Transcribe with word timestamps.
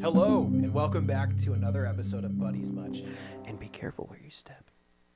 Hello, 0.00 0.48
and 0.52 0.74
welcome 0.74 1.06
back 1.06 1.38
to 1.38 1.52
another 1.52 1.86
episode 1.86 2.24
of 2.24 2.36
Buddies 2.40 2.72
Much. 2.72 3.04
And 3.44 3.56
be 3.60 3.68
careful 3.68 4.06
where 4.06 4.18
you 4.18 4.30
step, 4.32 4.64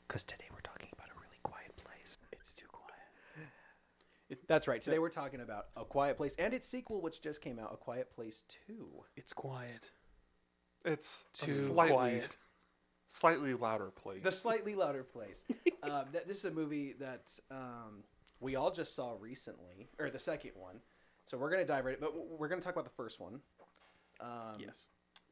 because 0.07 0.22
today 0.22 0.45
we're 0.52 0.61
talking 0.61 0.91
about 0.93 1.09
a 1.09 1.18
really 1.18 1.41
quiet 1.43 1.75
place. 1.77 2.18
It's 2.30 2.52
too 2.52 2.66
quiet. 2.70 4.38
That's 4.46 4.68
right. 4.68 4.80
Today 4.80 5.00
we're 5.00 5.09
talking 5.09 5.41
about 5.41 5.66
A 5.77 5.84
Quiet 5.84 6.16
Place 6.16 6.36
and 6.38 6.54
its 6.54 6.68
sequel, 6.68 7.00
which 7.00 7.21
just 7.21 7.41
came 7.41 7.59
out, 7.59 7.71
A 7.73 7.77
Quiet 7.77 8.12
Place 8.14 8.45
2. 8.68 8.87
It's 9.16 9.32
quiet. 9.32 9.91
It's 10.84 11.25
a 11.43 11.46
Too 11.46 11.53
slightly, 11.53 11.95
quiet. 11.95 12.37
slightly 13.11 13.55
louder 13.55 13.91
place. 13.91 14.23
The 14.23 14.30
slightly 14.30 14.77
louder 14.77 15.03
place. 15.03 15.43
um, 15.82 16.05
th- 16.12 16.27
this 16.29 16.39
is 16.39 16.45
a 16.45 16.50
movie 16.53 16.95
that 17.00 17.32
um, 17.50 18.05
we 18.41 18.57
all 18.57 18.71
just 18.71 18.95
saw 18.95 19.14
recently, 19.18 19.89
or 19.98 20.11
the 20.11 20.19
second 20.19 20.52
one. 20.55 20.80
So 21.27 21.37
we're 21.37 21.51
going 21.51 21.62
to 21.62 21.66
dive 21.66 21.84
right, 21.84 22.01
but 22.01 22.12
we're 22.38 22.48
going 22.48 22.60
to 22.60 22.65
talk 22.65 22.74
about 22.74 22.84
the 22.84 22.91
first 22.97 23.19
one. 23.19 23.41
Um, 24.20 24.59
yes. 24.59 24.87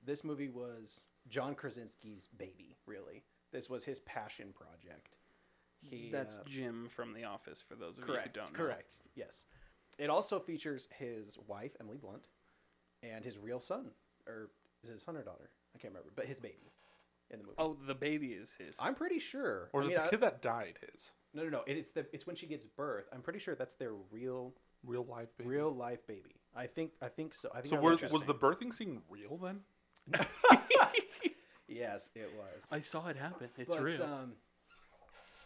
This 0.05 0.25
movie 0.25 0.49
was 0.49 1.05
John 1.29 1.55
Krasinski's 1.55 2.29
baby, 2.37 2.77
really. 2.87 3.23
This 3.53 3.71
was 3.71 3.85
his 3.85 4.01
passion 4.01 4.49
project. 4.55 5.17
He, 5.81 6.09
That's 6.11 6.35
uh, 6.35 6.39
Jim 6.47 6.89
from 6.95 7.13
The 7.15 7.25
Office. 7.25 7.63
For 7.67 7.75
those 7.77 7.99
of 7.99 8.05
correct. 8.05 8.37
you 8.37 8.43
who 8.43 8.47
don't 8.47 8.53
know. 8.59 8.65
Correct. 8.65 8.97
Yes. 9.15 9.45
It 9.99 10.11
also 10.11 10.41
features 10.41 10.89
his 10.99 11.39
wife 11.47 11.73
Emily 11.79 11.99
Blunt 11.99 12.25
and 13.03 13.25
his 13.25 13.39
real 13.39 13.61
son, 13.61 13.91
or 14.27 14.51
is 14.83 14.91
it 14.91 14.95
his 14.95 15.03
son 15.03 15.17
or 15.17 15.23
daughter? 15.23 15.51
I 15.75 15.79
can't 15.79 15.93
remember, 15.93 16.11
but 16.17 16.27
his 16.27 16.39
baby 16.41 16.73
in 17.31 17.39
the 17.39 17.45
movie. 17.45 17.57
Oh, 17.59 17.77
the 17.87 17.95
baby 17.95 18.29
is 18.29 18.55
his. 18.59 18.75
I'm 18.81 18.95
pretty 18.95 19.19
sure. 19.21 19.69
or 19.73 19.83
I 19.83 19.85
is 19.85 19.89
mean, 19.89 19.97
it 19.99 20.01
the 20.01 20.07
I- 20.07 20.11
kid 20.11 20.21
that 20.23 20.43
died 20.43 20.79
his? 20.81 21.03
No, 21.35 21.43
no, 21.45 21.49
no. 21.51 21.63
It's 21.67 21.91
the 21.93 22.07
it's 22.13 22.27
when 22.27 22.37
she 22.37 22.47
gives 22.47 22.65
birth. 22.65 23.07
I'm 23.13 23.21
pretty 23.23 23.39
sure 23.41 23.55
that's 23.55 23.75
their 23.75 23.93
real 24.11 24.55
Real 24.87 25.05
life 25.07 25.29
baby. 25.39 25.49
real 25.51 25.75
life 25.75 26.07
baby. 26.07 26.35
I 26.55 26.67
think 26.67 26.93
I 27.03 27.09
think 27.09 27.35
so. 27.35 27.49
I 27.53 27.57
think 27.63 27.69
So 27.69 27.77
I 27.77 27.81
was, 27.81 28.03
was 28.13 28.23
the 28.25 28.35
birthing 28.35 28.73
scene 28.75 29.01
real 29.09 29.39
then? 29.39 29.61
yes, 31.69 32.11
it 32.15 32.31
was. 32.37 32.63
I 32.71 32.81
saw 32.81 33.09
it 33.09 33.17
happen. 33.17 33.49
It's 33.57 33.69
But, 33.75 33.83
real. 33.83 34.03
Um, 34.03 34.33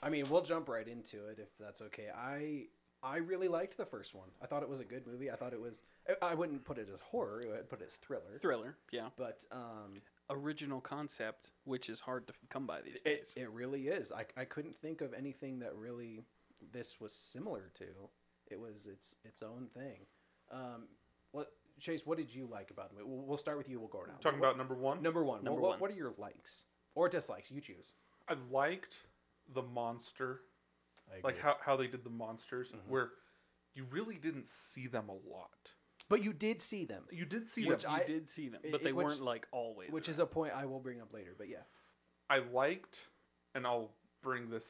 I 0.03 0.09
mean, 0.11 0.29
we'll 0.29 0.43
jump 0.43 0.69
right 0.69 0.87
into 0.87 1.27
it 1.29 1.39
if 1.41 1.49
that's 1.59 1.81
okay. 1.83 2.09
I 2.15 2.67
I 3.03 3.19
really 3.19 3.49
liked 3.49 3.77
the 3.77 3.87
first 3.87 4.15
one. 4.15 4.29
I 4.43 4.47
thought 4.47 4.63
it 4.63 4.69
was 4.69 4.81
a 4.81 4.85
good 4.85 5.07
movie. 5.07 5.31
I 5.31 5.37
thought 5.37 5.53
it 5.53 5.61
was. 5.61 5.83
I- 6.09 6.27
I 6.31 6.35
wouldn't 6.35 6.65
put 6.65 6.79
it 6.79 6.89
as 6.93 7.01
horror. 7.01 7.43
I 7.47 7.57
would 7.59 7.71
put 7.71 7.81
it 7.81 7.87
as 7.89 7.95
thriller. 7.97 8.39
Thriller. 8.41 8.77
Yeah. 8.91 9.09
But 9.17 9.45
um, 9.53 10.01
Original 10.31 10.81
concept, 10.81 11.51
which 11.65 11.89
is 11.89 12.01
hard 12.01 12.27
to 12.27 12.35
come 12.51 12.67
by 12.67 12.81
these 12.83 12.97
it, 12.97 13.05
days. 13.05 13.33
it 13.37 13.51
really 13.51 13.89
is. 13.89 14.13
I, 14.13 14.27
I 14.37 14.45
couldn't 14.45 14.77
think 14.77 15.01
of 15.01 15.15
anything 15.15 15.59
that 15.61 15.75
really 15.75 16.23
this 16.73 17.01
was 17.01 17.13
similar 17.13 17.71
to. 17.79 17.85
It 18.51 18.61
was 18.61 18.87
its 18.87 19.15
its 19.25 19.43
own 19.43 19.69
thing. 19.75 20.01
Um, 20.53 20.89
what 21.33 21.53
Chase? 21.81 22.03
What 22.05 22.19
did 22.19 22.35
you 22.35 22.47
like 22.51 22.71
about 22.71 22.91
the 22.91 22.97
movie? 22.97 23.09
We'll, 23.11 23.25
we'll 23.25 23.39
start 23.39 23.57
with 23.57 23.69
you. 23.71 23.79
We'll 23.79 23.89
go 23.89 24.01
around. 24.01 24.21
Talking 24.21 24.39
What- 24.41 24.49
about 24.49 24.59
number 24.59 24.75
one. 24.75 25.03
number 25.03 25.25
one. 25.25 25.43
Number 25.45 25.61
what, 25.61 25.71
one. 25.71 25.81
What 25.81 25.91
are 25.91 25.95
your 25.95 26.13
likes 26.19 26.65
or 26.95 27.09
dislikes? 27.09 27.51
You 27.51 27.61
choose. 27.61 27.95
I 28.29 28.35
liked 28.51 29.07
the 29.55 29.63
monster, 29.63 30.41
I 31.11 31.21
like 31.25 31.39
how, 31.39 31.57
how 31.65 31.75
they 31.77 31.87
did 31.87 32.05
the 32.05 32.11
monsters, 32.11 32.69
Mhm. 32.71 32.87
where 32.89 33.13
you 33.75 33.85
really 33.91 34.17
didn't 34.17 34.47
see 34.47 34.87
them 34.89 35.09
a 35.09 35.15
lot. 35.15 35.73
But 36.09 36.23
you 36.23 36.33
did 36.33 36.61
see 36.61 36.85
them. 36.85 37.05
You 37.11 37.25
did 37.25 37.49
see 37.49 37.63
you, 37.63 37.69
Which 37.69 37.83
them. 37.83 37.93
you 37.93 37.99
I- 37.99 38.05
did 38.05 38.29
see 38.29 38.49
them, 38.49 38.61
it- 38.65 38.73
but 38.73 38.83
they 38.83 38.93
which- 38.93 39.05
weren't 39.07 39.23
like 39.23 39.47
always. 39.53 39.91
which 39.91 40.09
is 40.09 40.19
a 40.19 40.27
point 40.27 40.53
I 40.55 40.65
will 40.67 40.81
bring 40.81 41.01
up 41.01 41.13
later. 41.13 41.35
But 41.37 41.49
yeah, 41.49 41.63
I 42.31 42.39
liked, 42.39 42.99
and 43.55 43.67
I'll 43.67 43.91
bring 44.23 44.49
this. 44.51 44.65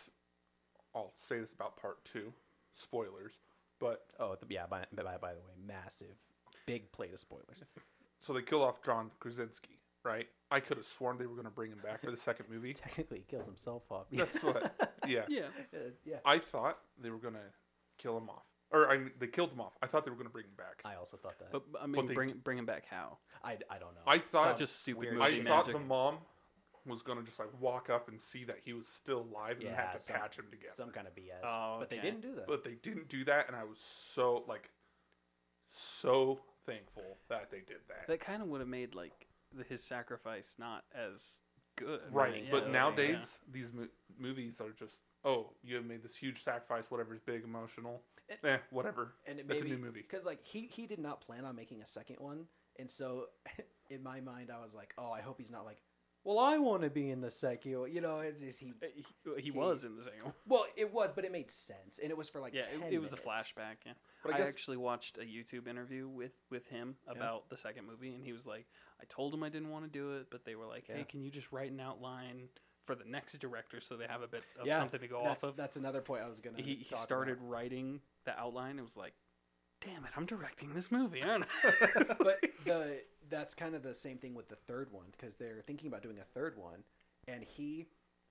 I'll 0.95 1.13
say 1.29 1.39
this 1.39 1.53
about 1.53 1.77
part 1.77 2.05
two, 2.05 2.33
spoilers. 2.75 3.39
But 3.79 4.07
oh 4.19 4.37
yeah. 4.49 4.67
By, 4.67 4.85
by, 4.93 5.17
by 5.19 5.35
the 5.35 5.41
way, 5.41 5.53
massive, 5.67 6.17
big 6.67 6.91
plate 6.93 7.13
of 7.13 7.21
spoilers. 7.21 7.63
so 8.21 8.33
they 8.33 8.43
kill 8.43 8.63
off 8.65 8.83
John 8.83 9.11
Krasinski, 9.21 9.79
right? 10.05 10.27
I 10.51 10.61
could 10.61 10.79
have 10.79 10.87
sworn 10.87 11.19
they 11.19 11.27
were 11.27 11.35
going 11.35 11.45
to 11.45 11.51
bring 11.53 11.71
him 11.71 11.79
back 11.85 12.01
for 12.03 12.11
the 12.11 12.17
second 12.17 12.47
movie. 12.51 12.73
Technically, 12.75 13.19
he 13.19 13.25
kills 13.25 13.45
himself 13.47 13.83
off. 13.91 14.07
That's 14.11 14.43
what- 14.43 14.73
yeah. 15.07 15.25
yeah. 15.29 15.43
Uh, 15.75 15.91
yeah. 16.05 16.17
I 16.25 16.39
thought 16.39 16.79
they 17.01 17.11
were 17.11 17.19
going 17.19 17.35
to 17.35 17.41
kill 17.99 18.17
him 18.17 18.29
off, 18.31 18.47
or 18.71 18.91
I 18.91 18.99
mean, 18.99 19.11
they 19.19 19.27
killed 19.27 19.53
him 19.53 19.61
off. 19.61 19.73
I 19.83 19.87
thought 19.87 20.05
they 20.05 20.11
were 20.11 20.17
going 20.17 20.27
to 20.29 20.33
bring 20.33 20.45
him 20.47 20.57
back. 20.57 20.81
I 20.85 20.95
also 20.97 21.17
thought 21.17 21.39
that. 21.39 21.51
But 21.53 21.73
but, 21.73 21.83
I 21.83 21.87
mean, 21.87 22.07
they 22.07 22.15
bring 22.15 22.29
d- 22.29 22.35
bring 22.43 22.59
him 22.59 22.67
back 22.67 22.85
how? 22.91 23.19
I, 23.43 23.53
I 23.71 23.79
don't 23.79 23.95
know. 23.95 24.01
I 24.07 24.19
thought- 24.19 24.57
Some 24.59 24.67
Just 24.67 24.83
stupid 24.83 25.01
weird 25.01 25.15
movie 25.15 25.25
I 25.27 25.31
shit. 25.31 25.47
thought 25.47 25.67
magic. 25.67 25.81
the 25.81 25.87
mom 25.87 26.19
was 26.87 27.03
going 27.03 27.19
to 27.19 27.25
just 27.25 27.39
like 27.39 27.49
walk 27.61 27.89
up 27.91 28.09
and 28.09 28.21
see 28.21 28.45
that 28.45 28.59
he 28.65 28.73
was 28.73 28.87
still 28.89 29.21
alive 29.31 29.57
and 29.59 29.67
then 29.67 29.73
Yeah, 29.73 29.91
have 29.91 30.01
to 30.01 30.07
some- 30.07 30.17
patch 30.17 30.39
him 30.39 30.47
together. 30.51 30.73
some 30.75 30.91
kind 30.91 31.07
of 31.07 31.15
BS. 31.15 31.41
Oh, 31.45 31.77
But 31.81 31.91
they 31.91 31.99
okay. 31.99 32.07
didn't 32.11 32.23
do 32.23 32.35
that. 32.37 32.47
But 32.47 32.65
they 32.65 32.75
didn't 32.83 33.09
do 33.09 33.25
that, 33.27 33.47
and 33.49 33.57
I 33.57 33.65
was 33.65 33.79
so 34.15 34.45
like 34.49 34.71
so 35.67 36.39
thankful 36.67 37.17
that 37.29 37.51
they 37.51 37.59
did 37.59 37.79
that. 37.89 38.07
That 38.09 38.21
kind 38.21 38.43
of 38.43 38.49
would 38.49 38.61
have 38.61 38.69
made 38.69 38.95
like 38.95 39.27
the, 39.57 39.65
his 39.65 39.83
sacrifice 39.83 40.55
not 40.59 40.85
as 40.95 41.41
good. 41.77 42.01
right, 42.11 42.45
Yeah, 42.45 42.51
but 42.51 42.67
yeah. 42.67 42.73
nowadays 42.73 43.19
these 43.51 43.73
mo- 43.73 43.89
movies 44.19 44.61
are 44.61 44.71
just 44.71 44.99
oh, 45.25 45.51
you 45.63 45.77
have 45.77 45.85
made 45.85 46.03
this 46.03 46.17
huge 46.17 46.43
sacrifice, 46.43 46.91
whatever's 46.91 47.21
big, 47.21 47.45
emotional, 47.45 48.03
And- 48.29 48.39
eh, 48.45 48.59
whatever. 48.71 49.15
and 49.27 49.39
it 49.41 49.49
That's 49.49 49.63
a 49.63 49.65
new 49.65 49.79
movie. 49.79 50.03
because 50.03 50.25
like 50.25 50.43
he 50.43 50.63
he 50.67 50.87
did 50.87 50.99
not 50.99 51.21
plan 51.21 51.45
on 51.45 51.57
making 51.57 51.81
a 51.83 51.87
second 51.87 52.17
one, 52.21 52.47
and 52.79 52.91
so 52.91 53.27
in 53.91 54.03
my 54.03 54.21
mind 54.21 54.51
I 54.51 54.63
was 54.63 54.75
like, 54.75 54.95
oh, 54.99 55.11
I 55.13 55.21
hope 55.21 55.39
he's 55.39 55.51
not 55.51 55.65
like, 55.65 55.83
well, 56.25 56.39
I 56.39 56.59
want 56.59 56.83
to 56.83 56.91
be 56.91 57.11
in 57.11 57.21
the 57.21 57.31
second. 57.31 57.79
one." 57.81 57.93
You 57.93 58.01
know, 58.01 58.21
it's 58.21 58.41
just 58.41 58.59
he. 58.61 58.73
Uh, 58.83 58.87
He, 58.95 59.05
he 59.37 59.43
He- 59.43 59.51
was 59.51 59.85
in 59.85 59.97
the 59.97 60.03
second 60.03 60.25
one. 60.25 60.35
Well, 60.47 60.67
it 60.77 60.93
was, 60.93 61.11
but 61.15 61.25
it 61.25 61.33
made 61.33 61.51
sense, 61.51 61.99
and 62.03 62.11
it 62.11 62.17
was 62.17 62.29
for 62.29 62.41
like 62.41 62.55
yeah, 62.55 62.63
10 62.63 62.83
it, 62.85 62.95
it 62.95 62.99
was 62.99 63.13
a 63.13 63.17
flashback. 63.17 63.77
Yeah, 63.87 63.93
But 64.23 64.35
I 64.35 64.39
I, 64.39 64.41
actually 64.43 64.77
watched 64.77 65.17
a 65.19 65.23
YouTube 65.23 65.67
interview 65.69 66.07
with 66.09 66.33
with 66.51 66.67
him 66.67 66.97
Yeah. 67.07 67.13
about 67.17 67.49
the 67.49 67.57
second 67.57 67.87
movie, 67.87 68.15
and 68.15 68.23
he 68.25 68.33
was 68.33 68.47
like, 68.47 68.67
"I 69.01 69.05
told 69.09 69.33
him 69.35 69.43
I 69.43 69.49
didn't 69.49 69.71
want 69.71 69.85
to 69.85 69.91
do 69.91 70.17
it, 70.17 70.27
but 70.31 70.45
they 70.45 70.55
were 70.55 70.67
like, 70.67 70.89
Yeah. 70.89 70.97
hey, 70.97 71.05
can 71.05 71.23
you 71.23 71.31
just 71.31 71.51
write 71.53 71.71
an 71.73 71.81
outline 71.81 72.49
for 72.89 72.95
the 72.95 73.05
next 73.05 73.39
director 73.39 73.83
so 73.83 73.99
they 73.99 74.07
have 74.07 74.23
a 74.23 74.27
bit 74.27 74.43
of 74.59 74.67
Yeah, 74.67 74.79
something 74.79 74.99
to 75.01 75.07
go 75.07 75.21
off 75.21 75.43
of?" 75.45 75.57
that's 75.57 75.77
another 75.77 76.01
point 76.01 76.23
I 76.25 76.29
was 76.29 76.41
gonna. 76.41 76.57
He 76.63 76.77
he 76.77 76.95
started 76.97 77.37
about. 77.37 77.51
writing 77.51 78.01
the 78.25 78.37
outline. 78.41 78.79
It 78.79 78.83
was 78.83 78.97
like, 78.97 79.13
"Damn 79.85 80.05
it, 80.07 80.11
I'm 80.17 80.25
directing 80.25 80.73
this 80.73 80.91
movie, 80.91 81.23
aren't 81.23 81.45
I?" 81.65 82.15
but 82.19 82.41
the 82.65 83.03
that's 83.29 83.53
kind 83.55 83.75
of 83.75 83.83
the 83.83 83.93
same 83.95 84.17
thing 84.17 84.35
with 84.35 84.49
the 84.49 84.57
third 84.57 84.91
one 84.91 85.05
because 85.13 85.37
they're 85.37 85.63
thinking 85.67 85.87
about 85.89 86.03
doing 86.03 86.19
a 86.19 86.25
third 86.35 86.57
one, 86.57 86.83
and 87.29 87.45
he 87.45 87.87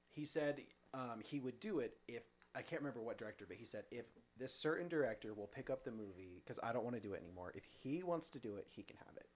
he 0.10 0.26
said 0.26 0.62
um, 0.96 1.20
he 1.24 1.40
would 1.40 1.60
do 1.60 1.78
it 1.80 1.98
if 2.08 2.24
I 2.56 2.64
can't 2.64 2.82
remember 2.82 3.02
what 3.02 3.20
director, 3.20 3.46
but 3.48 3.58
he 3.58 3.66
said 3.66 3.84
if 3.92 4.06
this 4.40 4.52
certain 4.52 4.88
director 4.88 5.36
will 5.36 5.46
pick 5.46 5.70
up 5.70 5.84
the 5.84 5.92
movie 5.92 6.42
because 6.44 6.60
I 6.64 6.74
don't 6.74 6.84
want 6.84 6.96
to 6.96 7.02
do 7.02 7.14
it 7.14 7.22
anymore. 7.22 7.52
If 7.54 7.64
he 7.84 8.02
wants 8.02 8.32
to 8.32 8.40
do 8.40 8.56
it, 8.56 8.66
he 8.70 8.82
can 8.82 8.98
have 8.98 9.16
it, 9.18 9.28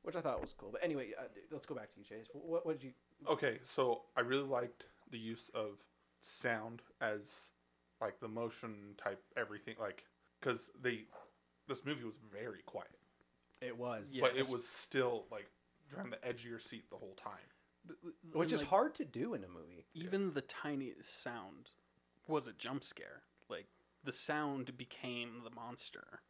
which 0.00 0.16
I 0.16 0.22
thought 0.22 0.40
was 0.40 0.54
cool. 0.56 0.70
But 0.72 0.82
anyway, 0.82 1.10
uh, 1.18 1.24
let's 1.50 1.66
go 1.66 1.74
back 1.74 1.92
to 1.92 1.98
you, 2.00 2.06
Chase. 2.06 2.26
What, 2.32 2.64
what 2.64 2.80
did 2.80 2.84
you? 2.86 2.92
Okay, 3.28 3.58
so 3.64 4.02
I 4.16 4.20
really 4.20 4.46
liked 4.46 4.86
the 5.10 5.18
use 5.18 5.50
of 5.54 5.78
sound 6.20 6.82
as 7.00 7.20
like 8.00 8.18
the 8.20 8.28
motion 8.28 8.94
type 8.96 9.22
everything 9.36 9.76
like 9.78 10.04
cuz 10.40 10.70
they 10.80 11.04
this 11.68 11.84
movie 11.84 12.04
was 12.04 12.16
very 12.32 12.62
quiet, 12.62 12.98
It 13.60 13.76
was, 13.76 14.16
but 14.18 14.36
it 14.36 14.48
was 14.48 14.66
still 14.66 15.26
like 15.30 15.50
you're 15.88 16.00
on 16.00 16.10
the 16.10 16.24
edge 16.24 16.40
of 16.44 16.50
your 16.50 16.58
seat 16.58 16.88
the 16.90 16.96
whole 16.96 17.14
time. 17.14 17.48
But- 17.84 17.96
but- 18.02 18.38
which 18.38 18.52
and, 18.52 18.54
is 18.54 18.60
like, 18.60 18.68
hard 18.68 18.94
to 18.96 19.04
do 19.04 19.34
in 19.34 19.44
a 19.44 19.48
movie. 19.48 19.86
even 19.94 20.32
the 20.32 20.42
tiniest 20.42 21.20
sound 21.22 21.70
was 22.28 22.46
a 22.46 22.52
jump 22.52 22.84
scare. 22.84 23.22
Like 23.48 23.68
the 24.04 24.12
sound 24.12 24.76
became 24.76 25.42
the 25.44 25.50
monster. 25.50 26.22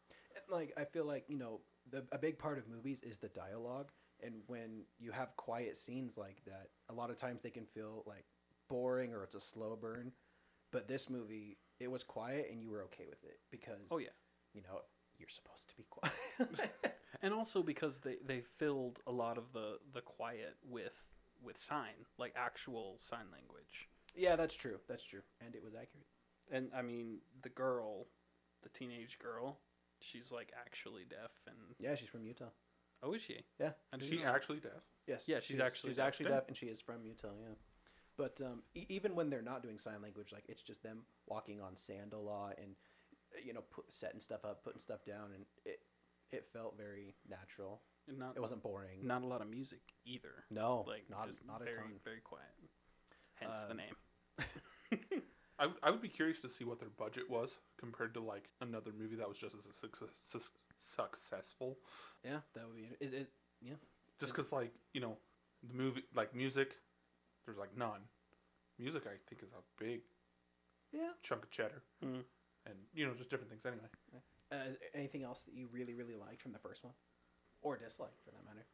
Like 0.49 0.73
I 0.77 0.85
feel 0.85 1.05
like 1.05 1.29
you 1.29 1.37
know 1.37 1.61
the, 1.91 2.07
a 2.13 2.19
big 2.19 2.39
part 2.39 2.59
of 2.59 2.69
movies 2.69 3.03
is 3.03 3.19
the 3.19 3.29
dialogue, 3.29 3.93
and 4.23 4.35
when 4.47 4.83
you 4.99 5.11
have 5.13 5.37
quiet 5.37 5.77
scenes 5.77 6.17
like 6.17 6.43
that, 6.47 6.69
a 6.89 6.95
lot 6.95 7.11
of 7.11 7.17
times 7.17 7.43
they 7.43 7.51
can 7.51 7.67
feel 7.67 8.05
like 8.07 8.25
boring 8.69 9.13
or 9.13 9.23
it's 9.25 9.35
a 9.35 9.41
slow 9.41 9.77
burn. 9.81 10.13
But 10.71 10.89
this 10.89 11.11
movie, 11.11 11.59
it 11.81 11.91
was 11.91 12.03
quiet, 12.03 12.49
and 12.51 12.63
you 12.63 12.71
were 12.71 12.83
okay 12.85 13.05
with 13.09 13.23
it 13.25 13.41
because 13.51 13.89
Oh 13.91 13.99
yeah. 13.99 14.09
you 14.55 14.63
know 14.63 14.81
you're 15.19 15.29
supposed 15.29 15.69
to 15.69 15.77
be 15.77 15.85
quiet. 15.91 16.71
And 17.25 17.33
also 17.33 17.63
because 17.63 17.99
they, 17.99 18.17
they 18.27 18.41
filled 18.59 18.99
a 19.07 19.13
lot 19.13 19.39
of 19.39 19.45
the, 19.53 19.79
the 19.95 20.01
quiet 20.01 20.57
with 20.69 20.93
with 21.45 21.59
sign, 21.61 21.95
like 22.19 22.33
actual 22.37 22.97
sign 22.99 23.27
language. 23.33 23.89
yeah, 24.17 24.35
that's 24.35 24.55
true. 24.55 24.79
That's 24.89 25.05
true, 25.05 25.21
and 25.45 25.55
it 25.55 25.63
was 25.63 25.75
accurate. 25.75 26.07
And 26.51 26.71
I 26.77 26.83
mean 26.83 27.19
the 27.43 27.49
girl, 27.51 28.07
the 28.63 28.69
teenage 28.71 29.19
girl, 29.21 29.59
she's 30.01 30.33
like 30.33 30.53
actually 30.59 31.03
deaf 31.09 31.31
and 31.47 31.57
Yeah, 31.79 31.95
she's 31.95 32.09
from 32.09 32.25
Utah. 32.25 32.51
Oh 33.03 33.13
is 33.15 33.23
she? 33.23 33.39
Yeah. 33.61 33.73
I 33.93 33.97
Is 33.97 34.09
she 34.09 34.23
actually 34.25 34.59
deaf? 34.61 34.73
Yes. 35.07 35.25
Yeah, 35.27 35.41
she's 35.41 35.61
actually 35.61 35.91
she's 35.91 35.97
deaf. 35.99 36.07
actually 36.09 36.27
Yeah. 36.27 36.37
deaf, 36.37 36.45
and 36.49 36.57
she 36.57 36.67
is 36.67 36.81
from 36.81 37.05
Utah. 37.05 37.29
Yeah. 37.41 37.55
But 38.17 38.41
um, 38.45 38.63
e- 38.75 38.87
even 38.89 39.15
when 39.15 39.31
they're 39.31 39.43
not 39.43 39.63
doing 39.63 39.79
sign 39.79 40.01
language, 40.03 40.33
like 40.33 40.45
it's 40.49 40.63
just 40.63 40.83
them 40.83 41.05
walking 41.27 41.61
on 41.61 41.77
sand 41.77 42.13
a 42.13 42.19
lot 42.19 42.59
and 42.63 42.75
you 43.45 43.53
know 43.55 43.63
put, 43.71 43.93
setting 43.93 44.21
stuff 44.21 44.45
up, 44.45 44.63
putting 44.65 44.81
stuff 44.81 45.05
down, 45.05 45.33
and 45.35 45.45
it 45.65 45.81
it 46.31 46.47
felt 46.53 46.77
very 46.77 47.15
natural. 47.29 47.81
And 48.09 48.19
not 48.19 48.37
It 48.37 48.41
wasn't 48.41 48.63
boring. 48.63 49.07
not 49.07 49.23
a 49.23 49.27
lot 49.27 49.41
of 49.43 49.49
music 49.49 49.81
either. 50.05 50.45
no, 50.51 50.85
Like 50.89 51.09
not 51.09 51.27
just 51.27 51.39
not 51.47 51.63
a 51.63 51.65
very 51.65 51.77
ton. 51.79 52.01
very 52.05 52.21
quiet. 52.21 52.51
Hence 53.35 53.61
the 53.63 53.71
Um, 53.71 53.77
name. 53.77 53.95
I, 55.59 55.69
I 55.83 55.91
would 55.91 56.03
be 56.03 56.09
curious 56.09 56.41
to 56.41 56.49
see 56.51 56.65
what 56.65 56.81
their 56.81 56.89
budget 56.99 57.31
was 57.31 57.51
compared 57.79 58.15
to 58.15 58.21
like 58.21 58.49
another 58.61 58.91
movie 58.99 59.15
that 59.17 59.29
was 59.29 59.39
just 59.39 59.55
as 59.55 59.61
success, 59.81 60.09
successful. 60.83 61.79
Yeah, 62.25 62.39
that 62.55 62.65
would 62.67 62.77
be. 62.77 62.89
Is 63.05 63.13
it? 63.13 63.29
Yeah. 63.61 63.75
Just 64.21 64.33
because 64.33 64.53
like 64.53 64.73
you 64.93 65.01
know 65.01 65.17
the 65.69 65.75
movie 65.75 66.05
like 66.15 66.35
music, 66.35 66.77
there's 67.47 67.59
like 67.59 67.77
none. 67.77 68.01
Music 68.79 69.03
I 69.07 69.17
think 69.29 69.43
is 69.43 69.51
a 69.53 69.63
big 69.83 70.01
Yeah. 70.93 71.13
chunk 71.23 71.43
of 71.45 71.51
cheddar, 71.51 71.83
Mm. 72.05 72.25
and 72.67 72.75
you 72.95 73.07
know 73.07 73.15
just 73.15 73.31
different 73.31 73.51
things 73.51 73.65
anyway. 73.67 73.89
Uh, 74.51 74.57
is 74.69 74.77
anything 74.95 75.23
else 75.23 75.43
that 75.45 75.55
you 75.55 75.67
really, 75.73 75.95
really 75.95 76.15
liked 76.17 76.43
from 76.43 76.53
the 76.53 76.59
first 76.59 76.85
one, 76.85 76.93
or 77.63 77.77
disliked 77.79 78.21
for 78.25 78.31
that 78.33 78.45
matter? 78.45 78.67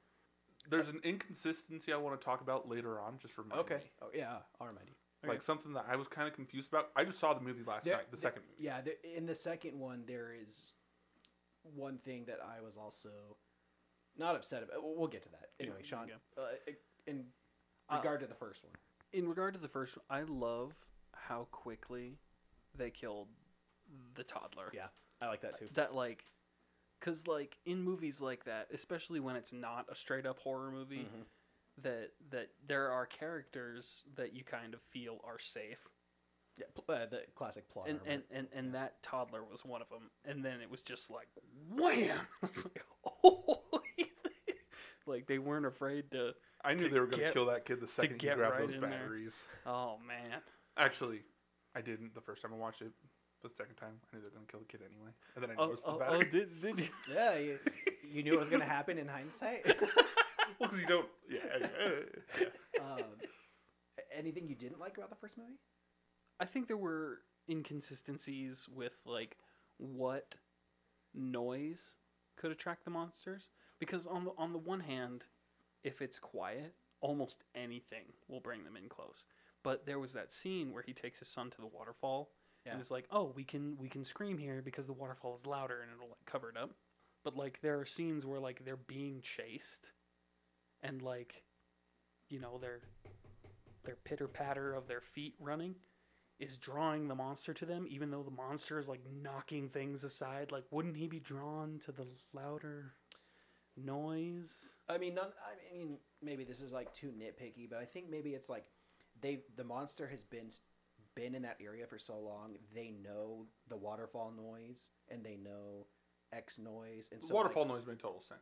There's 0.69 0.89
an 0.89 1.01
inconsistency 1.05 1.93
I 1.93 1.97
want 1.97 2.21
to 2.21 2.25
talk 2.25 2.41
about 2.41 2.69
later 2.69 3.01
on. 3.01 3.19
Just 3.19 3.39
remind 3.39 3.55
me. 3.69 3.75
Okay. 3.77 3.91
Oh 4.03 4.11
yeah, 4.13 4.39
I'll 4.61 4.67
remind 4.67 4.89
you. 4.89 4.95
Like 5.29 5.43
something 5.43 5.73
that 5.73 5.85
I 5.89 5.97
was 5.97 6.07
kind 6.09 6.29
of 6.29 6.35
confused 6.35 6.69
about. 6.69 6.91
I 6.95 7.05
just 7.05 7.19
saw 7.19 7.35
the 7.35 7.41
movie 7.41 7.63
last 7.65 7.85
There- 7.85 7.97
night, 7.97 8.11
the 8.11 8.17
there- 8.17 8.21
second 8.31 8.43
movie. 8.49 8.63
Yeah, 8.65 8.81
there, 8.81 8.95
in 9.05 9.27
the 9.27 9.35
second 9.35 9.79
one, 9.79 10.05
there 10.07 10.33
is 10.33 10.63
one 11.63 11.99
thing 11.99 12.25
that 12.27 12.39
I 12.43 12.61
was 12.61 12.77
also 12.77 13.11
not 14.17 14.35
upset 14.37 14.63
about. 14.63 14.83
We'll- 14.83 15.07
get 15.09 15.23
to 15.25 15.29
that. 15.31 15.51
Anyway, 15.61 15.83
Sean, 15.83 16.11
uh, 16.37 16.57
in 17.07 17.33
Uh, 17.89 17.97
regard 17.97 18.21
to 18.21 18.27
the 18.27 18.35
first 18.35 18.63
one, 18.65 18.73
In 19.13 19.27
regard 19.27 19.55
to 19.55 19.61
the 19.61 19.69
first 19.69 19.97
one, 19.97 20.05
I 20.11 20.23
love 20.23 20.75
how 21.15 21.47
quickly 21.47 22.19
they 22.75 22.91
killed 22.91 23.29
the 24.15 24.23
toddler. 24.25 24.71
Yeah. 24.75 24.89
I 25.23 25.29
like 25.29 25.41
that 25.41 25.57
too. 25.59 25.69
That 25.69 25.95
like, 25.95 26.31
cause 27.01 27.27
like 27.27 27.59
in 27.65 27.83
movies 27.83 28.21
like 28.21 28.45
that, 28.45 28.71
especially 28.71 29.19
when 29.21 29.35
it's 29.35 29.53
not 29.53 29.89
a 29.91 29.95
straight 29.95 30.27
up 30.27 30.39
horror 30.41 30.71
movie, 30.71 31.05
Mhm. 31.07 31.27
that 31.79 32.13
that 32.31 32.51
there 32.67 32.91
are 32.91 33.07
characters 33.07 34.05
that 34.15 34.33
you 34.35 34.45
kind 34.45 34.75
of 34.75 34.83
feel 34.83 35.21
are 35.25 35.39
safe, 35.39 35.89
Yeah, 36.59 36.67
pl- 36.75 36.95
uh, 36.95 37.07
the 37.07 37.21
classic 37.37 37.69
plot. 37.71 37.89
and 37.89 38.01
armor. 38.01 38.11
and, 38.13 38.23
and 38.33 38.49
and 38.53 38.75
that 38.75 39.03
toddler 39.03 39.43
was 39.45 39.65
one 39.65 39.81
of 39.81 39.89
them. 39.89 40.11
And 40.25 40.45
then 40.45 40.61
it 40.61 40.71
was 40.71 40.83
just 40.83 41.11
like 41.11 41.29
wham! 41.71 42.19
It's 42.43 42.65
like, 42.65 42.85
oh, 43.25 43.63
like 45.07 45.27
they 45.27 45.39
weren't 45.39 45.67
afraid 45.67 46.11
to. 46.13 46.33
I 46.65 46.75
knew 46.75 46.89
to 46.89 46.95
they 46.95 47.01
were 47.01 47.07
going 47.07 47.23
to 47.23 47.33
kill 47.33 47.47
that 47.47 47.65
kid 47.65 47.81
the 47.81 47.87
second 47.89 48.21
he 48.21 48.27
grabbed 48.27 48.41
right 48.41 48.67
those 48.67 48.75
in 48.75 48.81
there. 48.81 48.91
batteries. 48.91 49.35
Oh 49.67 49.97
man. 50.07 50.41
Actually, 50.77 51.21
I 51.77 51.81
didn't 51.81 52.15
the 52.15 52.21
first 52.21 52.43
time 52.43 52.53
I 52.53 52.57
watched 52.57 52.83
it. 52.83 52.91
But 53.41 53.53
the 53.53 53.57
second 53.57 53.77
time, 53.77 53.93
I 54.13 54.17
knew 54.17 54.21
they 54.21 54.27
were 54.27 54.31
going 54.35 54.47
to 54.47 54.51
kill 54.51 54.59
the 54.59 54.67
kid 54.67 54.81
anyway. 54.85 55.11
And 55.37 55.45
then 55.45 55.51
I 55.53 55.55
Oh, 55.63 55.67
noticed 55.67 55.85
oh, 55.87 55.97
the 55.97 56.05
oh, 56.07 56.11
batteries. 56.19 56.61
did, 56.61 56.77
did 56.77 56.85
you? 56.85 56.91
yeah, 57.15 57.37
you, 57.39 57.59
you 58.11 58.23
knew 58.25 58.35
it 58.35 58.41
was 58.41 58.49
going 58.49 58.63
to 58.63 58.67
happen 58.67 58.99
in 58.99 59.07
hindsight. 59.07 59.65
well, 59.65 59.79
because 60.59 60.81
you 60.81 60.87
don't. 60.89 61.07
Yeah. 61.31 61.39
yeah, 61.61 61.67
yeah. 62.41 62.83
um, 62.83 63.05
anything 64.13 64.49
you 64.49 64.57
didn't 64.57 64.81
like 64.81 64.99
about 64.99 65.11
the 65.11 65.15
first 65.17 65.39
movie? 65.39 65.53
I 66.41 66.47
think 66.47 66.69
there 66.69 66.77
were 66.77 67.21
inconsistencies 67.49 68.69
with 68.75 68.93
like 69.05 69.37
what 69.79 70.35
noise 71.15 71.95
could 72.37 72.51
attract 72.53 72.85
the 72.85 72.91
monsters 72.91 73.49
because 73.79 74.07
on 74.07 74.25
the 74.25 74.33
on 74.39 74.53
the 74.53 74.59
one 74.59 74.81
hand, 74.81 75.25
if 75.83 76.01
it's 76.03 76.19
quiet, 76.19 76.75
almost 77.01 77.45
anything 77.55 78.05
will 78.29 78.41
bring 78.41 78.65
them 78.65 78.77
in 78.77 78.89
close. 78.89 79.25
But 79.63 79.87
there 79.87 79.99
was 79.99 80.13
that 80.13 80.33
scene 80.33 80.73
where 80.73 80.83
he 80.83 80.93
takes 80.93 81.19
his 81.19 81.29
son 81.29 81.51
to 81.51 81.61
the 81.61 81.67
waterfall 81.67 82.31
Yeah. 82.65 82.73
and 82.73 82.81
it's 82.81 82.91
like, 82.91 83.07
"Oh, 83.11 83.33
we 83.35 83.45
can 83.45 83.77
we 83.79 83.89
can 83.89 84.05
scream 84.05 84.39
here 84.39 84.63
because 84.63 84.87
the 84.87 84.93
waterfall 84.93 85.37
is 85.37 85.47
louder 85.47 85.81
and 85.83 85.91
it'll 85.93 86.09
like 86.09 86.25
cover 86.27 86.49
it 86.51 86.57
up." 86.57 86.71
But 87.25 87.37
like 87.37 87.61
there 87.61 87.79
are 87.81 87.85
scenes 87.87 88.25
where 88.25 88.41
like 88.41 88.65
they're 88.65 88.77
being 88.77 89.21
chased 89.23 89.93
and 90.83 91.03
like 91.03 91.43
you 92.29 92.39
know, 92.39 92.59
their 92.59 92.81
their 93.85 93.97
pitter 94.05 94.29
patter 94.29 94.75
of 94.75 94.87
their 94.87 95.01
feet 95.01 95.35
running 95.41 95.75
is 96.39 96.57
drawing 96.57 97.09
the 97.09 97.15
monster 97.15 97.53
to 97.53 97.67
them, 97.67 97.87
even 97.89 98.11
though 98.11 98.23
the 98.23 98.31
monster 98.31 98.79
is 98.79 98.89
like 98.89 99.01
knocking 99.23 99.69
things 99.69 100.05
aside. 100.05 100.53
Like, 100.53 100.65
wouldn't 100.71 100.97
he 100.97 101.07
be 101.09 101.21
drawn 101.21 101.81
to 101.85 101.93
the 101.93 102.07
louder 102.33 102.93
noise? 103.77 104.51
I 104.89 104.99
mean, 104.99 105.15
not. 105.15 105.33
I 105.45 105.77
mean, 105.77 105.99
maybe 106.23 106.45
this 106.45 106.61
is 106.61 106.73
like 106.73 106.93
too 106.93 107.13
nitpicky, 107.19 107.69
but 107.69 107.79
I 107.79 107.85
think 107.85 108.11
maybe 108.11 108.31
it's 108.31 108.49
like 108.49 108.65
they 109.21 109.41
the 109.57 109.65
monster 109.65 110.07
has 110.07 110.23
been 110.23 110.51
been 111.15 111.35
in 111.35 111.43
that 111.43 111.57
area 111.61 111.87
for 111.87 111.99
so 111.99 112.19
long. 112.19 112.57
They 112.75 112.93
know 113.03 113.47
the 113.69 113.77
waterfall 113.77 114.33
noise 114.37 114.91
and 115.09 115.25
they 115.25 115.37
know 115.37 115.87
X 116.33 116.59
noise, 116.59 117.09
and 117.13 117.21
so 117.23 117.29
like, 117.29 117.35
Waterfall 117.35 117.65
noise 117.65 117.87
made 117.87 117.99
total 117.99 118.23
sense. 118.23 118.41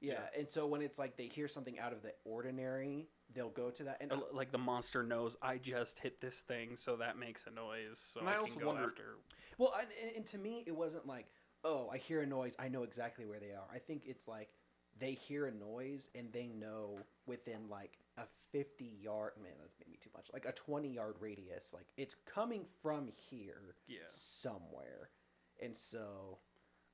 yeah, 0.00 0.22
and 0.36 0.48
so 0.48 0.66
when 0.66 0.82
it's 0.82 0.98
like 0.98 1.16
they 1.16 1.26
hear 1.26 1.48
something 1.48 1.78
out 1.78 1.92
of 1.92 2.02
the 2.02 2.12
ordinary, 2.24 3.08
they'll 3.34 3.50
go 3.50 3.70
to 3.70 3.84
that. 3.84 3.98
And 4.00 4.12
Or, 4.12 4.22
Like 4.32 4.50
the 4.52 4.58
monster 4.58 5.02
knows 5.02 5.36
I 5.42 5.58
just 5.58 5.98
hit 5.98 6.20
this 6.20 6.40
thing, 6.40 6.76
so 6.76 6.96
that 6.96 7.16
makes 7.18 7.46
a 7.46 7.50
noise. 7.50 7.98
So 7.98 8.20
And 8.20 8.28
I, 8.28 8.32
I 8.32 8.34
can 8.36 8.44
also 8.44 8.60
go 8.60 8.66
wonder- 8.68 8.84
after. 8.84 9.16
Well, 9.58 9.74
and, 9.78 9.88
and- 10.02 10.16
and 10.16 10.26
to 10.26 10.38
me, 10.38 10.64
it 10.66 10.74
wasn't 10.74 11.06
like, 11.06 11.26
oh, 11.64 11.88
I 11.92 11.98
hear 11.98 12.22
a 12.22 12.26
noise, 12.26 12.56
I 12.58 12.68
know 12.68 12.84
exactly 12.84 13.26
where 13.26 13.40
they 13.40 13.52
are. 13.52 13.66
I 13.72 13.78
think 13.78 14.02
it's 14.06 14.28
like 14.28 14.48
they 14.98 15.12
hear 15.12 15.46
a 15.46 15.52
noise 15.52 16.08
and 16.14 16.32
they 16.32 16.46
know 16.48 16.98
within 17.26 17.68
like 17.68 17.98
a 18.16 18.22
50 18.52 18.84
yard, 19.00 19.32
man, 19.42 19.52
that's 19.60 19.76
maybe 19.84 19.98
too 19.98 20.10
much, 20.14 20.28
like 20.32 20.44
a 20.46 20.52
20 20.52 20.88
yard 20.88 21.16
radius, 21.20 21.72
like 21.74 21.86
it's 21.96 22.14
coming 22.14 22.64
from 22.82 23.08
here 23.30 23.74
Yeah. 23.86 23.98
somewhere. 24.08 25.10
And 25.60 25.76
so, 25.76 26.38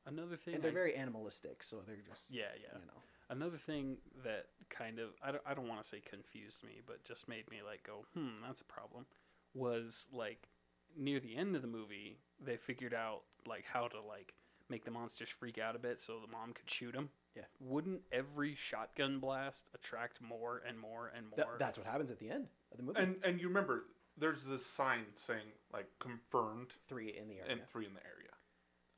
Another 0.07 0.37
thing. 0.37 0.55
and 0.55 0.63
they're 0.65 0.71
I- 0.71 0.75
very 0.75 0.95
animalistic, 0.97 1.63
so 1.63 1.81
they're 1.87 1.97
just, 1.97 2.31
yeah, 2.31 2.45
yeah. 2.61 2.79
you 2.79 2.87
know. 2.87 3.01
Another 3.31 3.56
thing 3.59 3.97
that 4.25 4.47
kind 4.71 4.99
of 4.99 5.11
I 5.23 5.32
don't, 5.32 5.43
I 5.47 5.55
don't 5.55 5.69
want 5.69 5.82
to 5.82 5.88
say 5.88 6.00
confused 6.00 6.62
me, 6.65 6.81
but 6.87 7.05
just 7.05 7.29
made 7.29 7.49
me 7.50 7.59
like 7.65 7.82
go, 7.87 8.05
hmm, 8.15 8.43
that's 8.47 8.61
a 8.61 8.65
problem. 8.65 9.06
Was 9.55 10.06
like 10.12 10.49
near 10.97 11.21
the 11.21 11.37
end 11.37 11.56
of 11.56 11.62
the 11.62 11.69
movie, 11.69 12.19
they 12.44 12.56
figured 12.56 12.94
out 12.94 13.23
like 13.47 13.65
how 13.65 13.88
to 13.88 14.00
like 14.00 14.35
make 14.69 14.85
the 14.85 14.91
monsters 14.91 15.29
freak 15.29 15.59
out 15.59 15.76
a 15.76 15.79
bit, 15.79 16.00
so 16.00 16.21
the 16.21 16.31
mom 16.31 16.53
could 16.53 16.69
shoot 16.71 16.93
them. 16.93 17.09
Yeah. 17.37 17.43
Wouldn't 17.61 18.00
every 18.12 18.55
shotgun 18.55 19.19
blast 19.19 19.69
attract 19.75 20.20
more 20.23 20.62
and 20.67 20.79
more 20.79 21.11
and 21.17 21.27
more? 21.29 21.37
Th- 21.37 21.49
that's 21.59 21.79
what 21.79 21.87
happens 21.87 22.11
at 22.11 22.19
the 22.19 22.31
end 22.31 22.47
of 22.73 22.77
the 22.79 22.82
movie. 22.85 23.00
And 23.00 23.17
and 23.25 23.41
you 23.41 23.49
remember, 23.49 23.85
there's 24.19 24.43
this 24.44 24.65
sign 24.65 25.05
saying 25.27 25.47
like 25.73 25.87
confirmed 25.99 26.69
three 26.88 27.09
in 27.20 27.29
the 27.29 27.41
area. 27.41 27.53
and 27.53 27.61
three 27.69 27.87
in 27.87 27.94
the 27.94 28.00
area. 28.05 28.31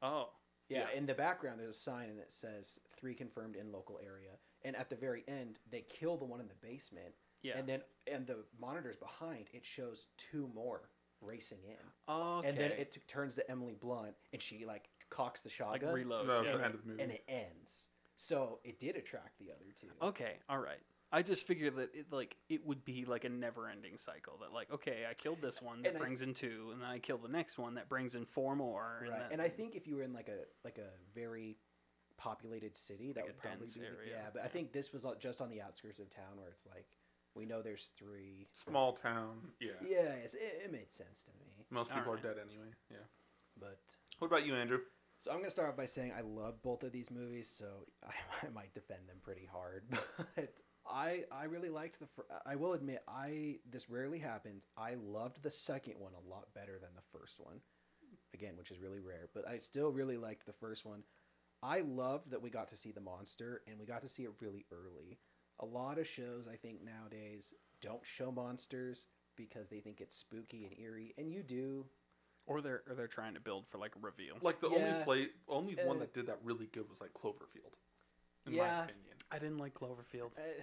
oh, 0.03 0.31
Yeah, 0.69 0.89
Yeah. 0.91 0.99
in 0.99 1.07
the 1.07 1.15
background 1.15 1.61
there's 1.61 1.77
a 1.77 1.81
sign 1.81 2.09
and 2.11 2.19
it 2.19 2.31
says 2.33 2.79
three 2.99 3.15
confirmed 3.15 3.57
in 3.57 3.71
local 3.73 3.99
area. 4.05 4.33
And 4.63 4.75
at 4.77 4.89
the 4.91 4.97
very 4.97 5.23
end, 5.29 5.59
they 5.71 5.83
kill 5.83 6.17
the 6.17 6.25
one 6.25 6.41
in 6.41 6.49
the 6.49 6.55
basement. 6.61 7.15
yeah. 7.43 7.59
And 7.59 7.69
then 7.69 7.83
and 8.11 8.27
the 8.27 8.45
monitors 8.59 8.97
behind 8.97 9.49
it 9.53 9.65
shows 9.65 10.07
two 10.17 10.49
more 10.55 10.91
racing 11.21 11.59
in. 11.65 12.13
okay. 12.13 12.49
And 12.49 12.59
then 12.59 12.73
it 12.73 12.93
t- 12.93 13.01
turns 13.07 13.35
to 13.37 13.49
Emily 13.51 13.75
Blunt 13.81 14.15
and 14.33 14.43
she 14.43 14.65
like 14.67 14.89
cocks 15.11 15.41
the 15.41 15.49
like 15.49 15.55
shotgun 15.81 15.95
reloads. 15.95 16.27
No, 16.27 16.43
yeah. 16.43 16.57
the 16.57 16.65
end 16.65 16.75
of 16.75 16.83
the 16.83 16.89
movie. 16.89 17.03
and 17.03 17.13
it 17.13 17.25
ends. 17.29 17.89
So 18.17 18.61
it 18.65 18.81
did 18.81 18.97
attract 18.97 19.39
the 19.39 19.51
other 19.53 19.73
two. 19.81 19.89
Okay, 20.03 20.39
all 20.49 20.59
right. 20.59 20.81
I 21.13 21.23
just 21.23 21.47
figured 21.47 21.77
that 21.77 21.91
it 21.95 22.13
like 22.13 22.37
it 22.49 22.67
would 22.67 22.85
be 22.85 23.05
like 23.05 23.25
a 23.25 23.29
never-ending 23.29 23.97
cycle. 23.99 24.39
That 24.41 24.53
like, 24.53 24.71
okay, 24.73 25.05
I 25.09 25.15
killed 25.15 25.41
this 25.41 25.63
one 25.63 25.83
that 25.83 25.89
And 25.91 25.99
I- 25.99 26.01
brings 26.01 26.23
in 26.23 26.35
two, 26.35 26.71
and 26.73 26.83
then 26.83 26.89
I 26.89 26.99
kill 26.99 27.19
the 27.19 27.29
next 27.29 27.59
one 27.59 27.75
that 27.75 27.89
brings 27.89 28.15
in 28.15 28.25
four 28.27 28.57
more. 28.57 28.99
Right. 29.03 29.11
And, 29.13 29.21
then, 29.23 29.29
And 29.33 29.43
I 29.43 29.49
think 29.49 29.77
if 29.77 29.87
you 29.87 29.97
were 29.97 30.03
in 30.03 30.13
like 30.13 30.29
a 30.29 30.41
like 30.65 30.79
a 30.79 30.91
very 31.15 31.57
populated 32.19 32.75
city, 32.77 33.13
that 33.13 33.21
Like 33.21 33.27
would 33.29 33.39
probably 33.39 33.67
be 33.69 33.81
the- 33.81 33.87
area, 33.87 34.11
yeah. 34.11 34.31
But 34.33 34.43
I 34.45 34.49
think 34.49 34.73
this 34.73 34.93
was 34.93 35.05
uh, 35.07 35.15
just 35.19 35.41
on 35.41 35.51
the 35.51 35.61
outskirts 35.63 35.99
of 36.01 36.11
town 36.11 36.39
where 36.39 36.49
it's 36.49 36.67
like 36.67 36.87
we 37.35 37.45
know 37.47 37.63
there's 37.63 37.91
three. 37.99 38.49
Small 38.55 38.95
town. 38.95 39.37
Yeah. 39.61 39.73
Yeah, 39.87 40.13
it's, 40.25 40.35
it, 40.35 40.63
it 40.65 40.73
made 40.73 40.91
sense 40.91 41.23
to 41.25 41.31
me. 41.39 41.47
Most 41.71 41.91
people 41.91 42.09
Alright. 42.09 42.25
are 42.25 42.29
dead 42.35 42.37
anyway. 42.43 42.71
Yeah. 42.91 42.97
But 43.61 43.79
What 44.19 44.29
about 44.29 44.47
you, 44.47 44.55
Andrew? 44.57 44.79
so 45.19 45.31
I'm 45.31 45.39
gonna 45.39 45.51
start 45.51 45.69
off 45.69 45.77
by 45.77 45.87
saying 45.87 46.13
I 46.17 46.21
love 46.23 46.63
both 46.63 46.83
of 46.83 46.93
these 46.93 47.11
movies, 47.11 47.49
so 47.55 47.67
I, 48.05 48.13
I 48.47 48.51
might 48.51 48.75
defend 48.75 49.09
them 49.09 49.17
pretty 49.23 49.47
hard. 49.51 49.85
But 50.37 50.53
I 50.91 51.25
I 51.31 51.45
really 51.45 51.69
liked 51.71 51.99
the. 52.01 52.07
Fir- 52.07 52.27
I 52.45 52.57
will 52.57 52.73
admit 52.75 53.03
I 53.09 53.59
this 53.71 53.89
rarely 53.91 54.19
happens. 54.19 54.67
I 54.77 54.95
loved 54.95 55.43
the 55.43 55.51
second 55.51 55.95
one 55.99 56.13
a 56.15 56.29
lot 56.29 56.53
better 56.55 56.79
than 56.79 56.91
the 56.95 57.19
first 57.19 57.39
one. 57.41 57.61
Again, 58.35 58.57
which 58.57 58.71
is 58.71 58.81
really 58.81 59.01
rare, 59.01 59.29
but 59.35 59.47
I 59.49 59.59
still 59.59 59.91
really 59.91 60.17
liked 60.17 60.47
the 60.47 60.53
first 60.53 60.85
one. 60.85 61.03
I 61.63 61.81
loved 61.81 62.31
that 62.31 62.43
we 62.43 62.51
got 62.51 62.69
to 62.69 62.77
see 62.77 62.93
the 62.93 63.01
monster 63.01 63.63
and 63.67 63.79
we 63.79 63.87
got 63.87 64.03
to 64.03 64.09
see 64.09 64.25
it 64.25 64.33
really 64.41 64.67
early. 64.71 65.19
A 65.61 65.67
lot 65.67 65.99
of 65.99 66.07
shows 66.07 66.47
I 66.47 66.57
think 66.57 66.85
nowadays 66.85 67.55
don't 67.81 68.05
show 68.05 68.31
monsters 68.31 69.07
because 69.37 69.69
they 69.69 69.81
think 69.81 70.01
it's 70.01 70.17
spooky 70.17 70.65
and 70.67 70.79
eerie, 70.79 71.15
and 71.19 71.31
you 71.33 71.43
do. 71.43 71.87
or 72.47 72.61
they're 72.61 72.83
or 72.89 72.95
they're 72.95 73.09
trying 73.09 73.35
to 73.35 73.41
build 73.41 73.67
for 73.69 73.79
like 73.79 73.97
a 73.97 73.99
reveal. 74.01 74.37
Like 74.43 74.61
the 74.61 74.69
Yeah. 74.71 74.77
only 74.77 75.05
play, 75.05 75.29
only 75.49 75.75
one 75.77 75.97
Uh, 75.97 76.01
that 76.01 76.15
did 76.15 76.27
that 76.27 76.39
really 76.45 76.67
good 76.67 76.89
was 76.89 77.01
like 77.01 77.13
Cloverfield. 77.15 77.75
In 78.47 78.53
Yeah. 78.53 78.63
my 78.63 78.85
opinion. 78.85 79.16
I 79.31 79.39
didn't 79.39 79.59
like 79.59 79.75
Cloverfield, 79.75 80.31
Uh, 80.39 80.63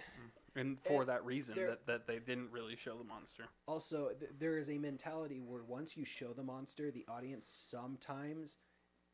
and 0.56 0.80
for 0.82 1.00
And 1.02 1.08
that 1.10 1.24
reason, 1.24 1.54
there- 1.54 1.68
that 1.70 1.86
that 1.86 2.06
they 2.06 2.18
didn't 2.18 2.50
really 2.50 2.76
show 2.76 2.96
the 2.96 3.04
monster. 3.04 3.44
Also, 3.66 4.12
th- 4.14 4.30
there 4.38 4.56
is 4.56 4.70
a 4.70 4.78
mentality 4.78 5.40
where 5.40 5.62
once 5.62 5.96
you 5.96 6.04
show 6.04 6.32
the 6.32 6.42
monster, 6.42 6.90
the 6.90 7.06
audience 7.06 7.46
sometimes 7.46 8.58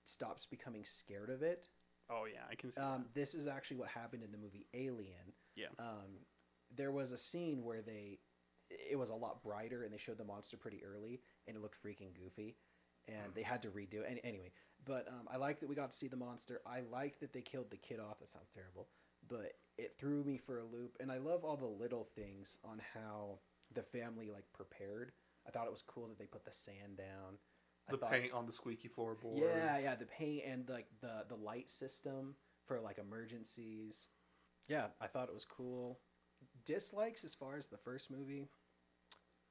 stops 0.04 0.46
becoming 0.46 0.84
scared 0.84 1.30
of 1.30 1.42
it. 1.42 1.68
Oh 2.08 2.24
yeah, 2.26 2.44
I 2.48 2.54
can 2.54 2.70
see. 2.72 2.80
Um, 2.80 3.08
this 3.12 3.34
is 3.34 3.46
actually 3.46 3.78
what 3.78 3.88
happened 3.88 4.22
in 4.22 4.32
the 4.32 4.38
movie 4.38 4.66
Alien. 4.74 5.34
Yeah. 5.56 5.68
Um, 5.78 6.26
there 6.70 6.92
was 6.92 7.10
a 7.12 7.18
scene 7.18 7.64
where 7.64 7.82
they, 7.82 8.20
it 8.68 8.96
was 8.98 9.10
a 9.10 9.14
lot 9.14 9.42
brighter, 9.42 9.82
and 9.82 9.92
they 9.92 9.98
showed 9.98 10.18
the 10.18 10.24
monster 10.24 10.56
pretty 10.56 10.84
early, 10.84 11.22
and 11.46 11.56
it 11.56 11.60
looked 11.60 11.80
freaking 11.82 12.14
goofy, 12.14 12.56
and 13.08 13.34
they 13.34 13.42
had 13.42 13.62
to 13.62 13.70
redo. 13.70 13.94
it. 14.02 14.06
Any, 14.08 14.24
anyway, 14.24 14.52
but 14.84 15.08
um, 15.08 15.26
I 15.28 15.36
like 15.36 15.58
that 15.60 15.68
we 15.68 15.74
got 15.74 15.90
to 15.90 15.96
see 15.96 16.06
the 16.08 16.16
monster. 16.16 16.60
I 16.64 16.80
like 16.82 17.18
that 17.18 17.32
they 17.32 17.42
killed 17.42 17.70
the 17.70 17.76
kid 17.76 17.98
off. 17.98 18.20
That 18.20 18.28
sounds 18.28 18.50
terrible, 18.54 18.88
but 19.30 19.52
it 19.78 19.96
threw 19.98 20.22
me 20.24 20.36
for 20.36 20.58
a 20.58 20.64
loop, 20.64 20.96
and 21.00 21.10
I 21.10 21.18
love 21.18 21.44
all 21.44 21.56
the 21.56 21.64
little 21.66 22.04
things 22.14 22.58
on 22.64 22.80
how 22.94 23.38
the 23.72 23.82
family 23.82 24.30
like 24.30 24.44
prepared. 24.52 25.12
I 25.46 25.50
thought 25.50 25.66
it 25.66 25.72
was 25.72 25.82
cool 25.86 26.08
that 26.08 26.18
they 26.18 26.26
put 26.26 26.44
the 26.44 26.52
sand 26.52 26.98
down. 26.98 27.38
I 27.88 27.92
The 27.92 27.98
thought- 27.98 28.10
paint 28.10 28.32
on 28.32 28.46
the 28.46 28.52
squeaky 28.52 28.88
floorboards. 28.88 29.40
yeah, 29.40 29.78
yeah, 29.78 29.94
the 29.94 30.06
paint 30.06 30.44
and 30.44 30.68
like 30.68 30.88
the 31.00 31.24
the 31.28 31.36
light 31.36 31.70
system 31.70 32.34
for 32.66 32.80
like 32.80 32.98
emergencies. 32.98 34.08
Yeah, 34.68 34.88
I 35.00 35.06
thought 35.06 35.28
it 35.28 35.34
was 35.34 35.46
cool. 35.46 36.00
Dislikes 36.64 37.24
as 37.24 37.34
far 37.34 37.56
as 37.56 37.66
the 37.66 37.78
first 37.78 38.10
movie, 38.10 38.48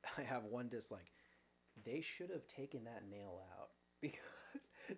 I 0.17 0.21
have 0.23 0.43
one 0.45 0.69
dislike. 0.69 1.11
They 1.83 2.01
should 2.01 2.29
have 2.29 2.47
taken 2.47 2.83
that 2.85 3.07
nail 3.09 3.41
out 3.57 3.69
because 4.01 4.19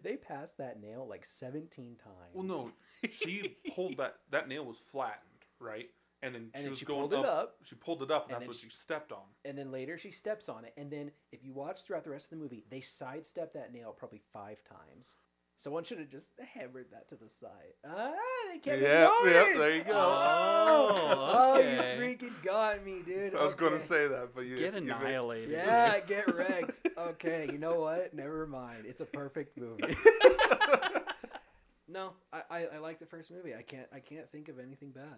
they 0.04 0.16
passed 0.16 0.58
that 0.58 0.82
nail 0.82 1.06
like 1.10 1.26
17 1.26 1.96
times. 2.04 2.16
Well, 2.34 2.44
no, 2.44 2.72
she 3.10 3.58
pulled 3.76 3.98
that 3.98 4.16
that 4.32 4.48
nail 4.48 4.66
was 4.66 4.78
flattened, 4.92 5.46
right? 5.60 5.90
And 6.24 6.36
then 6.36 6.50
she 6.52 6.56
And 6.56 6.64
then 6.66 6.70
was 6.72 6.80
she 6.80 6.86
going 6.86 7.10
pulled 7.10 7.14
it 7.14 7.26
up. 7.26 7.56
She 7.64 7.76
pulled 7.76 8.04
it 8.04 8.12
up, 8.12 8.26
and, 8.26 8.34
And 8.34 8.42
that's 8.42 8.48
what 8.48 8.58
she- 8.58 8.70
she 8.70 8.76
stepped 8.76 9.12
on. 9.12 9.24
And 9.44 9.58
then 9.58 9.72
later 9.72 9.98
she 9.98 10.12
steps 10.12 10.50
on 10.50 10.66
it. 10.66 10.74
And 10.78 10.92
then 10.92 11.12
if 11.32 11.44
you 11.44 11.52
watch 11.52 11.82
throughout 11.84 12.04
the 12.04 12.12
rest 12.12 12.26
of 12.26 12.30
the 12.32 12.36
movie, 12.38 12.64
they 12.70 12.82
sidestep 12.82 13.54
that 13.54 13.74
nail 13.74 13.92
probably 13.92 14.22
five 14.32 14.64
times. 14.64 15.16
Someone 15.64 15.84
should 15.84 16.00
have 16.00 16.10
just 16.10 16.30
hammered 16.56 16.88
that 16.92 17.08
to 17.10 17.16
the 17.16 17.30
side. 17.30 17.74
Ah, 17.88 18.12
they 18.52 18.58
can't 18.58 18.82
Yep, 18.82 19.12
make 19.24 19.34
yep, 19.34 19.48
there 19.58 19.76
you 19.76 19.84
go. 19.84 19.92
Oh, 19.94 20.90
Oh, 20.94 21.54
oh, 21.54 21.58
you 21.60 21.64
freaking 22.02 22.34
got 22.44 22.84
me, 22.84 23.02
dude. 23.06 23.36
I 23.36 23.46
was 23.46 23.54
going 23.54 23.80
to 23.80 23.86
say 23.86 24.08
that, 24.08 24.34
but 24.34 24.42
you 24.42 24.58
Get 24.58 24.74
you 24.74 24.82
made- 24.82 24.90
annihilated. 24.92 25.52
Yeah, 25.52 26.00
get 26.00 26.34
wrecked. 26.36 26.88
Okay, 26.98 27.48
you 27.52 27.60
know 27.60 27.80
what? 27.80 28.12
Never 28.14 28.48
mind. 28.48 28.86
It's 28.88 29.02
a 29.02 29.06
perfect 29.06 29.56
movie. 29.58 29.96
no, 31.88 32.14
I, 32.34 32.42
I, 32.50 32.66
I 32.76 32.78
like 32.80 33.00
the 33.00 33.06
first 33.06 33.32
movie. 33.32 33.54
I 33.56 33.62
can't 33.62 33.88
I 33.94 34.00
can't 34.00 34.30
think 34.32 34.50
of 34.50 34.60
anything 34.60 34.92
bad. 34.92 35.18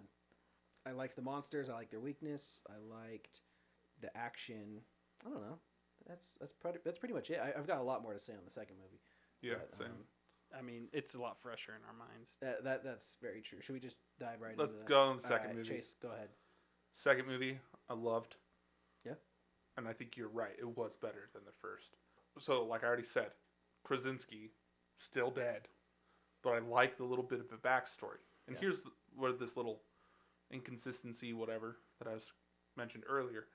I 0.86 0.90
liked 0.92 1.16
the 1.16 1.22
monsters. 1.22 1.68
I 1.70 1.74
liked 1.74 1.90
their 1.90 2.00
weakness. 2.00 2.60
I 2.68 2.74
liked 2.94 3.40
the 4.00 4.14
action. 4.16 4.80
I 5.26 5.30
don't 5.30 5.40
know. 5.42 5.58
That's 6.08 6.26
that's 6.40 6.54
pretty 6.54 6.78
that's 6.84 6.98
pretty 6.98 7.14
much 7.14 7.30
it. 7.30 7.40
I, 7.42 7.58
I've 7.58 7.66
got 7.66 7.78
a 7.78 7.82
lot 7.82 8.02
more 8.02 8.12
to 8.12 8.20
say 8.20 8.32
on 8.32 8.40
the 8.44 8.50
second 8.52 8.76
movie. 8.76 9.00
yeah, 9.42 9.54
but, 9.70 9.78
same. 9.78 9.86
um, 9.88 9.92
I 10.56 10.62
mean, 10.62 10.88
it's 10.92 11.14
a 11.14 11.20
lot 11.20 11.38
fresher 11.40 11.72
in 11.72 11.82
our 11.86 11.94
minds. 12.08 12.36
that, 12.40 12.64
that 12.64 12.84
that's 12.84 13.16
very 13.20 13.40
true. 13.40 13.58
Should 13.60 13.72
we 13.74 13.80
just 13.80 13.96
dive 14.20 14.40
right 14.40 14.56
Let's 14.56 14.70
into 14.72 14.82
that? 14.84 14.88
go 14.88 15.00
on 15.02 15.16
the 15.18 15.22
All 15.24 15.28
second 15.28 15.46
right, 15.48 15.56
movie. 15.56 15.68
Chase, 15.68 15.94
go 16.00 16.08
ahead. 16.12 16.28
Second 16.92 17.26
movie, 17.26 17.58
I 17.88 17.94
loved. 17.94 18.36
Yeah. 19.04 19.14
And 19.76 19.88
I 19.88 19.92
think 19.92 20.16
you're 20.16 20.28
right. 20.28 20.54
It 20.58 20.76
was 20.76 20.92
better 21.00 21.28
than 21.34 21.42
the 21.44 21.52
first. 21.60 21.96
So, 22.38 22.64
like 22.64 22.84
I 22.84 22.86
already 22.86 23.02
said, 23.04 23.32
Krasinski 23.84 24.50
still 24.96 25.30
dead, 25.30 25.68
but 26.42 26.54
I 26.54 26.58
like 26.60 26.96
the 26.96 27.04
little 27.04 27.24
bit 27.24 27.40
of 27.40 27.46
a 27.52 27.56
backstory. 27.56 28.22
And 28.46 28.54
Yeah. 28.56 28.60
here's 28.60 28.80
where 29.16 29.32
this 29.32 29.56
little 29.56 29.82
inconsistency, 30.50 31.32
whatever 31.32 31.78
that 31.98 32.08
I 32.08 32.14
was 32.14 32.32
mentioned 32.76 33.04
earlier. 33.08 33.46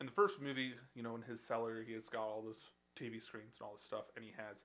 In 0.00 0.06
the 0.06 0.12
first 0.12 0.40
movie, 0.40 0.74
you 0.94 1.02
know, 1.02 1.16
in 1.16 1.22
his 1.22 1.40
cellar, 1.40 1.82
he 1.82 1.92
has 1.94 2.08
got 2.08 2.22
all 2.22 2.42
those 2.42 2.70
TV 2.96 3.20
screens 3.20 3.54
and 3.58 3.66
all 3.66 3.74
this 3.74 3.84
stuff, 3.84 4.04
and 4.16 4.24
he 4.24 4.32
has 4.36 4.56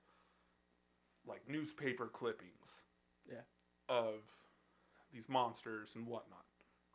like 1.26 1.48
newspaper 1.48 2.06
clippings, 2.06 2.82
Yeah. 3.30 3.42
of 3.88 4.22
these 5.12 5.28
monsters 5.28 5.94
and 5.94 6.06
whatnot, 6.06 6.44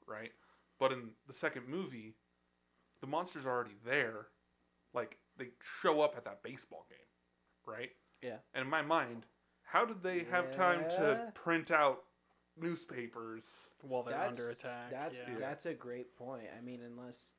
right? 0.06 0.32
But 0.80 0.92
in 0.92 1.12
the 1.28 1.34
second 1.34 1.68
movie, 1.68 2.16
the 3.02 3.08
monsters 3.08 3.46
are 3.46 3.52
already 3.52 3.78
there. 3.86 4.28
Like 4.94 5.18
they 5.38 5.50
show 5.82 6.02
up 6.02 6.16
at 6.18 6.26
that 6.26 6.44
baseball 6.44 6.86
game, 6.90 7.00
right? 7.66 7.92
Yeah. 8.22 8.38
And 8.54 8.64
in 8.64 8.70
my 8.70 8.82
mind, 8.82 9.26
how 9.64 9.86
did 9.86 10.02
they 10.02 10.26
have 10.32 10.56
time 10.56 10.90
to 10.90 11.32
print 11.36 11.72
out 11.72 12.04
newspapers? 12.60 13.44
While 13.82 14.04
they're 14.04 14.18
that's, 14.18 14.40
under 14.40 14.52
attack. 14.52 14.92
That's 14.92 15.18
yeah. 15.18 15.36
that's 15.40 15.66
a 15.66 15.74
great 15.74 16.16
point. 16.18 16.48
I 16.58 16.62
mean, 16.62 16.82
unless 16.86 17.36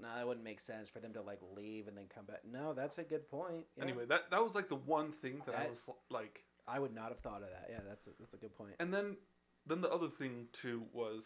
no, 0.00 0.08
that 0.16 0.26
wouldn't 0.26 0.44
make 0.44 0.60
sense 0.60 0.88
for 0.88 1.00
them 1.00 1.12
to 1.14 1.22
like 1.22 1.40
leave 1.56 1.88
and 1.88 1.96
then 1.96 2.06
come 2.12 2.24
back. 2.24 2.40
No, 2.50 2.72
that's 2.72 2.98
a 2.98 3.02
good 3.02 3.28
point. 3.28 3.64
Yeah. 3.76 3.84
Anyway, 3.84 4.04
that 4.08 4.30
that 4.30 4.42
was 4.42 4.54
like 4.54 4.68
the 4.68 4.76
one 4.76 5.12
thing 5.12 5.42
that 5.46 5.54
I 5.54 5.68
was 5.68 5.84
like 6.10 6.44
I 6.66 6.78
would 6.78 6.94
not 6.94 7.08
have 7.08 7.20
thought 7.20 7.42
of 7.42 7.48
that. 7.50 7.68
Yeah, 7.70 7.80
that's 7.86 8.06
a, 8.06 8.10
that's 8.18 8.34
a 8.34 8.38
good 8.38 8.56
point. 8.56 8.74
And 8.80 8.92
then 8.92 9.16
then 9.66 9.80
the 9.80 9.90
other 9.90 10.08
thing 10.08 10.46
too 10.52 10.82
was 10.92 11.24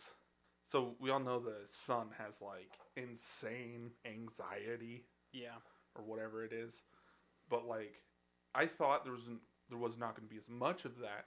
so 0.71 0.95
we 1.01 1.11
all 1.11 1.21
know 1.21 1.39
the 1.39 1.67
son 1.87 2.09
has 2.19 2.41
like 2.41 2.73
insane 2.97 3.91
anxiety 4.05 5.05
yeah. 5.33 5.57
or 5.95 6.05
whatever 6.05 6.45
it 6.45 6.53
is. 6.53 6.83
But 7.49 7.67
like 7.67 8.03
I 8.55 8.67
thought 8.67 9.05
there 9.05 9.15
wasn't 9.15 9.41
there 9.69 9.79
was 9.79 9.97
not 9.99 10.17
going 10.17 10.29
to 10.29 10.35
be 10.35 10.39
as 10.39 10.49
much 10.49 10.85
of 10.85 10.99
that 10.99 11.27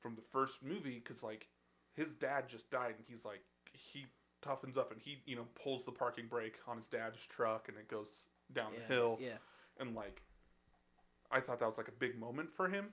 from 0.00 0.14
the 0.14 0.22
first 0.32 0.62
movie 0.62 1.00
cuz 1.00 1.22
like 1.22 1.48
his 1.94 2.14
dad 2.14 2.48
just 2.48 2.70
died 2.70 2.94
and 2.96 3.06
he's 3.06 3.24
like 3.24 3.42
he 3.72 4.06
toughens 4.42 4.76
up 4.76 4.90
and 4.92 5.00
he 5.00 5.22
you 5.26 5.36
know 5.36 5.46
pulls 5.62 5.84
the 5.84 5.92
parking 5.92 6.26
brake 6.28 6.56
on 6.66 6.76
his 6.76 6.86
dad's 6.88 7.18
truck 7.28 7.68
and 7.68 7.76
it 7.78 7.88
goes 7.88 8.08
down 8.52 8.72
yeah, 8.74 8.80
the 8.86 8.94
hill 8.94 9.18
Yeah, 9.20 9.36
and 9.80 9.94
like 9.94 10.20
I 11.30 11.40
thought 11.40 11.60
that 11.60 11.66
was 11.68 11.78
like 11.78 11.88
a 11.88 11.92
big 11.98 12.18
moment 12.18 12.50
for 12.52 12.68
him 12.68 12.86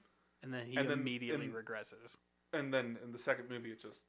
And 0.43 0.53
then 0.53 0.65
he 0.65 0.77
And 0.77 0.89
then 0.89 0.99
immediately 0.99 1.45
in- 1.47 1.51
regresses. 1.51 2.15
and 2.53 2.73
then 2.73 2.97
in 3.03 3.11
the 3.11 3.19
second 3.19 3.49
movie 3.49 3.71
it 3.71 3.81
just 3.81 3.99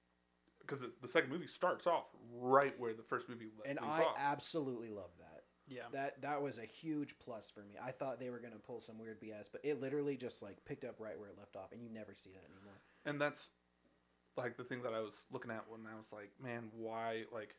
because 0.61 0.81
the 1.03 1.09
second 1.09 1.31
movie 1.31 1.47
starts 1.47 1.87
off 1.87 2.05
right 2.33 2.79
where 2.79 2.93
the 2.95 3.03
first 3.03 3.29
movie 3.29 3.49
le- 3.59 3.69
and 3.69 3.79
leaves 3.81 3.91
I 3.93 4.03
off. 4.05 4.17
absolutely 4.19 4.91
love 4.91 5.11
that. 5.19 5.43
Yeah. 5.67 5.83
That 5.93 6.21
that 6.23 6.43
was 6.43 6.59
a 6.59 6.65
huge 6.65 7.17
plus 7.19 7.49
for 7.51 7.61
me. 7.61 7.75
I 7.83 7.91
thought 7.93 8.19
they 8.21 8.29
were 8.31 8.41
gonna 8.41 8.59
pull 8.59 8.81
some 8.81 8.99
weird 8.99 9.21
BS, 9.21 9.49
but 9.51 9.61
it 9.65 9.81
literally 9.81 10.17
just 10.17 10.43
like 10.43 10.65
picked 10.65 10.85
up 10.85 10.97
right 10.99 11.19
where 11.19 11.29
it 11.31 11.39
left 11.39 11.57
off, 11.57 11.73
and 11.73 11.83
you 11.83 11.89
never 11.91 12.15
see 12.15 12.31
that 12.31 12.45
anymore. 12.45 12.79
and 13.07 13.21
that's 13.21 13.49
like 14.43 14.57
the 14.57 14.65
thing 14.65 14.83
that 14.83 14.93
I 14.93 15.01
was 15.01 15.13
looking 15.31 15.51
at 15.51 15.65
when 15.69 15.81
I 15.93 15.97
was 15.97 16.13
like, 16.13 16.31
man, 16.43 16.71
why 16.77 17.25
like? 17.33 17.55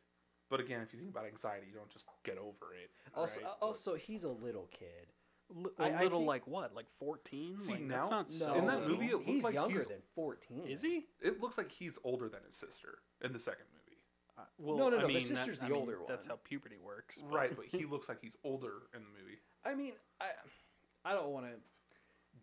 But 0.50 0.60
again, 0.60 0.82
if 0.82 0.92
you 0.92 0.98
think 1.00 1.10
about 1.10 1.24
anxiety, 1.26 1.66
you 1.68 1.74
don't 1.74 1.88
just 1.90 2.04
get 2.24 2.36
over 2.36 2.74
it. 2.74 2.90
Also, 3.14 3.40
right? 3.40 3.48
uh, 3.50 3.64
also 3.64 3.94
he's 3.94 4.24
a 4.24 4.28
little 4.28 4.68
kid. 4.70 5.12
L- 5.56 5.70
I- 5.78 5.88
a 5.88 5.92
I 5.96 6.02
little 6.02 6.18
think- 6.20 6.28
like 6.28 6.46
what? 6.46 6.74
Like 6.74 6.86
14? 6.98 7.60
See, 7.60 7.72
like, 7.72 7.80
now- 7.82 7.96
that's 7.98 8.10
not 8.10 8.30
so 8.30 8.54
In 8.54 8.66
that 8.66 8.80
little. 8.82 8.96
movie, 8.96 9.06
it 9.06 9.12
looked 9.14 9.26
he's 9.28 9.44
like 9.44 9.54
younger 9.54 9.76
he's- 9.80 9.88
than 9.88 10.02
fourteen. 10.14 10.66
Is 10.66 10.82
he? 10.82 11.06
it 11.20 11.40
looks 11.40 11.56
like 11.58 11.70
he's 11.72 11.98
older 12.04 12.28
than 12.28 12.40
his 12.46 12.56
sister 12.56 12.98
in 13.22 13.32
the 13.32 13.38
second 13.38 13.64
movie. 13.72 13.98
Uh, 14.38 14.42
well, 14.58 14.76
No, 14.76 14.88
no, 14.90 14.98
I 14.98 15.00
no, 15.02 15.06
the 15.08 15.20
sister's 15.20 15.58
that- 15.58 15.68
the 15.68 15.74
I 15.74 15.78
mean, 15.78 15.78
older 15.80 15.98
That's 16.08 16.26
how 16.26 16.36
puberty 16.44 16.76
works. 16.78 17.18
but- 17.20 17.34
Right, 17.34 17.56
but 17.56 17.66
he 17.66 17.84
looks 17.86 18.08
like 18.08 18.20
he's 18.20 18.36
older 18.44 18.82
in 18.94 19.02
the 19.04 19.10
movie. 19.10 19.38
I 19.64 19.74
mean, 19.74 19.94
I 20.20 20.30
I 21.04 21.14
don't 21.14 21.28
want 21.30 21.46
to 21.46 21.54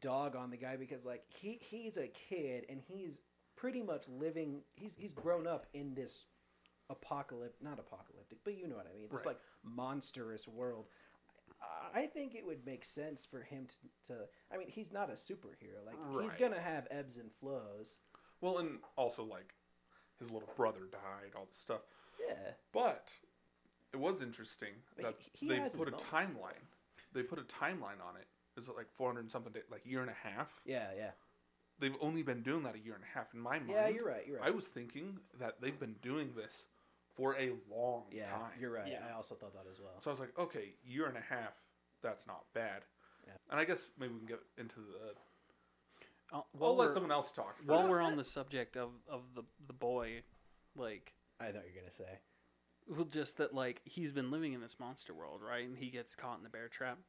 dog 0.02 0.36
on 0.36 0.50
the 0.50 0.58
guy 0.58 0.78
because 0.78 1.04
like 1.06 1.24
he 1.28 1.60
he's 1.62 1.98
a 1.98 2.08
kid 2.08 2.66
and 2.70 2.80
he's 2.82 3.20
pretty 3.60 3.82
much 3.84 4.08
living. 4.08 4.62
He's 4.76 4.92
he's 4.98 5.12
grown 5.12 5.46
up 5.48 5.66
in 5.74 5.94
this 5.94 6.24
apocalyptic, 6.90 7.62
not 7.62 7.78
apocalyptic, 7.80 8.40
but 8.44 8.58
you 8.58 8.68
know 8.68 8.76
what 8.76 8.88
I 8.88 8.98
mean. 8.98 9.10
This 9.10 9.20
Right. 9.20 9.28
like 9.28 9.40
monstrous 9.64 10.48
world. 10.48 10.88
I- 11.94 12.08
think 12.08 12.36
it 12.36 12.46
would 12.46 12.66
make 12.66 12.86
sense 12.86 13.26
for 13.26 13.42
him 13.42 13.68
to, 13.68 13.76
to. 14.08 14.30
I 14.52 14.58
mean, 14.58 14.70
he's 14.70 14.92
not 14.92 15.10
a 15.10 15.14
superhero. 15.14 15.84
Like 15.86 15.98
he's 16.24 16.34
gonna 16.40 16.60
have 16.62 16.88
ebbs 16.90 17.18
and 17.18 17.32
flows. 17.34 18.00
Well, 18.42 18.60
and 18.60 18.80
also 18.96 19.24
like 19.24 19.54
his 20.20 20.32
little 20.32 20.50
brother 20.56 20.86
died, 20.92 21.34
all 21.36 21.46
this 21.46 21.58
stuff. 21.60 21.82
Yeah, 22.20 22.54
But 22.72 23.14
it 23.94 23.98
was 23.98 24.22
interesting 24.22 24.74
But 24.96 25.04
that 25.04 25.16
he- 25.20 25.32
he 25.34 25.48
they 25.50 25.60
put 25.70 25.88
a 25.88 25.92
moments. 25.92 26.04
timeline. 26.04 26.66
They 27.12 27.24
put 27.24 27.40
a 27.40 27.44
timeline 27.44 28.00
on 28.02 28.16
it. 28.18 28.28
Is 28.56 28.68
it 28.68 28.76
like 28.76 28.90
400 28.92 29.30
something, 29.32 29.52
day, 29.54 29.64
like 29.70 29.86
year 29.86 30.02
and 30.02 30.10
a 30.10 30.14
half? 30.14 30.62
yeah, 30.66 30.94
yeah, 30.94 31.12
They've 31.80 31.96
only 32.02 32.24
been 32.24 32.42
doing 32.42 32.64
that 32.64 32.76
a 32.76 32.80
year 32.80 32.96
and 32.96 33.04
a 33.04 33.18
half. 33.18 33.28
In 33.34 33.40
my 33.40 33.60
mind, 33.60 33.70
yeah. 33.70 33.88
You're 33.88 34.06
right. 34.06 34.28
You're 34.28 34.40
right. 34.40 34.48
I 34.48 34.52
was 34.52 34.66
thinking 34.68 35.18
that 35.40 35.62
they've 35.62 35.80
been 35.80 35.96
doing 36.02 36.32
this 36.36 36.66
for 37.16 37.36
a 37.38 37.52
long 37.74 38.04
yeah, 38.12 38.32
time. 38.32 38.52
you're 38.60 38.72
right. 38.72 38.88
Yeah. 38.92 39.00
I 39.10 39.16
also 39.16 39.36
thought 39.36 39.54
that 39.54 39.66
as 39.72 39.80
well. 39.80 39.94
So 40.02 40.10
I 40.10 40.14
was 40.14 40.20
like, 40.20 40.38
okay, 40.38 40.74
year 40.86 41.06
and 41.08 41.18
a 41.18 41.22
half, 41.22 41.54
that's 42.02 42.26
not 42.28 42.44
bad. 42.54 42.84
Yeah. 43.26 43.34
And 43.52 43.60
I 43.60 43.66
guess 43.66 43.82
maybe 44.00 44.14
we 44.14 44.20
can 44.20 44.28
get 44.28 44.40
into 44.58 44.76
the. 44.76 45.10
Uh, 45.10 45.14
I'll 46.32 46.48
while 46.54 46.76
let 46.76 46.94
someone 46.94 47.12
else 47.12 47.32
talk. 47.32 47.56
While 47.66 47.88
we're 47.88 48.02
on 48.02 48.16
the 48.16 48.24
subject 48.24 48.78
of, 48.78 48.90
of 49.10 49.22
the, 49.36 49.44
the 49.68 49.74
boy, 49.74 50.22
like, 50.76 51.14
I 51.40 51.46
know 51.46 51.62
you're 51.66 51.82
gonna 51.82 51.92
say. 51.92 52.20
well, 52.88 53.06
just 53.06 53.38
that, 53.38 53.54
like, 53.54 53.82
he's 53.84 54.12
been 54.12 54.32
living 54.32 54.54
in 54.54 54.62
this 54.62 54.78
monster 54.80 55.14
world, 55.14 55.42
right? 55.48 55.68
And 55.68 55.78
he 55.78 55.90
gets 55.90 56.16
caught 56.16 56.38
in 56.38 56.44
the 56.44 56.50
bear 56.50 56.68
trap. 56.68 57.00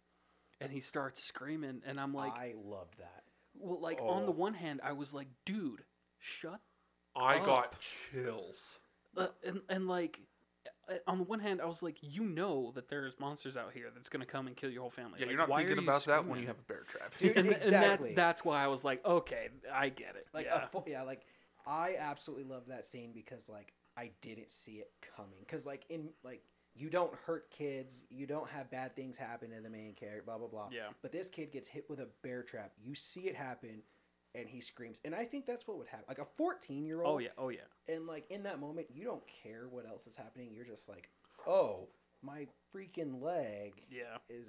And 0.61 0.71
he 0.71 0.81
starts 0.81 1.23
screaming. 1.25 1.81
And 1.87 1.99
I'm 1.99 2.13
like, 2.13 2.33
I 2.33 2.55
loved 2.63 2.99
that. 2.99 3.23
Well, 3.55 3.81
like, 3.81 4.01
on 4.01 4.27
the 4.27 4.33
Oh. 4.33 4.37
one 4.37 4.55
hand, 4.55 4.81
I 4.83 4.93
was 4.93 5.13
like, 5.13 5.29
dude, 5.45 5.85
shut 6.19 6.61
I 7.17 7.39
got 7.39 7.75
chills. 8.13 8.57
Uh, 9.17 9.29
and 9.45 9.61
and 9.69 9.89
like 9.89 10.21
uh, 10.89 10.95
on 11.09 11.19
the 11.19 11.25
one 11.25 11.41
hand, 11.41 11.61
I 11.61 11.67
was 11.67 11.83
like, 11.83 11.97
you 12.01 12.23
know 12.25 12.71
that 12.77 12.89
there's 12.89 13.19
monsters 13.19 13.57
out 13.57 13.73
here 13.75 13.89
that's 13.93 14.09
gonna 14.09 14.25
come 14.27 14.47
and 14.47 14.57
kill 14.57 14.71
your 14.71 14.83
whole 14.83 14.91
family. 14.91 15.19
Yeah, 15.19 15.27
Like, 15.27 15.31
you're 15.31 15.39
not 15.39 15.49
why 15.49 15.63
are 15.63 15.67
thinking 15.67 15.85
you 15.85 15.91
about 15.91 16.05
that 16.07 16.19
when 16.27 16.39
screaming? 16.39 16.43
you 16.43 16.47
have 16.49 16.59
a 16.59 16.63
bear 16.63 16.83
trap. 16.89 17.13
Dude, 17.19 17.37
and, 17.37 17.49
and 17.49 17.57
Exactly. 17.63 18.09
that's 18.11 18.17
that's 18.17 18.45
why 18.45 18.63
I 18.63 18.69
was 18.69 18.85
like, 18.85 19.05
okay, 19.05 19.49
I 19.73 19.89
get 19.89 20.15
it. 20.17 20.29
Like 20.33 20.47
yeah. 20.47 20.65
a 20.65 20.69
fu- 20.69 20.85
yeah, 20.89 21.03
like 21.03 21.23
I 21.67 21.97
absolutely 21.99 22.45
love 22.45 22.63
that 22.69 22.87
scene 22.87 23.11
because 23.13 23.49
like 23.49 23.73
I 23.97 24.11
didn't 24.23 24.51
see 24.51 24.75
it 24.75 24.91
coming. 25.17 25.45
Cause 25.49 25.67
like 25.67 25.85
in 25.89 26.11
like 26.23 26.43
you 26.81 26.89
don't 26.89 27.13
hurt 27.27 27.51
kids, 27.51 28.05
you 28.11 28.27
don't 28.27 28.49
have 28.49 28.71
bad 28.71 28.97
things 28.97 29.19
happen 29.19 29.51
to 29.51 29.61
the 29.61 29.69
main 29.71 29.93
character, 29.95 30.23
blah 30.25 30.39
blah 30.39 30.49
blah. 30.49 30.69
Yeah. 30.73 30.89
But 31.03 31.13
this 31.13 31.29
kid 31.29 31.53
gets 31.53 31.69
hit 31.69 31.85
with 31.89 32.01
a 32.01 32.07
bear 32.23 32.43
trap. 32.43 32.73
You 32.83 32.95
see 32.95 33.23
it 33.23 33.37
happen, 33.37 33.83
and 34.35 34.49
he 34.49 34.61
screams. 34.61 35.01
And 35.05 35.15
I 35.15 35.25
think 35.25 35.47
that's 35.47 35.67
what 35.69 35.77
would 35.79 35.89
happen. 35.89 36.07
Like 36.09 36.19
a 36.19 36.27
14 36.37 36.87
year 36.87 37.03
old. 37.03 37.17
Oh 37.17 37.19
yeah. 37.19 37.29
Oh 37.37 37.49
yeah. 37.51 37.61
And 37.89 38.07
like 38.07 38.25
in 38.31 38.43
that 38.45 38.61
moment, 38.61 38.87
you 38.93 39.05
don't 39.05 39.23
care 39.27 39.67
what 39.71 39.87
else 39.87 40.07
is 40.07 40.17
happening. 40.17 40.51
You're 40.55 40.65
just 40.65 40.89
like, 40.89 41.11
oh, 41.47 41.89
my 42.23 42.47
freaking 42.75 43.21
leg 43.23 43.73
Yeah. 43.91 44.17
is. 44.29 44.49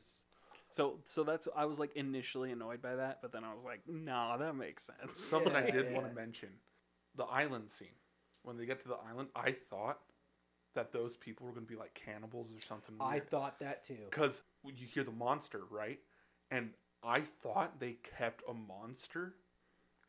So 0.71 0.99
so 1.05 1.23
that's 1.23 1.49
I 1.53 1.65
was 1.65 1.79
like 1.79 1.95
initially 1.97 2.51
annoyed 2.51 2.81
by 2.81 2.95
that, 2.95 3.19
but 3.21 3.33
then 3.33 3.43
I 3.43 3.53
was 3.53 3.63
like, 3.63 3.81
nah, 3.87 4.37
that 4.37 4.55
makes 4.55 4.83
sense. 4.83 5.19
Something 5.19 5.53
I 5.53 5.69
did 5.69 5.87
yeah. 5.87 5.93
want 5.93 6.07
to 6.07 6.15
mention 6.15 6.49
the 7.15 7.25
island 7.25 7.69
scene. 7.69 7.89
When 8.43 8.57
they 8.57 8.65
get 8.65 8.79
to 8.81 8.87
the 8.87 8.97
island, 9.07 9.29
I 9.35 9.55
thought 9.69 9.99
that 10.73 10.91
those 10.91 11.17
people 11.17 11.45
were 11.45 11.53
going 11.53 11.65
to 11.65 11.71
be 11.71 11.77
like 11.77 11.93
cannibals 11.93 12.47
or 12.51 12.65
something. 12.65 12.95
I 12.99 13.19
thought 13.19 13.59
that 13.59 13.83
too. 13.83 13.97
Because 14.09 14.41
you 14.63 14.87
hear 14.87 15.03
the 15.03 15.11
monster, 15.11 15.61
right? 15.69 15.99
And 16.49 16.71
I 17.03 17.21
thought 17.41 17.79
they 17.79 17.97
kept 18.17 18.43
a 18.49 18.53
monster 18.53 19.35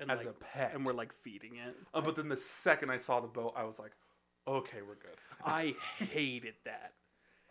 and 0.01 0.11
as 0.11 0.19
like, 0.19 0.29
a 0.29 0.33
pet. 0.33 0.73
and 0.75 0.85
we're 0.85 0.93
like 0.93 1.13
feeding 1.23 1.57
it. 1.57 1.77
Uh, 1.95 2.01
but 2.01 2.17
then 2.17 2.29
the 2.29 2.37
second 2.37 2.91
I 2.91 2.99
saw 2.99 3.21
the 3.21 3.29
boat, 3.29 3.55
I 3.57 3.65
was 3.65 3.79
like, 3.79 3.93
okay, 4.47 4.79
we're 4.87 4.95
good. 4.97 5.19
I 5.45 5.75
hated 5.99 6.55
that. 6.65 6.93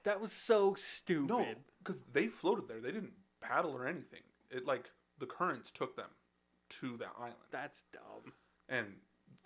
That 0.03 0.19
was 0.19 0.31
so 0.31 0.73
stupid. 0.75 1.29
No, 1.29 1.45
because 1.83 2.01
they 2.11 2.27
floated 2.27 2.67
there. 2.67 2.79
They 2.79 2.91
didn't 2.91 3.13
paddle 3.41 3.71
or 3.71 3.87
anything. 3.87 4.21
It 4.49 4.65
like 4.65 4.89
the 5.19 5.25
currents 5.25 5.71
took 5.71 5.95
them 5.95 6.09
to 6.81 6.97
that 6.97 7.11
island, 7.17 7.35
That's 7.51 7.83
dumb. 7.93 8.33
and 8.69 8.87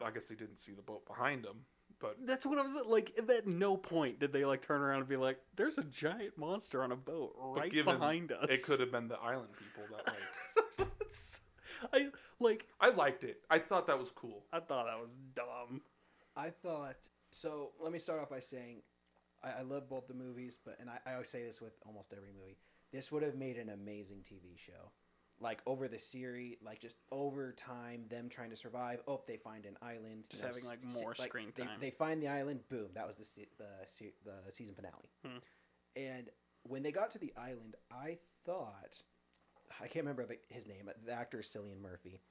I 0.03 0.11
guess 0.11 0.25
they 0.25 0.35
didn't 0.35 0.59
see 0.59 0.71
the 0.73 0.81
boat 0.81 1.05
behind 1.05 1.43
them. 1.43 1.65
But 2.05 2.27
That's 2.27 2.45
what 2.45 2.59
I 2.59 2.61
was 2.61 2.73
like. 2.85 3.11
At 3.17 3.47
no 3.47 3.77
point 3.77 4.19
did 4.19 4.31
they 4.31 4.45
like 4.45 4.61
turn 4.61 4.81
around 4.81 4.99
and 4.99 5.09
be 5.09 5.17
like, 5.17 5.39
"There's 5.55 5.77
a 5.77 5.83
giant 5.83 6.37
monster 6.37 6.83
on 6.83 6.91
a 6.91 6.95
boat 6.95 7.35
right 7.39 7.71
given 7.71 7.95
behind 7.95 8.31
us." 8.31 8.47
it 8.49 8.63
could 8.63 8.79
have 8.79 8.91
been 8.91 9.07
the 9.07 9.19
island 9.19 9.49
people 9.57 9.97
that 9.97 10.13
like. 10.77 10.89
I 11.93 12.07
like. 12.39 12.65
I 12.79 12.89
liked 12.89 13.23
it. 13.23 13.41
I 13.49 13.59
thought 13.59 13.87
that 13.87 13.99
was 13.99 14.11
cool. 14.11 14.43
I 14.53 14.59
thought 14.59 14.85
that 14.85 14.99
was 14.99 15.11
dumb. 15.35 15.81
I 16.35 16.49
thought 16.49 16.97
so. 17.31 17.71
Let 17.81 17.91
me 17.91 17.99
start 17.99 18.21
off 18.21 18.29
by 18.29 18.39
saying 18.39 18.81
I, 19.43 19.59
I 19.59 19.61
love 19.61 19.89
both 19.89 20.07
the 20.07 20.13
movies, 20.13 20.57
but 20.63 20.77
and 20.79 20.89
I, 20.89 20.97
I 21.09 21.13
always 21.13 21.29
say 21.29 21.43
this 21.43 21.61
with 21.61 21.73
almost 21.85 22.13
every 22.15 22.31
movie. 22.39 22.57
This 22.91 23.11
would 23.11 23.23
have 23.23 23.35
made 23.35 23.57
an 23.57 23.69
amazing 23.69 24.19
TV 24.19 24.57
show, 24.57 24.91
like 25.39 25.61
over 25.65 25.87
the 25.87 25.99
series, 25.99 26.57
like 26.63 26.79
just 26.79 26.97
over 27.11 27.53
time, 27.53 28.05
them 28.09 28.29
trying 28.29 28.49
to 28.51 28.55
survive. 28.55 29.01
Oh, 29.07 29.21
they 29.27 29.37
find 29.37 29.65
an 29.65 29.77
island, 29.81 30.23
Just 30.29 30.43
you 30.43 30.47
know, 30.47 30.53
having, 30.53 30.67
like, 30.67 30.83
more 31.01 31.15
like, 31.19 31.29
screen 31.29 31.51
they, 31.55 31.63
time. 31.63 31.79
They 31.79 31.89
find 31.89 32.21
the 32.21 32.27
island. 32.27 32.61
Boom! 32.69 32.87
That 32.93 33.07
was 33.07 33.15
the 33.17 33.25
se- 33.25 33.49
the 33.57 33.85
se- 33.85 34.13
the 34.23 34.51
season 34.51 34.75
finale. 34.75 35.09
Hmm. 35.25 35.37
And 35.95 36.29
when 36.63 36.83
they 36.83 36.91
got 36.91 37.11
to 37.11 37.19
the 37.19 37.33
island, 37.37 37.75
I 37.91 38.17
thought 38.45 39.01
I 39.81 39.87
can't 39.87 40.05
remember 40.05 40.25
the, 40.25 40.37
his 40.49 40.67
name. 40.67 40.89
The 41.05 41.11
actor 41.11 41.39
is 41.39 41.47
Cillian 41.47 41.81
Murphy, 41.81 42.21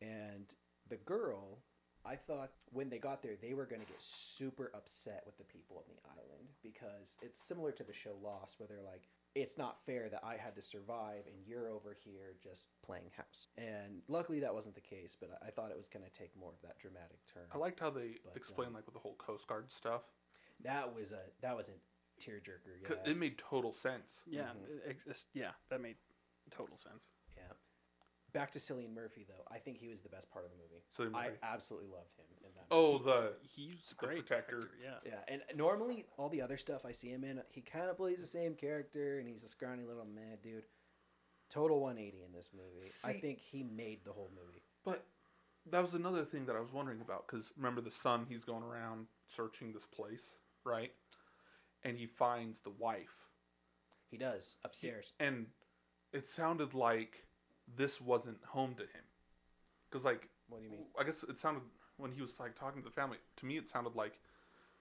and 0.00 0.46
the 0.88 0.96
girl. 0.96 1.58
I 2.06 2.16
thought 2.16 2.50
when 2.70 2.90
they 2.90 2.98
got 2.98 3.22
there, 3.22 3.32
they 3.40 3.54
were 3.54 3.64
going 3.64 3.80
to 3.80 3.86
get 3.86 3.96
super 3.98 4.70
upset 4.74 5.22
with 5.24 5.38
the 5.38 5.44
people 5.44 5.78
on 5.78 5.84
the 5.88 6.02
island 6.10 6.50
because 6.62 7.16
it's 7.22 7.42
similar 7.42 7.72
to 7.72 7.82
the 7.82 7.94
show 7.94 8.12
Lost, 8.22 8.60
where 8.60 8.68
they're 8.68 8.82
like, 8.84 9.08
"It's 9.34 9.56
not 9.58 9.84
fair 9.84 10.08
that 10.10 10.22
I 10.24 10.36
had 10.36 10.54
to 10.56 10.62
survive 10.62 11.26
and 11.26 11.44
you're 11.46 11.68
over 11.68 11.92
here 11.94 12.34
just 12.42 12.66
playing 12.82 13.10
house." 13.10 13.48
And 13.56 14.02
luckily, 14.08 14.40
that 14.40 14.54
wasn't 14.54 14.74
the 14.74 14.80
case. 14.80 15.16
But 15.18 15.30
I 15.42 15.48
I 15.48 15.50
thought 15.50 15.70
it 15.70 15.76
was 15.76 15.88
going 15.88 16.04
to 16.04 16.10
take 16.10 16.34
more 16.36 16.52
of 16.52 16.60
that 16.62 16.78
dramatic 16.78 17.24
turn. 17.26 17.46
I 17.52 17.58
liked 17.58 17.80
how 17.80 17.90
they 17.90 18.18
But, 18.24 18.36
explained 18.36 18.68
um, 18.68 18.74
like 18.74 18.86
with 18.86 18.94
the 18.94 19.00
whole 19.00 19.16
Coast 19.16 19.46
Guard 19.46 19.70
stuff. 19.70 20.02
that 20.60 20.94
was 20.94 21.12
a 21.12 21.22
that 21.40 21.56
was 21.56 21.68
a 21.68 21.78
tearjerker. 22.20 22.82
'Cause 22.84 22.96
Yeah, 23.04 23.10
It 23.10 23.16
made 23.16 23.38
total 23.38 23.72
sense. 23.74 24.22
Yeah, 24.26 24.52
Mhm. 24.54 24.68
it- 24.86 24.96
it's- 25.06 25.24
yeah, 25.32 25.54
that 25.68 25.80
made 25.80 25.98
total 26.50 26.76
sense. 26.76 27.08
Yeah. 28.34 28.40
Back 28.40 28.50
to 28.52 28.58
Cillian 28.58 28.92
Murphy 28.94 29.24
though, 29.28 29.44
I 29.54 29.58
think 29.58 29.78
he 29.78 29.88
was 29.88 30.00
the 30.00 30.08
best 30.08 30.30
part 30.30 30.44
of 30.44 30.50
the 30.50 30.56
movie. 30.56 30.82
So 30.96 31.16
I 31.16 31.30
absolutely 31.42 31.88
loved 31.88 32.10
him 32.18 32.24
in 32.42 32.50
that. 32.56 32.66
oh, 32.70 32.92
movie. 32.98 33.04
the 33.04 33.32
He's 33.42 33.78
The 33.88 33.94
great. 33.94 34.26
protector. 34.26 34.58
actor, 34.58 34.70
Yeah. 34.82 34.98
yeah, 35.04 35.20
and 35.28 35.42
normally 35.56 36.06
all 36.18 36.28
the 36.28 36.42
other 36.42 36.58
stuff 36.58 36.84
I 36.84 36.92
see 36.92 37.08
him 37.08 37.24
in, 37.24 37.40
he 37.50 37.60
kind 37.60 37.88
of 37.88 37.96
plays 37.96 38.18
the 38.20 38.26
same 38.26 38.54
character, 38.54 39.18
and 39.18 39.28
he's 39.28 39.44
a 39.44 39.48
scrawny 39.48 39.84
little 39.84 40.04
mad 40.06 40.42
dude. 40.42 40.64
Total 41.50 41.78
180 41.78 42.24
in 42.24 42.32
this 42.32 42.50
movie. 42.52 42.90
I 43.04 43.12
think 43.20 43.38
he 43.38 43.62
made 43.62 44.04
the 44.04 44.12
whole 44.12 44.30
movie. 44.34 44.62
But 44.84 45.04
that 45.70 45.80
was 45.82 45.94
another 45.94 46.24
thing 46.24 46.46
that 46.46 46.56
I 46.56 46.60
was 46.60 46.72
wondering 46.72 47.00
about 47.00 47.26
because 47.26 47.52
remember 47.56 47.80
the 47.80 47.90
son, 47.90 48.26
he's 48.28 48.44
going 48.44 48.62
around 48.64 49.06
searching 49.28 49.72
this 49.72 49.84
place, 49.86 50.34
right? 50.64 50.92
And 51.84 51.96
he 51.96 52.06
finds 52.06 52.60
the 52.60 52.70
wife. 52.70 53.14
He 54.10 54.16
does 54.18 54.54
He- 54.54 54.60
upstairs. 54.64 55.12
and 55.20 55.46
it 56.12 56.26
sounded 56.26 56.74
like 56.74 57.26
this 57.76 58.00
wasn't 58.00 58.38
home 58.44 58.74
to 58.74 58.82
him. 58.82 59.04
Because, 59.88 60.04
like, 60.04 60.28
what 60.48 60.58
do 60.58 60.64
you 60.64 60.70
mean? 60.70 60.86
I 60.98 61.04
guess 61.04 61.24
it 61.28 61.38
sounded, 61.38 61.62
when 61.96 62.12
he 62.12 62.20
was, 62.20 62.38
like, 62.38 62.58
talking 62.58 62.82
to 62.82 62.88
the 62.88 62.94
family, 62.94 63.18
to 63.36 63.46
me 63.46 63.56
it 63.56 63.68
sounded 63.68 63.94
like 63.94 64.18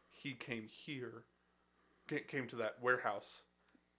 he 0.10 0.34
came 0.34 0.68
here, 0.68 1.24
came 2.28 2.48
to 2.48 2.56
that 2.58 2.76
warehouse 2.82 3.42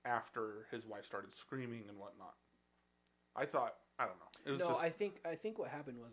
after 0.04 0.66
his 0.70 0.86
wife 0.86 1.04
started 1.04 1.30
screaming 1.34 1.84
and 1.88 1.98
whatnot. 1.98 2.34
I 3.36 3.46
thought, 3.46 3.74
I 3.98 4.06
don't 4.06 4.18
know. 4.18 4.30
It 4.46 4.50
was 4.50 4.60
no, 4.60 4.66
just, 4.74 4.80
I 4.84 4.90
think 4.90 5.20
I 5.24 5.34
think 5.34 5.58
what 5.58 5.68
happened 5.68 5.98
was 5.98 6.12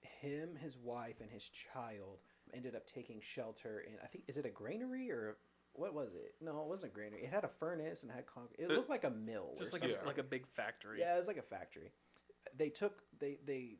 him, 0.00 0.56
his 0.56 0.78
wife, 0.78 1.16
and 1.20 1.30
his 1.30 1.48
child 1.48 2.20
ended 2.54 2.74
up 2.74 2.86
taking 2.86 3.20
shelter 3.20 3.80
in. 3.86 3.94
I 4.02 4.06
think 4.06 4.24
is 4.28 4.36
it 4.36 4.46
a 4.46 4.50
granary 4.50 5.10
or 5.10 5.36
what 5.74 5.94
was 5.94 6.14
it? 6.14 6.34
No, 6.40 6.60
it 6.60 6.68
wasn't 6.68 6.92
a 6.92 6.94
granary. 6.94 7.24
It 7.24 7.30
had 7.30 7.44
a 7.44 7.48
furnace 7.48 8.02
and 8.02 8.12
had 8.12 8.26
concrete. 8.26 8.62
It 8.62 8.70
It- 8.70 8.76
looked 8.76 8.90
like 8.90 9.04
a 9.04 9.10
mill. 9.10 9.54
Just 9.58 9.70
or 9.72 9.76
like 9.76 9.82
something. 9.82 9.98
a 10.02 10.06
like 10.06 10.18
a 10.18 10.22
big 10.22 10.46
factory. 10.46 11.00
Yeah, 11.00 11.14
it 11.14 11.18
was 11.18 11.28
like 11.28 11.38
a 11.38 11.42
factory. 11.42 11.92
They 12.56 12.68
took 12.70 13.02
they 13.18 13.38
they 13.44 13.76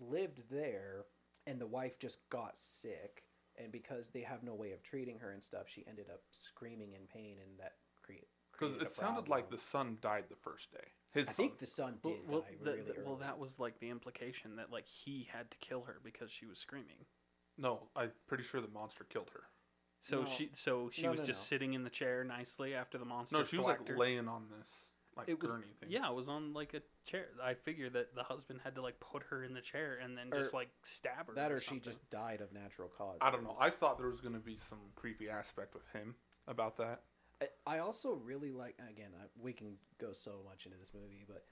lived 0.00 0.40
there, 0.50 1.04
and 1.46 1.60
the 1.60 1.66
wife 1.66 1.98
just 1.98 2.18
got 2.30 2.58
sick, 2.58 3.24
and 3.56 3.70
because 3.72 4.08
they 4.08 4.20
have 4.22 4.42
no 4.42 4.54
way 4.54 4.72
of 4.72 4.82
treating 4.82 5.18
her 5.20 5.30
and 5.32 5.42
stuff, 5.42 5.64
she 5.68 5.84
ended 5.88 6.06
up 6.12 6.22
screaming 6.30 6.92
in 6.94 7.06
pain, 7.12 7.36
and 7.42 7.58
that 7.58 7.76
create. 8.02 8.28
Because 8.52 8.76
created 8.76 8.82
a 8.82 8.90
it 8.90 8.92
sounded 8.92 9.28
like 9.28 9.50
the 9.50 9.58
son 9.58 9.98
died 10.02 10.24
the 10.28 10.36
first 10.36 10.70
day. 10.72 10.84
His 11.12 11.28
I 11.28 11.32
son. 11.32 11.34
think 11.36 11.58
the 11.58 11.66
son 11.66 11.98
Well, 12.02 12.14
did 12.14 12.28
well, 12.30 12.40
die 12.42 12.56
the- 12.62 12.70
really 12.72 12.82
the- 12.82 12.94
early. 12.96 13.06
well, 13.06 13.16
that 13.16 13.38
was 13.38 13.58
like 13.58 13.78
the 13.80 13.90
implication 13.90 14.56
that 14.56 14.70
like 14.70 14.86
he 14.86 15.24
had 15.30 15.50
to 15.50 15.58
kill 15.58 15.82
her 15.82 16.00
because 16.02 16.30
she 16.30 16.46
was 16.46 16.58
screaming. 16.58 17.04
No, 17.58 17.88
I'm 17.94 18.12
pretty 18.26 18.44
sure 18.44 18.60
the 18.60 18.68
monster 18.68 19.04
killed 19.04 19.30
her. 19.30 19.44
So 20.00 20.20
No. 20.22 20.26
she 20.26 20.50
so 20.54 20.90
she 20.90 21.02
No, 21.02 21.10
was 21.12 21.20
no, 21.20 21.26
just 21.26 21.40
no. 21.40 21.44
sitting 21.44 21.74
in 21.74 21.84
the 21.84 21.90
chair 21.90 22.24
nicely 22.24 22.74
after 22.74 22.98
the 22.98 23.04
monster. 23.04 23.36
No, 23.38 23.44
she 23.44 23.56
was 23.58 23.66
thwacked 23.66 23.80
like 23.82 23.88
her. 23.90 23.96
laying 23.98 24.26
on 24.28 24.48
this 24.48 24.66
like 25.16 25.28
It 25.28 25.40
was 25.40 25.50
gurney 25.50 25.66
thing. 25.80 25.90
yeah, 25.90 26.08
it 26.08 26.14
was 26.14 26.28
on 26.28 26.52
like 26.54 26.74
a 26.74 26.82
chair. 27.10 27.26
I 27.42 27.54
figured 27.54 27.92
that 27.94 28.14
the 28.14 28.22
husband 28.22 28.60
had 28.64 28.74
to 28.76 28.82
like 28.82 28.98
put 29.00 29.22
her 29.30 29.44
in 29.44 29.54
the 29.54 29.60
chair 29.60 29.98
and 30.02 30.16
then 30.16 30.30
just 30.34 30.52
Or 30.54 30.58
like 30.58 30.68
stab 30.84 31.28
her. 31.28 31.34
that, 31.34 31.52
or, 31.52 31.60
she 31.60 31.78
just 31.80 32.08
died 32.10 32.40
of 32.40 32.52
natural 32.52 32.88
cause. 32.96 33.18
I 33.20 33.30
don't 33.30 33.44
know. 33.44 33.56
I 33.60 33.70
thought 33.70 33.98
there 33.98 34.08
was 34.08 34.20
going 34.20 34.34
to 34.34 34.40
be 34.40 34.56
some 34.68 34.78
creepy 34.94 35.28
aspect 35.28 35.74
with 35.74 35.86
him 35.92 36.14
about 36.48 36.76
that. 36.78 37.02
I, 37.40 37.48
I 37.66 37.78
also 37.80 38.12
really 38.24 38.52
like 38.52 38.76
again 38.90 39.10
I, 39.20 39.24
we 39.40 39.52
can 39.52 39.74
go 40.00 40.12
so 40.12 40.40
much 40.48 40.64
into 40.66 40.78
this 40.78 40.92
movie 40.94 41.24
but 41.26 41.44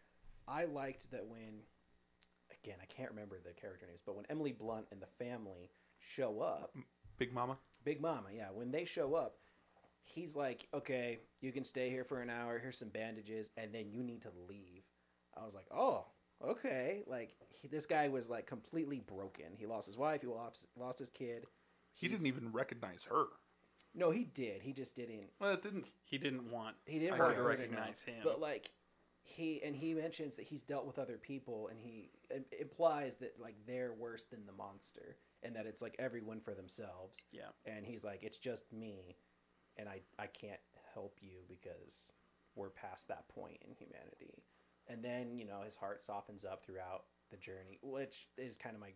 i 0.47 0.65
liked 0.65 1.11
that 1.11 1.27
when 1.27 1.63
again 2.63 2.77
i 2.81 2.85
can't 2.87 3.11
remember 3.11 3.39
the 3.45 3.53
character 3.53 3.87
names 3.87 4.01
but 4.07 4.15
when 4.17 4.25
emily 4.31 4.53
blunt 4.53 4.87
and 4.93 5.01
the 5.03 5.07
family 5.25 5.71
show 5.99 6.41
up 6.41 6.77
Big 7.19 7.33
Mama. 7.33 7.57
big 7.85 8.01
mama 8.01 8.29
yeah 8.35 8.49
when 8.53 8.71
they 8.71 8.85
show 8.85 9.15
up 9.15 9.37
he's 10.05 10.35
like 10.37 10.67
okay 10.75 11.19
you 11.41 11.53
can 11.53 11.65
stay 11.65 11.89
here 11.91 12.05
for 12.05 12.21
an 12.21 12.31
hour 12.31 12.59
here's 12.59 12.79
some 12.79 12.89
bandages 12.89 13.51
and 13.57 13.73
then 13.75 13.87
you 13.91 14.03
need 14.03 14.23
to 14.23 14.31
leave 14.49 14.83
i 15.41 15.45
was 15.45 15.55
like 15.55 15.67
oh 15.75 16.05
okay 16.47 17.03
like 17.07 17.37
he, 17.61 17.69
this 17.69 17.87
guy 17.87 18.09
was 18.09 18.29
like 18.31 18.47
completely 18.47 19.01
broken 19.01 19.47
he 19.57 19.67
lost 19.67 19.87
his 19.87 19.97
wife 19.97 20.21
he 20.23 20.27
lost, 20.27 20.67
lost 20.79 20.99
his 20.99 21.11
kid 21.11 21.47
He 21.93 22.09
didn't 22.09 22.27
even 22.27 22.51
recognize 22.53 23.01
her. 23.09 23.25
no 23.95 24.11
he 24.11 24.25
did 24.25 24.63
he 24.63 24.73
just 24.73 24.97
didn't 24.97 25.29
Well, 25.41 25.53
it 25.53 25.63
didn't. 25.63 25.87
he 26.05 26.19
didn't 26.19 26.51
want 26.51 26.77
he 26.87 26.99
didn't 26.99 27.19
want 27.19 27.31
to 27.33 27.37
get 27.37 27.45
her 27.45 27.51
it 27.53 27.57
to 27.57 27.63
know. 27.63 27.69
recognize 27.79 28.03
him. 28.03 28.17
But 28.25 28.41
like 28.41 28.71
he 29.23 29.61
and 29.63 29.77
he 29.77 29.95
mentions 29.95 30.35
that 30.37 30.47
he's 30.47 30.63
dealt 30.63 30.87
with 30.87 30.99
other 30.99 31.19
people, 31.19 31.69
and 31.69 31.79
he 31.79 32.11
it 32.31 32.47
implies 32.59 33.17
that 33.19 33.35
like 33.39 33.55
they're 33.67 33.93
worse 33.93 34.25
than 34.25 34.45
the 34.47 34.53
monster, 34.53 35.17
and 35.45 35.55
that 35.55 35.67
it's 35.67 35.83
like 35.83 35.95
everyone 35.99 36.41
for 36.41 36.55
themselves. 36.55 37.19
Yeah. 37.31 37.51
And 37.67 37.85
he's 37.87 38.03
like, 38.03 38.25
it's 38.25 38.39
just 38.39 38.73
me, 38.73 39.15
and 39.81 39.89
I 39.89 40.01
I 40.19 40.27
can't 40.27 40.61
help 40.95 41.17
you 41.21 41.39
because 41.49 42.13
we're 42.55 42.69
past 42.69 43.09
that 43.09 43.29
point 43.29 43.59
in 43.67 43.75
humanity. 43.75 44.45
And 44.89 45.03
then 45.03 45.39
you 45.39 45.47
know 45.47 45.61
his 45.65 45.75
heart 45.75 46.03
softens 46.03 46.45
up 46.45 46.65
throughout 46.65 47.05
the 47.31 47.37
journey, 47.39 47.79
which 47.83 48.29
is 48.37 48.57
kind 48.57 48.75
of 48.75 48.81
my. 48.81 48.89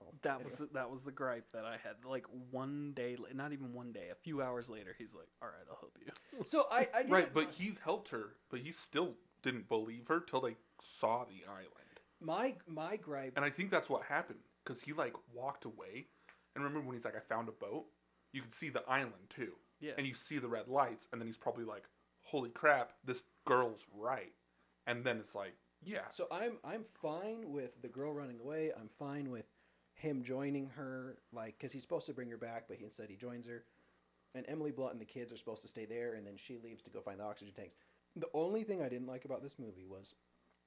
well, 0.00 0.12
that 0.22 0.40
anyway. 0.40 0.50
was 0.58 0.68
that 0.72 0.90
was 0.90 1.02
the 1.02 1.12
gripe 1.12 1.50
that 1.52 1.64
I 1.64 1.76
had. 1.82 1.96
Like 2.04 2.26
one 2.50 2.92
day, 2.94 3.16
not 3.34 3.52
even 3.52 3.72
one 3.72 3.92
day, 3.92 4.08
a 4.10 4.14
few 4.16 4.42
hours 4.42 4.68
later, 4.68 4.94
he's 4.98 5.14
like, 5.14 5.28
"All 5.40 5.48
right, 5.48 5.66
I'll 5.70 5.78
help 5.78 5.96
you." 6.04 6.44
so 6.44 6.66
I 6.70 6.88
I 6.94 7.04
Right, 7.08 7.32
but 7.32 7.52
he 7.52 7.76
helped 7.84 8.08
her, 8.10 8.30
but 8.50 8.60
he 8.60 8.72
still 8.72 9.14
didn't 9.42 9.68
believe 9.68 10.08
her 10.08 10.20
till 10.20 10.40
they 10.40 10.56
saw 10.80 11.24
the 11.24 11.44
island. 11.48 12.00
my 12.20 12.54
my 12.66 12.96
gripe 12.96 13.34
And 13.36 13.44
I 13.44 13.50
think 13.50 13.70
that's 13.70 13.88
what 13.88 14.02
happened 14.02 14.40
because 14.64 14.80
he 14.80 14.92
like 14.92 15.14
walked 15.32 15.64
away. 15.66 16.06
And 16.54 16.64
remember 16.64 16.86
when 16.86 16.96
he's 16.96 17.04
like, 17.04 17.16
"I 17.16 17.20
found 17.20 17.48
a 17.48 17.52
boat." 17.52 17.86
You 18.32 18.42
could 18.42 18.54
see 18.54 18.68
the 18.68 18.82
island 18.88 19.30
too. 19.30 19.52
Yeah. 19.80 19.92
and 19.98 20.06
you 20.06 20.14
see 20.14 20.38
the 20.38 20.48
red 20.48 20.68
lights, 20.68 21.08
and 21.12 21.20
then 21.20 21.26
he's 21.26 21.36
probably 21.36 21.64
like, 21.64 21.88
"Holy 22.22 22.50
crap, 22.50 22.92
this 23.04 23.22
girl's 23.46 23.86
right," 23.92 24.32
and 24.86 25.04
then 25.04 25.18
it's 25.18 25.34
like, 25.34 25.54
"Yeah, 25.82 26.08
So 26.10 26.26
I'm 26.30 26.58
I'm 26.64 26.84
fine 27.02 27.50
with 27.50 27.80
the 27.82 27.88
girl 27.88 28.12
running 28.12 28.40
away. 28.40 28.72
I'm 28.78 28.88
fine 28.98 29.30
with 29.30 29.46
him 29.94 30.22
joining 30.22 30.68
her, 30.70 31.18
like 31.32 31.58
because 31.58 31.72
he's 31.72 31.82
supposed 31.82 32.06
to 32.06 32.14
bring 32.14 32.30
her 32.30 32.36
back, 32.38 32.64
but 32.68 32.76
he, 32.78 32.84
instead 32.84 33.10
he 33.10 33.16
joins 33.16 33.46
her. 33.46 33.64
And 34.34 34.44
Emily 34.48 34.72
Blunt 34.72 34.92
and 34.92 35.00
the 35.00 35.04
kids 35.04 35.32
are 35.32 35.36
supposed 35.36 35.62
to 35.62 35.68
stay 35.68 35.84
there, 35.84 36.14
and 36.14 36.26
then 36.26 36.36
she 36.36 36.58
leaves 36.58 36.82
to 36.82 36.90
go 36.90 37.00
find 37.00 37.20
the 37.20 37.24
oxygen 37.24 37.54
tanks. 37.54 37.76
The 38.16 38.28
only 38.34 38.64
thing 38.64 38.82
I 38.82 38.88
didn't 38.88 39.06
like 39.06 39.24
about 39.24 39.42
this 39.42 39.58
movie 39.58 39.86
was 39.86 40.14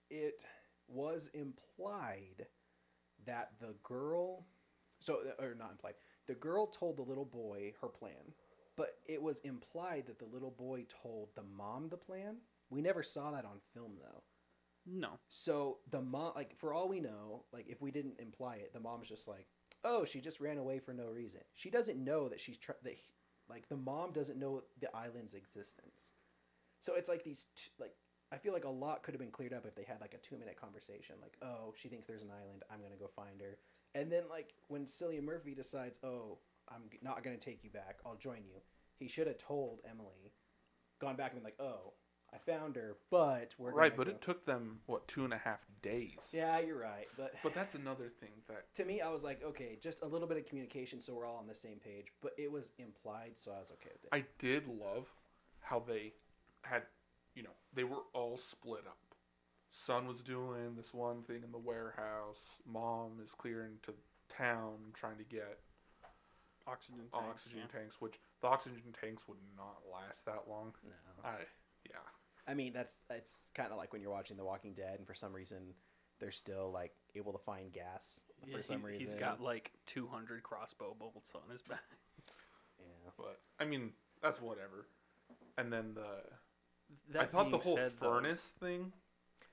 it 0.09 0.43
was 0.87 1.29
implied 1.33 2.45
that 3.25 3.51
the 3.59 3.75
girl, 3.83 4.45
so 4.99 5.19
uh, 5.39 5.43
or 5.43 5.55
not 5.55 5.71
implied, 5.71 5.95
the 6.27 6.35
girl 6.35 6.67
told 6.67 6.97
the 6.97 7.01
little 7.01 7.25
boy 7.25 7.73
her 7.81 7.87
plan, 7.89 8.33
but 8.77 8.99
it 9.05 9.21
was 9.21 9.39
implied 9.39 10.05
that 10.07 10.19
the 10.19 10.25
little 10.25 10.51
boy 10.51 10.85
told 11.03 11.29
the 11.35 11.43
mom 11.43 11.89
the 11.89 11.97
plan. 11.97 12.37
We 12.69 12.81
never 12.81 13.03
saw 13.03 13.31
that 13.31 13.45
on 13.45 13.59
film 13.73 13.93
though. 13.99 14.23
No. 14.85 15.19
So 15.29 15.79
the 15.91 16.01
mom, 16.01 16.31
like 16.35 16.55
for 16.57 16.73
all 16.73 16.87
we 16.87 17.01
know, 17.01 17.43
like 17.51 17.65
if 17.67 17.81
we 17.81 17.91
didn't 17.91 18.19
imply 18.19 18.55
it, 18.57 18.71
the 18.73 18.79
mom's 18.79 19.09
just 19.09 19.27
like, 19.27 19.47
oh, 19.83 20.05
she 20.05 20.21
just 20.21 20.39
ran 20.39 20.57
away 20.57 20.79
for 20.79 20.93
no 20.93 21.07
reason. 21.07 21.41
She 21.53 21.69
doesn't 21.69 22.01
know 22.01 22.29
that 22.29 22.39
she's 22.39 22.57
try- 22.57 22.75
that, 22.83 22.93
he- 22.93 23.11
like 23.49 23.67
the 23.67 23.77
mom 23.77 24.11
doesn't 24.13 24.39
know 24.39 24.63
the 24.79 24.95
island's 24.95 25.33
existence. 25.33 26.13
So 26.81 26.95
it's 26.95 27.09
like 27.09 27.23
these, 27.23 27.47
t- 27.55 27.71
like 27.79 27.95
I 28.31 28.37
feel 28.37 28.53
like 28.53 28.65
a 28.65 28.69
lot 28.69 29.03
could 29.03 29.13
have 29.13 29.19
been 29.21 29.31
cleared 29.31 29.53
up 29.53 29.65
if 29.65 29.75
they 29.75 29.83
had 29.83 30.01
like 30.01 30.13
a 30.13 30.17
two 30.17 30.37
minute 30.37 30.59
conversation, 30.59 31.15
like, 31.21 31.37
oh, 31.41 31.73
she 31.75 31.87
thinks 31.89 32.05
there's 32.05 32.23
an 32.23 32.31
island, 32.31 32.63
I'm 32.71 32.81
gonna 32.81 32.95
go 32.99 33.07
find 33.07 33.41
her, 33.41 33.57
and 33.95 34.11
then 34.11 34.23
like 34.29 34.53
when 34.67 34.85
Cillian 34.85 35.23
Murphy 35.23 35.53
decides, 35.55 35.99
oh, 36.03 36.37
I'm 36.69 36.83
not 37.01 37.23
gonna 37.23 37.37
take 37.37 37.63
you 37.63 37.69
back, 37.69 37.99
I'll 38.05 38.15
join 38.15 38.43
you. 38.45 38.61
He 38.99 39.07
should 39.07 39.27
have 39.27 39.37
told 39.37 39.79
Emily, 39.89 40.33
gone 40.99 41.15
back 41.15 41.31
and 41.33 41.41
been 41.41 41.45
like, 41.45 41.59
oh. 41.59 41.93
I 42.33 42.37
found 42.39 42.75
her, 42.75 42.97
but 43.09 43.55
we're 43.57 43.71
right." 43.71 43.95
But 43.95 44.07
go- 44.07 44.11
it 44.11 44.21
took 44.21 44.45
them 44.45 44.81
what 44.85 45.07
two 45.07 45.23
and 45.23 45.33
a 45.33 45.37
half 45.37 45.61
days. 45.81 46.17
yeah, 46.33 46.59
you're 46.59 46.77
right. 46.77 47.07
But 47.15 47.33
But 47.41 47.53
that's 47.53 47.73
another 47.75 48.09
thing 48.09 48.31
that 48.49 48.73
to 48.75 48.83
me, 48.83 48.99
I 48.99 49.09
was 49.09 49.23
like, 49.23 49.41
okay, 49.43 49.77
just 49.81 50.01
a 50.01 50.05
little 50.05 50.27
bit 50.27 50.37
of 50.37 50.45
communication 50.45 50.99
so 50.99 51.13
we're 51.13 51.25
all 51.25 51.37
on 51.37 51.47
the 51.47 51.55
same 51.55 51.79
page. 51.79 52.07
But 52.21 52.33
it 52.37 52.51
was 52.51 52.73
implied, 52.79 53.37
so 53.37 53.53
I 53.53 53.59
was 53.61 53.71
okay 53.71 53.91
with 53.93 54.03
it. 54.03 54.09
I 54.11 54.25
did 54.39 54.67
love 54.67 55.07
how 55.61 55.79
they 55.79 56.11
had, 56.63 56.83
you 57.33 57.43
know, 57.43 57.55
they 57.73 57.85
were 57.85 58.03
all 58.13 58.37
split 58.37 58.83
up. 58.85 58.97
Son 59.71 60.05
was 60.05 60.21
doing 60.21 60.75
this 60.75 60.93
one 60.93 61.23
thing 61.23 61.43
in 61.43 61.51
the 61.53 61.57
warehouse. 61.57 62.41
Mom 62.65 63.21
is 63.23 63.31
clearing 63.31 63.77
to 63.83 63.93
town 64.29 64.91
trying 64.93 65.17
to 65.17 65.23
get 65.23 65.59
Oxygen. 66.67 67.01
Oh, 67.13 67.19
tanks, 67.21 67.33
oxygen 67.35 67.59
yeah. 67.71 67.79
tanks, 67.79 67.95
which 67.99 68.19
the 68.41 68.47
oxygen 68.47 68.81
tanks 68.99 69.23
would 69.27 69.37
not 69.55 69.77
last 69.91 70.25
that 70.25 70.43
long. 70.49 70.73
no, 70.83 70.91
I 71.29 71.35
yeah. 71.89 71.95
I 72.47 72.53
mean 72.53 72.73
that's 72.73 72.97
it's 73.09 73.43
kind 73.55 73.71
of 73.71 73.77
like 73.77 73.93
when 73.93 74.01
you're 74.01 74.11
watching 74.11 74.37
The 74.37 74.43
Walking 74.45 74.73
Dead, 74.73 74.99
and 74.99 75.07
for 75.07 75.13
some 75.13 75.33
reason 75.33 75.73
they're 76.19 76.31
still 76.31 76.71
like 76.71 76.93
able 77.15 77.31
to 77.31 77.37
find 77.37 77.71
gas 77.71 78.19
Yeah, 78.45 78.57
for 78.57 78.63
some 78.63 78.79
he, 78.81 78.85
reason. 78.85 79.05
He's 79.07 79.15
got 79.15 79.39
like 79.39 79.71
200 79.85 80.41
crossbow 80.43 80.95
bolts 80.99 81.31
on 81.35 81.41
his 81.51 81.61
back. 81.61 81.79
yeah. 82.79 83.11
But 83.17 83.39
I 83.59 83.65
mean, 83.65 83.91
that's 84.21 84.41
whatever. 84.41 84.87
And 85.57 85.71
then 85.71 85.93
the 85.93 86.21
That 87.13 87.21
I 87.23 87.25
thought 87.25 87.51
the 87.51 87.57
whole 87.59 87.75
said, 87.75 87.93
though, 87.99 88.13
furnace 88.15 88.51
thing 88.59 88.91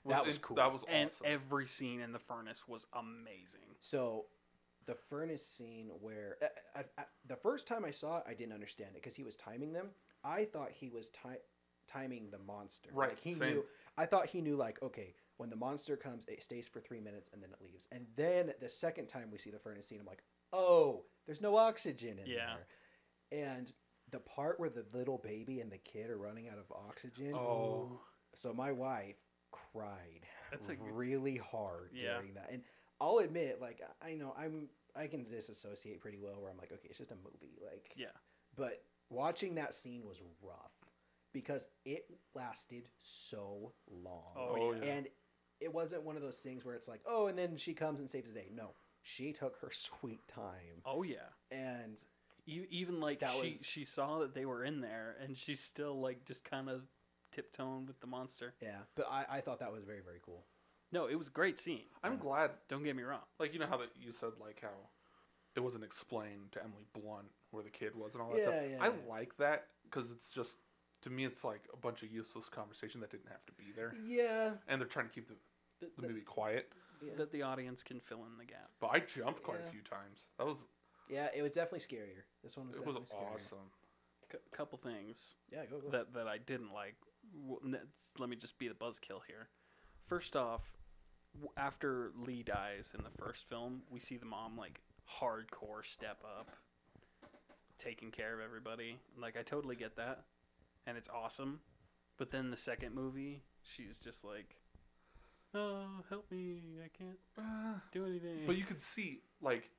That 0.06 0.26
was 0.26 0.36
in- 0.36 0.42
cool. 0.42 0.56
That 0.56 0.72
was 0.72 0.82
awesome. 0.82 0.94
and 0.94 1.10
every 1.24 1.66
scene 1.66 2.00
in 2.00 2.12
the 2.12 2.18
furnace 2.18 2.62
was 2.66 2.86
amazing. 2.94 3.76
So 3.80 4.24
the 4.86 4.94
furnace 4.94 5.46
scene 5.46 5.90
where 6.00 6.36
I, 6.74 6.80
I, 6.80 6.84
I, 6.98 7.04
the 7.26 7.36
first 7.36 7.66
time 7.66 7.84
I 7.84 7.90
saw 7.90 8.18
it, 8.18 8.24
I 8.28 8.34
didn't 8.34 8.52
understand 8.54 8.90
it 8.94 9.02
because 9.02 9.14
he 9.14 9.22
was 9.24 9.36
timing 9.36 9.72
them. 9.72 9.88
I 10.24 10.44
thought 10.44 10.70
he 10.72 10.88
was 10.88 11.10
ti- 11.10 11.40
timing 11.88 12.30
the 12.30 12.38
monster. 12.38 12.90
Right, 12.92 13.10
Like 13.10 13.20
he 13.20 13.34
same. 13.34 13.54
knew. 13.54 13.64
I 13.96 14.06
thought 14.06 14.26
he 14.26 14.40
knew 14.40 14.56
like 14.56 14.82
okay, 14.82 15.14
when 15.36 15.50
the 15.50 15.56
monster 15.56 15.96
comes, 15.96 16.24
it 16.28 16.42
stays 16.42 16.66
for 16.68 16.80
three 16.80 17.00
minutes 17.00 17.30
and 17.32 17.42
then 17.42 17.50
it 17.50 17.62
leaves. 17.64 17.86
And 17.92 18.06
then 18.16 18.52
the 18.60 18.68
second 18.68 19.06
time 19.06 19.28
we 19.30 19.38
see 19.38 19.50
the 19.50 19.58
furnace 19.58 19.86
scene, 19.86 20.00
I'm 20.00 20.06
like, 20.06 20.22
oh, 20.52 21.02
there's 21.26 21.40
no 21.40 21.56
oxygen 21.56 22.18
in 22.18 22.26
Yeah. 22.26 22.54
there. 23.30 23.46
And 23.56 23.72
the 24.10 24.18
part 24.20 24.60
where 24.60 24.70
the 24.70 24.84
little 24.92 25.18
baby 25.18 25.60
and 25.60 25.72
the 25.72 25.78
kid 25.78 26.10
are 26.10 26.18
running 26.18 26.48
out 26.48 26.58
of 26.58 26.70
oxygen. 26.70 27.34
Oh. 27.34 28.00
So 28.34 28.52
my 28.52 28.70
wife 28.72 29.16
cried 29.50 30.26
That's 30.50 30.68
a 30.68 30.74
good- 30.76 30.92
really 30.92 31.36
hard 31.36 31.90
Yeah. 31.94 32.14
during 32.18 32.34
that. 32.34 32.50
And 32.52 32.62
I'll 33.00 33.18
admit, 33.18 33.60
like 33.60 33.80
I 34.02 34.14
know 34.14 34.34
I'm 34.38 34.68
I 34.96 35.06
can 35.08 35.24
disassociate 35.24 36.00
pretty 36.00 36.18
well 36.18 36.40
where 36.40 36.50
I'm 36.50 36.56
like, 36.56 36.72
okay, 36.72 36.86
it's 36.88 36.98
just 36.98 37.10
a 37.10 37.16
movie. 37.16 37.58
Like 37.64 37.90
Yeah. 37.96 38.06
but 38.56 38.82
watching 39.10 39.54
that 39.56 39.74
scene 39.74 40.04
was 40.06 40.18
rough 40.42 40.72
because 41.32 41.66
it 41.84 42.06
lasted 42.34 42.88
so 43.00 43.72
long. 43.90 44.34
Oh, 44.36 44.72
yeah. 44.72 44.84
And 44.84 45.08
it 45.60 45.72
wasn't 45.72 46.04
one 46.04 46.14
of 46.16 46.22
those 46.22 46.38
things 46.38 46.64
where 46.64 46.74
it's 46.76 46.86
like, 46.88 47.00
oh, 47.06 47.26
and 47.26 47.36
then 47.36 47.56
she 47.56 47.74
comes 47.74 48.00
and 48.00 48.08
saves 48.10 48.28
the 48.28 48.34
day. 48.34 48.48
No. 48.54 48.70
She 49.02 49.32
took 49.32 49.58
her 49.60 49.70
sweet 50.00 50.26
time. 50.28 50.80
Oh 50.86 51.02
yeah. 51.02 51.28
And 51.50 51.96
even 52.46 53.00
like 53.00 53.20
That 53.20 53.32
she 53.40 53.50
was- 53.58 53.58
she 53.66 53.84
saw 53.84 54.18
that 54.20 54.34
they 54.34 54.44
were 54.46 54.64
in 54.64 54.80
there, 54.80 55.16
and 55.20 55.36
she's 55.36 55.60
still 55.60 56.00
like 56.00 56.24
just 56.24 56.44
kind 56.44 56.68
of 56.68 56.82
tiptoeing 57.32 57.86
with 57.86 57.98
the 58.00 58.06
monster. 58.06 58.54
yeah, 58.62 58.78
but 58.94 59.08
I, 59.10 59.24
I 59.28 59.40
thought 59.40 59.58
that 59.58 59.72
was 59.72 59.82
very, 59.82 60.02
very 60.02 60.20
cool. 60.24 60.44
No, 60.94 61.06
it 61.06 61.16
was 61.16 61.26
a 61.26 61.30
great 61.30 61.58
scene. 61.58 61.86
I'm 62.04 62.16
glad 62.18 62.50
Don't 62.68 62.84
get 62.84 62.94
me 62.96 63.02
wrong. 63.02 63.20
like 63.40 63.52
you 63.52 63.58
know 63.58 63.66
how 63.66 63.76
that 63.78 63.90
you 64.00 64.12
said 64.12 64.30
like 64.40 64.60
how 64.62 64.68
it 65.56 65.60
wasn't 65.60 65.84
explained 65.84 66.52
to 66.52 66.62
Emily 66.62 66.86
Blunt 66.94 67.26
where 67.50 67.62
the 67.64 67.70
kid 67.70 67.94
was 67.94 68.14
and 68.14 68.22
all 68.22 68.30
that 68.30 68.38
Yeah, 68.38 68.44
stuff. 68.44 68.54
yeah, 68.70 68.76
I 68.80 68.86
yeah. 68.88 68.92
like 69.08 69.36
that 69.38 69.66
because 69.84 70.10
it's 70.10 70.30
just 70.30 70.56
to 71.02 71.10
me 71.10 71.24
it's 71.24 71.44
like 71.44 71.62
a 71.72 71.76
bunch 71.76 72.02
of 72.02 72.10
useless 72.10 72.48
conversation 72.48 73.00
that 73.00 73.10
didn't 73.10 73.28
have 73.28 73.44
to 73.46 73.52
be 73.52 73.72
there, 73.76 73.94
Yeah. 74.06 74.52
and 74.68 74.80
they're 74.80 74.88
trying 74.88 75.06
to 75.08 75.12
keep 75.12 75.28
the, 75.28 75.34
That, 75.80 75.94
the 75.96 76.08
movie 76.08 76.22
quiet. 76.22 76.72
Yeah. 77.02 77.12
that 77.16 77.30
the 77.32 77.42
audience 77.42 77.82
can 77.82 78.00
fill 78.00 78.24
in 78.24 78.38
the 78.38 78.44
gap. 78.46 78.70
But 78.80 78.88
I 78.92 79.00
jumped 79.00 79.42
quite 79.42 79.58
Yeah. 79.60 79.66
a 79.68 79.70
few 79.70 79.82
times. 79.82 80.20
That 80.38 80.46
was 80.46 80.58
Yeah, 81.08 81.28
it 81.34 81.42
was 81.42 81.52
definitely 81.52 81.80
scarier. 81.86 82.22
This 82.42 82.56
one 82.56 82.68
was 82.68 82.76
it 82.76 82.84
was 82.86 82.94
definitely 82.96 83.26
scarier. 83.26 83.34
awesome. 83.34 83.70
C- 84.32 84.38
couple 84.52 84.78
things 84.78 85.34
Yeah, 85.50 85.66
go 85.66 85.80
go. 85.80 85.90
that 85.90 86.12
that 86.14 86.26
I 86.28 86.38
didn't 86.38 86.72
like. 86.72 86.96
W- 87.34 87.60
n- 87.64 87.88
Let 88.18 88.28
me 88.30 88.36
just 88.36 88.56
be 88.58 88.68
the 88.68 88.74
buzzkill 88.74 89.20
here. 89.26 89.48
First 90.06 90.34
off, 90.36 90.62
w- 90.72 90.83
after 91.56 92.12
Lee 92.26 92.42
dies 92.42 92.92
in 92.96 93.02
the 93.04 93.10
first 93.24 93.48
film, 93.48 93.82
we 93.90 94.00
see 94.00 94.16
the 94.16 94.26
mom 94.26 94.56
like 94.56 94.80
hardcore 95.20 95.84
step 95.84 96.22
up, 96.24 96.50
taking 97.78 98.10
care 98.10 98.34
of 98.34 98.40
everybody. 98.40 98.98
Like 99.20 99.36
I 99.38 99.42
totally 99.42 99.76
get 99.76 99.96
that, 99.96 100.24
and 100.86 100.96
it's 100.96 101.08
awesome. 101.08 101.60
But 102.16 102.30
then 102.30 102.50
the 102.50 102.56
second 102.56 102.94
movie, 102.94 103.42
she's 103.62 103.98
just 103.98 104.24
like, 104.24 104.56
"Oh, 105.54 105.86
help 106.08 106.30
me! 106.30 106.62
I 106.84 106.88
can't 106.96 107.18
Uh, 107.38 107.78
do 107.92 108.06
anything." 108.06 108.46
but 108.46 108.56
you 108.56 108.64
could 108.64 108.80
see 108.80 109.20
like 109.40 109.70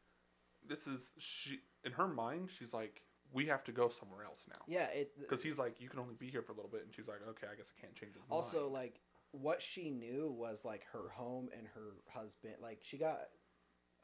this 0.68 0.88
is 0.88 1.12
she 1.18 1.60
in 1.84 1.92
her 1.94 2.08
mind. 2.08 2.50
She's 2.58 2.74
like, 2.74 3.02
we 3.32 3.46
have 3.48 3.64
to 3.66 3.72
go 3.72 3.88
somewhere 3.90 4.24
else 4.26 4.46
now. 4.50 4.62
yeah, 4.68 4.86
it 4.88 5.12
Because 5.20 5.44
he's 5.44 5.58
like, 5.60 5.80
you 5.80 5.90
can 5.90 6.00
only 6.00 6.16
be 6.16 6.28
here 6.28 6.42
for 6.42 6.54
a 6.54 6.56
little 6.56 6.72
bit, 6.72 6.82
and 6.84 6.94
she's 6.94 7.08
like, 7.08 7.20
okay, 7.30 7.48
I 7.52 7.56
guess 7.56 7.68
I 7.78 7.82
can't 7.82 7.94
change 7.96 8.14
his 8.14 8.24
also 8.30 8.62
mind. 8.64 8.74
like 8.74 9.00
what 9.42 9.62
she 9.62 9.90
knew 9.90 10.34
was 10.38 10.66
like 10.66 10.84
her 10.92 11.10
home 11.10 11.50
and 11.58 11.68
her 11.74 11.94
husband. 12.08 12.56
Like 12.62 12.80
she 12.84 12.98
got, 12.98 13.20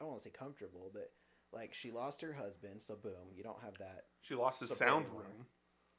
don't 0.00 0.08
want 0.08 0.22
to 0.22 0.28
say 0.28 0.34
comfortable, 0.36 0.90
but 0.92 1.10
like 1.52 1.74
she 1.74 1.90
lost 1.90 2.20
her 2.22 2.32
husband, 2.32 2.82
so 2.82 2.96
boom, 2.96 3.32
you 3.34 3.42
don't 3.42 3.62
have 3.62 3.74
that. 3.78 4.04
she 4.22 4.34
lost 4.34 4.60
his 4.60 4.70
sound 4.70 5.04
anymore. 5.06 5.22
room, 5.22 5.46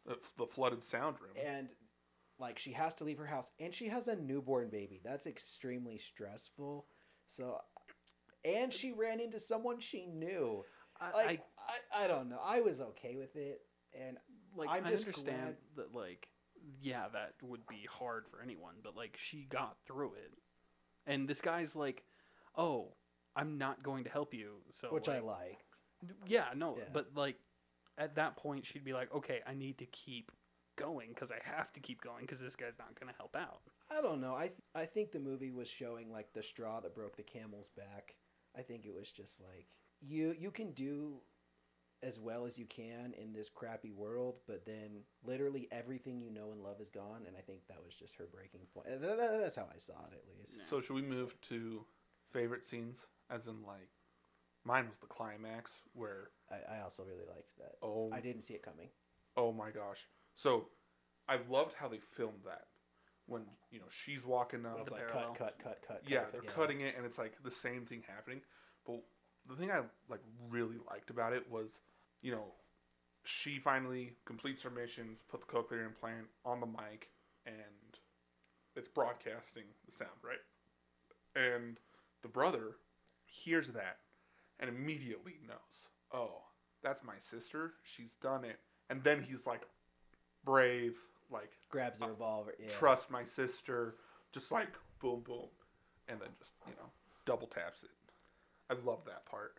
the, 0.06 0.18
the 0.38 0.48
flooded 0.48 0.84
sound 0.84 1.18
room. 1.22 1.32
And 1.46 1.68
like 2.40 2.58
she 2.58 2.72
has 2.74 2.96
to 2.96 3.04
leave 3.04 3.20
her 3.20 3.26
house, 3.26 3.52
and 3.60 3.74
she 3.74 3.88
has 3.88 4.08
a 4.08 4.16
newborn 4.16 4.70
baby. 4.70 5.00
That's 5.04 5.28
extremely 5.28 6.00
stressful. 6.00 6.86
So, 7.28 7.60
and 8.44 8.74
she 8.74 8.92
ran 8.92 9.20
into 9.20 9.40
someone 9.40 9.80
she 9.80 10.08
knew. 10.08 10.64
I, 11.00 11.12
Like 11.12 11.44
I, 11.94 12.06
I, 12.06 12.08
don't 12.08 12.30
know. 12.30 12.40
I 12.44 12.62
was 12.62 12.82
okay 12.82 13.16
with 13.16 13.36
it, 13.36 13.62
and 14.00 14.18
like 14.56 14.70
I'm 14.70 14.86
i 14.86 14.90
just 14.90 15.06
glad... 15.12 15.56
that 15.76 15.94
like 15.94 16.28
yeah 16.82 17.06
that 17.12 17.34
would 17.42 17.66
be 17.68 17.86
hard 17.90 18.26
for 18.30 18.42
anyone 18.42 18.76
but 18.84 18.96
like 18.96 19.18
she 19.22 19.46
got 19.50 19.76
through 19.86 20.14
it 20.14 20.32
and 21.08 21.28
this 21.28 21.42
guy's 21.42 21.76
like 21.76 22.04
oh 22.58 22.88
i'm 23.36 23.58
not 23.58 23.84
going 23.84 24.04
to 24.04 24.10
help 24.10 24.34
you 24.34 24.54
so 24.70 24.88
which 24.90 25.10
I 25.10 25.20
liked. 25.20 25.64
yeah 26.26 26.46
no 26.56 26.76
Yeah. 26.78 26.86
but 26.94 27.08
like 27.16 27.36
at 27.98 28.16
that 28.16 28.38
point 28.38 28.66
she'd 28.66 28.84
be 28.86 28.94
like 28.94 29.14
okay 29.14 29.42
i 29.46 29.54
need 29.54 29.78
to 29.80 29.86
keep 29.88 30.32
going 30.78 31.10
because 31.10 31.32
i 31.32 31.38
have 31.44 31.72
to 31.74 31.80
keep 31.80 32.02
going 32.02 32.22
because 32.22 32.40
this 32.40 32.56
guy's 32.56 32.78
not 32.80 32.98
going 33.00 33.12
to 33.12 33.18
help 33.18 33.36
out 33.36 33.60
I 33.96 34.02
don't 34.02 34.22
know. 34.22 34.34
I 34.34 34.48
th- 34.48 34.62
I 34.74 34.86
think 34.86 35.12
the 35.12 35.20
movie 35.20 35.52
was 35.52 35.68
showing 35.68 36.12
like 36.12 36.34
the 36.34 36.42
straw 36.42 36.80
that 36.80 36.96
broke 36.96 37.16
the 37.16 37.22
camel's 37.22 37.68
back. 37.78 38.16
I 38.58 38.62
think 38.64 38.86
it 38.88 38.94
was 38.96 39.12
just 39.12 39.40
like 39.40 39.68
you 40.02 40.34
you 40.40 40.50
can 40.50 40.72
do 40.72 41.18
as 42.04 42.20
well 42.20 42.46
as 42.46 42.58
you 42.58 42.66
can 42.66 43.14
in 43.22 43.34
this 43.34 43.50
crappy 43.50 43.92
world, 43.92 44.36
but 44.48 44.66
then 44.66 45.02
literally 45.24 45.68
everything 45.72 46.22
you 46.22 46.30
know 46.30 46.52
and 46.52 46.62
love 46.62 46.82
is 46.82 46.90
gone, 46.90 47.22
and 47.28 47.36
I 47.38 47.42
think 47.42 47.60
that 47.68 47.84
was 47.84 47.94
just 47.96 48.16
her 48.16 48.28
breaking 48.32 48.62
point. 48.74 48.88
Th- 48.88 49.00
th- 49.00 49.42
That's 49.42 49.56
how 49.56 49.68
I 49.74 49.80
saw 49.80 49.94
it, 50.12 50.14
at 50.14 50.38
least. 50.38 50.70
So 50.70 50.82
should 50.82 50.96
we 50.96 51.02
move 51.02 51.34
to 51.50 51.86
favorite 52.32 52.66
scenes? 52.66 53.00
As 53.30 53.48
in, 53.48 53.64
like, 53.66 53.88
mine 54.66 54.86
was 54.90 54.98
the 55.00 55.08
climax 55.08 55.72
where 55.94 56.30
I, 56.52 56.76
I 56.78 56.82
also 56.84 57.04
really 57.04 57.26
liked 57.28 57.58
that. 57.58 57.76
oh, 57.82 58.12
I 58.14 58.20
didn't 58.20 58.42
see 58.42 58.54
it 58.54 58.64
coming. 58.64 58.90
Oh 59.38 59.52
my 59.52 59.72
gosh! 59.72 60.08
So, 60.36 60.68
I 61.28 61.38
loved 61.50 61.74
how 61.74 61.88
they 61.88 62.00
filmed 62.16 62.42
that 62.46 62.66
when 63.28 63.44
you 63.72 63.80
know 63.80 63.86
she's 63.90 64.26
walking 64.26 64.66
up. 64.66 64.80
It's 64.82 64.90
The 64.92 64.96
like 65.00 65.08
parallel. 65.08 65.34
cut, 65.36 65.58
cut, 65.58 65.64
cut, 65.64 65.84
cut. 65.88 66.02
yeah, 66.08 66.20
cut, 66.24 66.32
they're 66.34 66.44
yeah. 66.44 66.52
cutting 66.52 66.82
it, 66.82 66.96
and 66.98 67.06
it's 67.06 67.18
like 67.18 67.34
the 67.44 67.50
same 67.52 67.86
thing 67.86 68.04
happening. 68.08 68.42
But 68.86 69.02
the 69.48 69.56
thing 69.56 69.72
I 69.72 69.80
like 70.10 70.22
really 70.50 70.78
liked 70.92 71.10
about 71.10 71.34
it 71.34 71.50
was, 71.50 71.72
you 72.24 72.32
know, 72.32 72.46
she 73.26 73.60
finally 73.60 74.14
completes 74.26 74.64
her 74.64 74.70
missions, 74.72 75.20
put 75.30 75.42
the 75.42 75.48
cochlear 75.48 75.86
implant 75.86 76.26
on 76.46 76.60
the 76.60 76.66
mic, 76.66 77.10
and 77.46 77.56
it's 78.76 78.88
broadcasting 78.90 79.64
the 79.86 79.92
sound, 79.96 80.10
right? 80.24 80.42
And 81.36 81.78
the 82.22 82.28
brother 82.28 82.78
hears 83.26 83.68
that 83.70 83.98
and 84.60 84.70
immediately 84.70 85.36
knows, 85.48 85.90
oh, 86.14 86.42
that's 86.82 87.04
my 87.04 87.16
sister. 87.20 87.74
She's 87.84 88.16
done 88.22 88.44
it. 88.46 88.60
And 88.90 89.04
then 89.04 89.22
he's 89.22 89.46
like, 89.46 89.62
brave, 90.44 90.96
like, 91.32 91.52
Grabs 91.70 92.00
the 92.00 92.06
Uh, 92.06 92.10
revolver. 92.10 92.54
Yeah. 92.60 92.68
trust 92.70 93.10
my 93.10 93.24
sister, 93.24 93.96
just 94.32 94.52
like 94.52 94.70
boom, 95.00 95.22
boom, 95.22 95.48
and 96.08 96.20
then 96.20 96.30
just 96.40 96.52
you 96.68 96.74
know 96.76 96.90
double 97.26 97.48
taps 97.48 97.84
it. 97.84 97.90
I 98.70 98.74
love 98.86 99.04
that 99.06 99.26
part. 99.26 99.58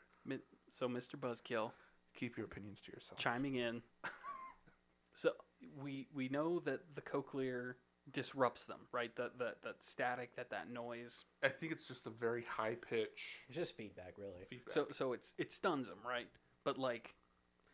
So 0.73 0.89
Mr. 0.89 1.17
Buzzkill 1.17 1.71
Keep 2.15 2.37
your 2.37 2.47
opinions 2.47 2.81
to 2.83 2.93
yourself. 2.93 3.19
chiming 3.19 3.57
in. 3.57 3.83
so 5.15 5.31
we 5.83 6.07
we 6.15 6.29
know 6.29 6.61
that 6.61 6.81
the 6.95 7.01
cochlear 7.03 7.75
disrupts 8.13 8.65
them, 8.65 8.81
right? 8.93 9.15
That 9.17 9.39
that 9.39 9.63
that 9.63 9.77
static, 9.83 10.37
that 10.37 10.51
that 10.51 10.71
noise. 10.71 11.25
I 11.43 11.49
think 11.49 11.73
it's 11.73 11.87
just 11.87 12.07
a 12.07 12.11
very 12.11 12.45
high 12.49 12.77
pitch 12.89 13.41
It's 13.49 13.57
just 13.57 13.77
feedback, 13.77 14.15
really. 14.19 14.45
feedback. 14.51 14.75
So 14.75 14.87
so 14.91 15.13
it's 15.13 15.33
it 15.39 15.53
stuns 15.53 15.89
them, 15.89 15.99
right? 16.07 16.27
But 16.65 16.79
like 16.79 17.15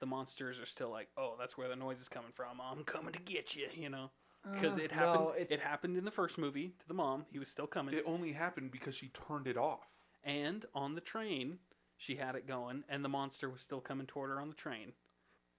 the 0.00 0.06
monsters 0.06 0.58
are 0.58 0.66
still 0.66 0.90
like, 0.90 1.08
oh, 1.16 1.34
that's 1.38 1.58
where 1.58 1.68
the 1.68 1.76
noise 1.76 2.00
is 2.00 2.08
coming 2.08 2.32
from. 2.34 2.60
I'm 2.60 2.84
coming 2.84 3.12
to 3.12 3.18
get 3.18 3.54
you, 3.54 3.66
you 3.74 3.90
know, 3.90 4.10
because 4.52 4.78
it 4.78 4.90
happened. 4.90 5.16
Uh, 5.26 5.30
no, 5.30 5.34
It 5.36 5.60
happened 5.60 5.96
in 5.98 6.04
the 6.06 6.10
first 6.10 6.38
movie 6.38 6.68
to 6.78 6.88
the 6.88 6.94
mom. 6.94 7.26
He 7.30 7.38
was 7.38 7.48
still 7.48 7.66
coming, 7.66 7.94
it 7.94 8.04
only 8.06 8.32
happened 8.32 8.70
because 8.70 8.94
she 8.94 9.08
turned 9.28 9.46
it 9.46 9.58
off. 9.58 9.86
and 10.24 10.64
on 10.74 10.94
the 10.94 11.02
train, 11.02 11.58
she 12.00 12.16
had 12.16 12.34
it 12.34 12.46
going, 12.48 12.82
and 12.88 13.04
the 13.04 13.08
monster 13.10 13.48
was 13.50 13.60
still 13.60 13.80
coming 13.80 14.06
toward 14.06 14.30
her 14.30 14.40
on 14.40 14.48
the 14.48 14.54
train. 14.54 14.92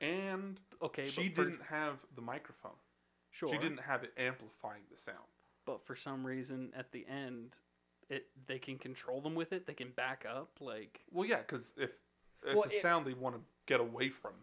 And 0.01 0.59
Okay, 0.81 1.05
she 1.07 1.29
but 1.29 1.35
for, 1.35 1.43
didn't 1.45 1.61
have 1.69 1.99
the 2.15 2.21
microphone. 2.21 2.71
Sure, 3.29 3.49
She 3.49 3.57
didn't 3.59 3.79
have 3.81 4.03
it 4.03 4.11
amplifying 4.17 4.81
the 4.91 4.97
sound. 4.97 5.19
but 5.65 5.85
for 5.85 5.95
some 5.95 6.25
reason 6.25 6.71
at 6.75 6.91
the 6.91 7.05
end 7.07 7.55
it 8.09 8.25
they 8.47 8.57
can 8.59 8.77
control 8.77 9.21
them 9.21 9.35
with 9.35 9.53
it 9.53 9.65
they 9.67 9.73
can 9.75 9.91
back 9.91 10.25
up 10.27 10.49
like 10.59 10.99
Well, 11.11 11.25
yeah, 11.25 11.37
because 11.37 11.71
if 11.77 11.91
it's 12.43 12.55
Well, 12.55 12.63
a 12.63 12.67
it- 12.75 12.81
sound 12.81 13.05
they 13.05 13.13
want 13.13 13.35
to 13.35 13.41
get 13.67 13.79
away 13.79 14.09
from, 14.09 14.33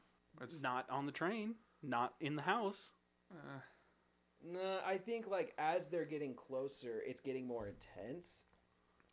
it's 0.41 0.61
not 0.61 0.89
on 0.89 1.05
the 1.07 1.13
train 1.13 1.57
not 1.83 2.15
in 2.21 2.37
the 2.37 2.43
house 2.43 2.93
uh, 3.33 3.61
No, 4.43 4.79
I 4.87 4.97
think 4.97 5.27
like 5.27 5.53
as 5.59 5.89
they're 5.89 6.05
getting 6.07 6.35
closer, 6.35 7.03
it's 7.05 7.21
getting 7.21 7.47
more 7.47 7.67
intense. 7.67 8.45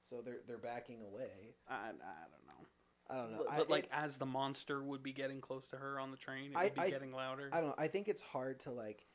So 0.03 0.21
they're 0.21 0.41
they're 0.47 0.57
backing 0.59 1.01
away. 1.01 1.55
i, 1.67 1.73
I 1.73 1.87
don't 1.89 2.44
know 2.44 2.44
I 3.09 3.15
don't 3.17 3.31
know. 3.31 3.43
but, 3.45 3.53
I, 3.53 3.57
but, 3.57 3.69
like 3.69 3.87
as 3.91 4.17
the 4.17 4.25
monster 4.25 4.83
would 4.83 5.03
be 5.03 5.13
getting 5.13 5.39
close 5.41 5.67
to 5.69 5.77
her 5.77 5.99
on 5.99 6.11
the 6.11 6.17
train 6.17 6.51
it 6.51 6.57
I- 6.57 6.63
would 6.65 6.73
be 6.75 6.81
I- 6.81 6.89
getting 6.89 7.11
louder 7.13 7.49
I 7.53 7.59
don't 7.59 7.69
know. 7.69 7.75
I 7.77 7.87
think 7.87 8.07
it's 8.07 8.21
hard 8.21 8.59
to 8.61 8.71
like 8.71 9.05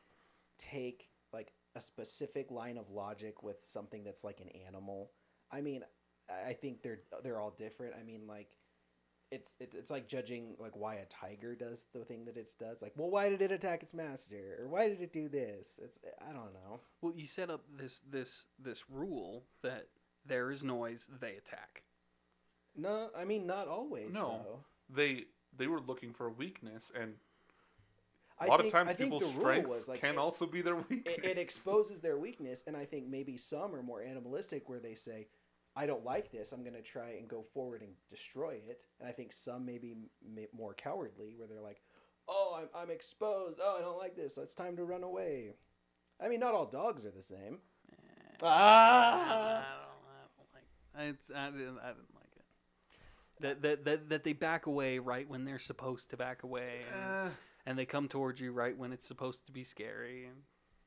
take 0.59 1.09
like 1.33 1.53
a 1.75 1.81
specific 1.81 2.51
line 2.51 2.77
of 2.79 2.91
logic 2.91 3.43
with 3.43 3.57
something 3.65 4.05
that's 4.05 4.25
like 4.25 4.41
an 4.41 4.49
animal. 4.67 5.13
I 5.51 5.61
mean, 5.61 5.83
I 6.29 6.51
I 6.51 6.53
think 6.55 6.83
they're 6.83 7.01
they're 7.23 7.41
all 7.41 7.51
different. 7.57 7.95
I 7.99 8.03
mean, 8.05 8.27
like 8.27 8.57
it's 9.31 9.53
it, 9.61 9.75
it's 9.77 9.91
like 9.91 10.09
judging 10.09 10.57
like 10.59 10.77
why 10.77 10.97
a 10.97 11.05
tiger 11.07 11.55
does 11.55 11.85
the 11.93 12.05
thing 12.05 12.25
that 12.25 12.37
it 12.37 12.51
does. 12.59 12.83
Like, 12.83 12.93
well, 12.97 13.11
why 13.11 13.29
did 13.29 13.43
it 13.43 13.53
attack 13.53 13.83
its 13.83 13.95
master, 13.95 14.59
or 14.61 14.69
why 14.69 14.89
did 14.89 15.01
it 15.01 15.13
do 15.13 15.29
this? 15.29 15.79
It's 15.83 15.99
I 16.21 16.33
don't 16.33 16.53
know. 16.53 16.81
well 17.01 17.13
you 17.15 17.27
set 17.27 17.51
up 17.51 17.63
this 17.77 18.01
this 18.11 18.47
this 18.59 18.91
rule 18.91 19.45
that 19.63 19.87
there 20.27 20.51
is 20.51 20.63
noise 20.65 21.07
they 21.21 21.37
attack 21.37 21.83
No, 22.77 23.11
I 23.17 23.25
mean 23.25 23.47
not 23.47 23.69
always. 23.69 24.13
No. 24.13 24.41
though. 24.45 24.61
they 24.95 25.25
they 25.57 25.67
were 25.67 25.81
looking 25.81 26.13
for 26.13 26.27
a 26.27 26.31
weakness, 26.33 26.91
and 26.99 27.15
a 28.41 28.45
I 28.45 28.47
lot 28.47 28.61
think- 28.61 28.73
of 28.73 28.79
times 28.79 28.91
I 28.91 28.95
people's 28.95 29.27
strengths 29.35 29.69
was, 29.69 29.89
like, 29.89 30.01
can 30.01 30.15
it- 30.15 30.19
also 30.19 30.47
be 30.47 30.63
their 30.63 30.77
weakness. 30.77 31.15
it, 31.19 31.25
it 31.25 31.39
exposes 31.39 32.01
their 32.01 32.17
weakness 32.17 32.65
and 32.67 32.75
i 32.77 32.85
think 32.87 33.07
maybe 33.07 33.37
some 33.37 33.75
are 33.75 33.83
more 33.83 34.01
animalistic 34.03 34.67
where 34.69 34.79
they 34.81 34.95
say 34.95 35.27
i 35.77 35.85
don't 35.85 36.05
like 36.07 36.31
this 36.33 36.53
i'm 36.53 36.63
going 36.63 36.75
to 36.75 36.81
try 36.81 37.11
and 37.19 37.29
go 37.29 37.43
forward 37.53 37.83
and 37.83 37.91
destroy 38.09 38.53
it 38.67 38.81
and 38.99 39.07
i 39.09 39.13
think 39.13 39.33
some 39.35 39.67
maybe 39.67 39.95
m- 40.25 40.47
more 40.57 40.73
cowardly 40.73 41.35
where 41.37 41.47
they're 41.47 41.61
like 41.61 41.83
oh 42.29 42.57
I'm, 42.59 42.69
I'm 42.75 42.91
exposed 42.91 43.59
oh 43.63 43.77
i 43.79 43.83
don't 43.83 43.99
like 43.99 44.17
this 44.17 44.39
it's 44.39 44.55
time 44.55 44.75
to 44.77 44.85
run 44.85 45.03
away 45.03 45.53
i 46.19 46.27
mean 46.29 46.41
not 46.41 46.55
all 46.55 46.65
dogs 46.67 47.05
are 47.05 47.11
the 47.11 47.23
same 47.23 47.59
ah 48.43 49.59
I 49.59 49.65
don't, 49.77 50.07
I 50.09 50.21
don't 50.39 50.49
like 50.55 51.11
it's, 51.15 51.31
I, 51.35 51.47
I 51.47 51.51
didn't 51.51 51.77
like 51.77 51.85
it 51.91 52.10
that, 53.41 53.63
that, 53.63 53.85
that, 53.85 54.09
that 54.09 54.25
they 54.25 54.33
back 54.33 54.67
away 54.67 54.99
right 54.99 55.29
when 55.29 55.45
they're 55.45 55.59
supposed 55.59 56.11
to 56.11 56.17
back 56.17 56.43
away 56.43 56.81
and, 56.95 57.05
Uh, 57.11 57.31
and 57.67 57.79
they 57.79 57.87
come 57.87 58.09
towards 58.09 58.41
you 58.41 58.53
right 58.53 58.77
when 58.77 58.93
it's 58.93 59.07
supposed 59.07 59.47
to 59.47 59.53
be 59.53 59.65
scary 59.65 60.27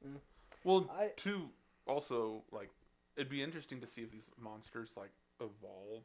and 0.03 0.19
well, 0.63 0.89
I- 0.91 1.11
too. 1.17 1.49
Also, 1.85 2.43
like, 2.51 2.69
it'd 3.17 3.29
be 3.29 3.43
interesting 3.43 3.81
to 3.81 3.87
see 3.87 4.01
if 4.01 4.11
these 4.11 4.29
monsters 4.39 4.89
like 4.95 5.11
evolve 5.41 6.03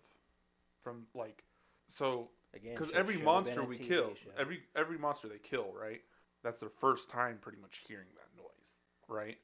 from 0.83 1.07
like 1.15 1.45
so 1.89 2.29
again 2.55 2.75
because 2.75 2.91
every 2.93 3.15
should 3.15 3.25
have 3.25 3.45
been 3.45 3.57
monster 3.57 3.65
we 3.65 3.77
TV 3.77 3.87
kill, 3.89 4.09
show. 4.15 4.31
every 4.39 4.63
every 4.75 4.99
monster 4.99 5.29
they 5.29 5.39
kill, 5.39 5.73
right? 5.81 6.03
That's 6.43 6.59
their 6.59 6.71
first 6.81 7.09
time 7.09 7.39
pretty 7.41 7.59
much 7.61 7.81
hearing 7.87 8.09
that 8.17 8.43
noise, 8.43 8.69
right? 9.09 9.39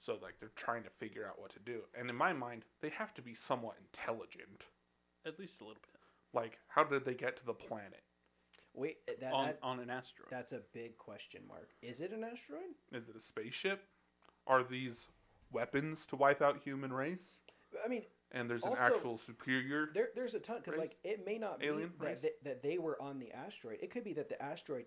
So 0.00 0.18
like 0.22 0.34
they're 0.40 0.52
trying 0.56 0.84
to 0.84 0.90
figure 0.90 1.26
out 1.26 1.40
what 1.40 1.50
to 1.54 1.58
do, 1.60 1.80
and 1.98 2.08
in 2.08 2.16
my 2.16 2.32
mind, 2.32 2.64
they 2.80 2.90
have 2.90 3.12
to 3.14 3.22
be 3.22 3.34
somewhat 3.34 3.76
intelligent. 3.80 4.64
at 5.26 5.38
least 5.38 5.60
a 5.60 5.64
little 5.64 5.82
bit 5.82 5.99
Like, 6.32 6.58
how 6.68 6.84
did 6.84 7.04
they 7.04 7.14
get 7.14 7.36
to 7.38 7.46
the 7.46 7.54
planet? 7.54 8.02
wait 8.72 8.98
eh, 9.08 9.12
that, 9.20 9.32
on, 9.32 9.46
that 9.46 9.58
on 9.64 9.80
an 9.80 9.90
asteroid 9.90 10.28
that's 10.30 10.52
a 10.52 10.60
big 10.72 10.96
question 10.96 11.40
mark 11.48 11.70
is 11.82 12.00
it 12.00 12.12
an 12.12 12.22
asteroid 12.22 12.70
Is 12.92 13.08
it 13.08 13.16
a 13.16 13.20
spaceship? 13.20 13.82
Are 14.46 14.62
these 14.62 15.08
weapons 15.50 16.06
to 16.06 16.14
wipe 16.16 16.40
out 16.40 16.60
human 16.62 16.92
race? 16.92 17.40
i 17.84 17.88
mean 17.88 18.02
And 18.30 18.48
there's 18.48 18.62
Also, 18.62 18.80
an 18.80 18.92
actual 18.94 19.18
superior. 19.18 19.88
There, 19.92 20.10
there's 20.14 20.34
a 20.34 20.38
ton 20.38 20.58
because 20.64 20.78
like 20.78 20.96
it 21.02 21.26
may 21.26 21.36
not 21.36 21.60
Alien 21.64 21.90
be 21.98 22.06
race? 22.06 22.20
that 22.20 22.34
they, 22.44 22.50
that 22.50 22.62
they 22.62 22.78
were 22.78 23.00
on 23.02 23.18
the 23.18 23.32
asteroid. 23.32 23.78
It 23.82 23.90
could 23.90 24.04
be 24.04 24.12
that 24.12 24.28
the 24.28 24.40
asteroid 24.40 24.84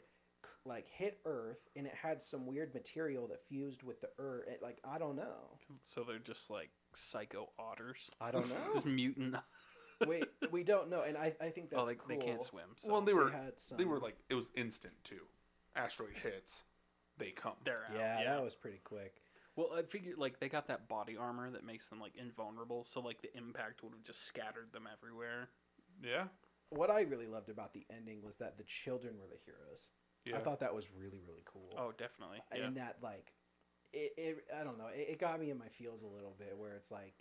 like 0.65 0.87
hit 0.87 1.19
Earth 1.25 1.59
and 1.75 1.85
it 1.85 1.93
had 1.93 2.21
some 2.21 2.45
weird 2.45 2.73
material 2.73 3.27
that 3.27 3.41
fused 3.49 3.83
with 3.83 3.99
the 3.99 4.07
Earth. 4.17 4.45
It, 4.47 4.59
like 4.61 4.77
I 4.89 4.97
don't 4.97 5.17
know. 5.17 5.57
so 5.83 6.05
they're 6.07 6.19
just 6.19 6.49
like 6.49 6.69
psycho 6.95 7.49
otters 7.59 8.09
I 8.21 8.31
don't 8.31 8.47
know. 8.49 8.73
just 8.75 8.85
mutant 8.85 9.35
we 10.07 10.23
we 10.51 10.63
don't 10.63 10.89
know, 10.89 11.01
and 11.01 11.17
I 11.17 11.33
I 11.41 11.49
think 11.49 11.69
that's 11.69 11.81
oh 11.81 11.85
they, 11.85 11.95
cool. 11.95 12.07
they 12.07 12.17
can't 12.17 12.43
swim 12.43 12.65
so 12.77 12.91
well, 12.91 13.01
they 13.01 13.13
were 13.13 13.29
had 13.29 13.53
some. 13.57 13.77
they 13.77 13.85
were 13.85 13.99
like 13.99 14.17
it 14.29 14.35
was 14.35 14.45
instant 14.55 14.93
too. 15.03 15.21
Asteroid 15.75 16.13
hits, 16.21 16.61
they 17.17 17.31
come. 17.31 17.53
they're 17.65 17.85
out 17.89 17.95
yeah, 17.97 18.23
that 18.25 18.43
was 18.43 18.53
pretty 18.55 18.79
quick. 18.83 19.21
Well, 19.55 19.69
I 19.75 19.83
figured 19.83 20.17
like 20.17 20.39
they 20.39 20.49
got 20.49 20.67
that 20.67 20.87
body 20.87 21.15
armor 21.17 21.49
that 21.51 21.63
makes 21.65 21.87
them 21.87 21.99
like 21.99 22.13
invulnerable, 22.15 22.83
so 22.85 22.99
like 23.01 23.21
the 23.21 23.35
impact 23.37 23.83
would 23.83 23.93
have 23.93 24.03
just 24.03 24.25
scattered 24.27 24.71
them 24.71 24.87
everywhere. 24.91 25.49
Yeah, 26.03 26.25
What 26.69 26.89
I 26.89 27.01
really 27.01 27.27
loved 27.27 27.49
about 27.49 27.71
the 27.73 27.85
ending 27.95 28.21
was 28.23 28.35
that 28.37 28.57
the 28.57 28.63
children 28.63 29.13
were 29.19 29.27
the 29.27 29.37
heroes. 29.45 29.89
yeah. 30.25 30.37
I 30.37 30.39
thought 30.39 30.59
that 30.61 30.73
was 30.73 30.87
really 30.91 31.21
really 31.27 31.43
cool. 31.45 31.69
Oh, 31.77 31.91
definitely. 31.97 32.39
Yeah. 32.55 32.65
and 32.65 32.77
that 32.77 32.97
like 33.01 33.31
it, 33.93 34.11
it 34.17 34.45
i 34.59 34.63
don't 34.63 34.79
know 34.79 34.87
it, 34.87 35.07
it 35.11 35.19
got 35.19 35.39
me 35.39 35.51
in 35.51 35.57
my 35.59 35.67
feels 35.67 36.01
a 36.01 36.07
little 36.07 36.35
bit 36.39 36.57
where 36.57 36.73
it's 36.73 36.89
like 36.89 37.13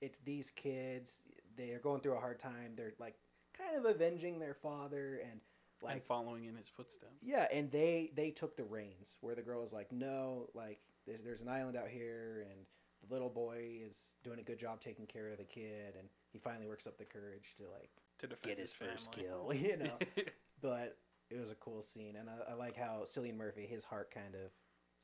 it's 0.00 0.18
these 0.24 0.50
kids 0.50 1.22
they're 1.56 1.78
going 1.78 2.00
through 2.00 2.16
a 2.16 2.20
hard 2.20 2.38
time. 2.38 2.72
They're 2.76 2.94
like 2.98 3.14
kind 3.56 3.76
of 3.76 3.84
avenging 3.84 4.38
their 4.38 4.54
father 4.54 5.20
and 5.22 5.40
and 5.82 5.90
like 5.94 6.06
following 6.06 6.44
in 6.46 6.56
his 6.56 6.68
footsteps. 6.68 7.12
yeah 7.22 7.46
and 7.52 7.70
they 7.70 8.10
they 8.16 8.30
took 8.30 8.56
the 8.56 8.64
reins 8.64 9.16
where 9.20 9.34
the 9.34 9.42
girl 9.42 9.60
was 9.60 9.72
like 9.74 9.92
no 9.92 10.48
like 10.54 10.78
there's, 11.06 11.22
there's 11.22 11.42
an 11.42 11.48
island 11.48 11.76
out 11.76 11.88
here 11.88 12.46
and 12.50 12.60
the 13.06 13.12
little 13.12 13.28
boy 13.28 13.58
is 13.86 14.14
doing 14.24 14.38
a 14.38 14.42
good 14.42 14.58
job 14.58 14.80
taking 14.80 15.06
care 15.06 15.28
of 15.28 15.36
the 15.36 15.44
kid 15.44 15.94
and 15.98 16.08
he 16.32 16.38
finally 16.38 16.66
works 16.66 16.86
up 16.86 16.96
the 16.96 17.04
courage 17.04 17.54
to 17.58 17.64
like 17.78 17.90
To 18.20 18.26
defend 18.26 18.56
get 18.56 18.58
his 18.58 18.72
first 18.72 19.12
kill 19.12 19.52
you 19.54 19.76
know? 19.76 19.98
But 20.62 20.96
it 21.30 21.38
was 21.38 21.50
a 21.50 21.54
cool 21.56 21.82
scene 21.82 22.16
and 22.16 22.28
I, 22.30 22.52
I 22.52 22.54
like 22.54 22.76
how 22.76 23.02
Cillian 23.04 23.36
Murphy 23.36 23.66
his 23.66 23.84
heart 23.84 24.10
kind 24.10 24.34
of 24.34 24.50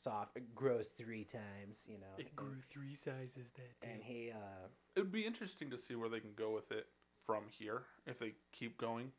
soft 0.03 0.37
it 0.37 0.55
grows 0.55 0.89
three 0.99 1.25
times 1.25 1.87
you 1.87 1.99
know 1.99 2.07
it 2.19 2.35
grew 2.35 2.57
three 2.71 2.95
sizes 2.97 3.51
that 3.55 3.81
day. 3.81 3.93
and 3.93 4.03
he 4.03 4.31
uh 4.33 4.67
it 4.97 5.01
would 5.01 5.13
be 5.13 5.25
interesting 5.25 5.71
to 5.71 5.79
see 5.79 5.95
where 5.95 6.09
they 6.09 6.21
can 6.21 6.33
go 6.37 6.53
with 6.53 6.71
it 6.73 6.87
from 7.25 7.45
here 7.49 7.83
if 8.07 8.19
they 8.19 8.33
keep 8.53 8.77
going. 8.79 9.13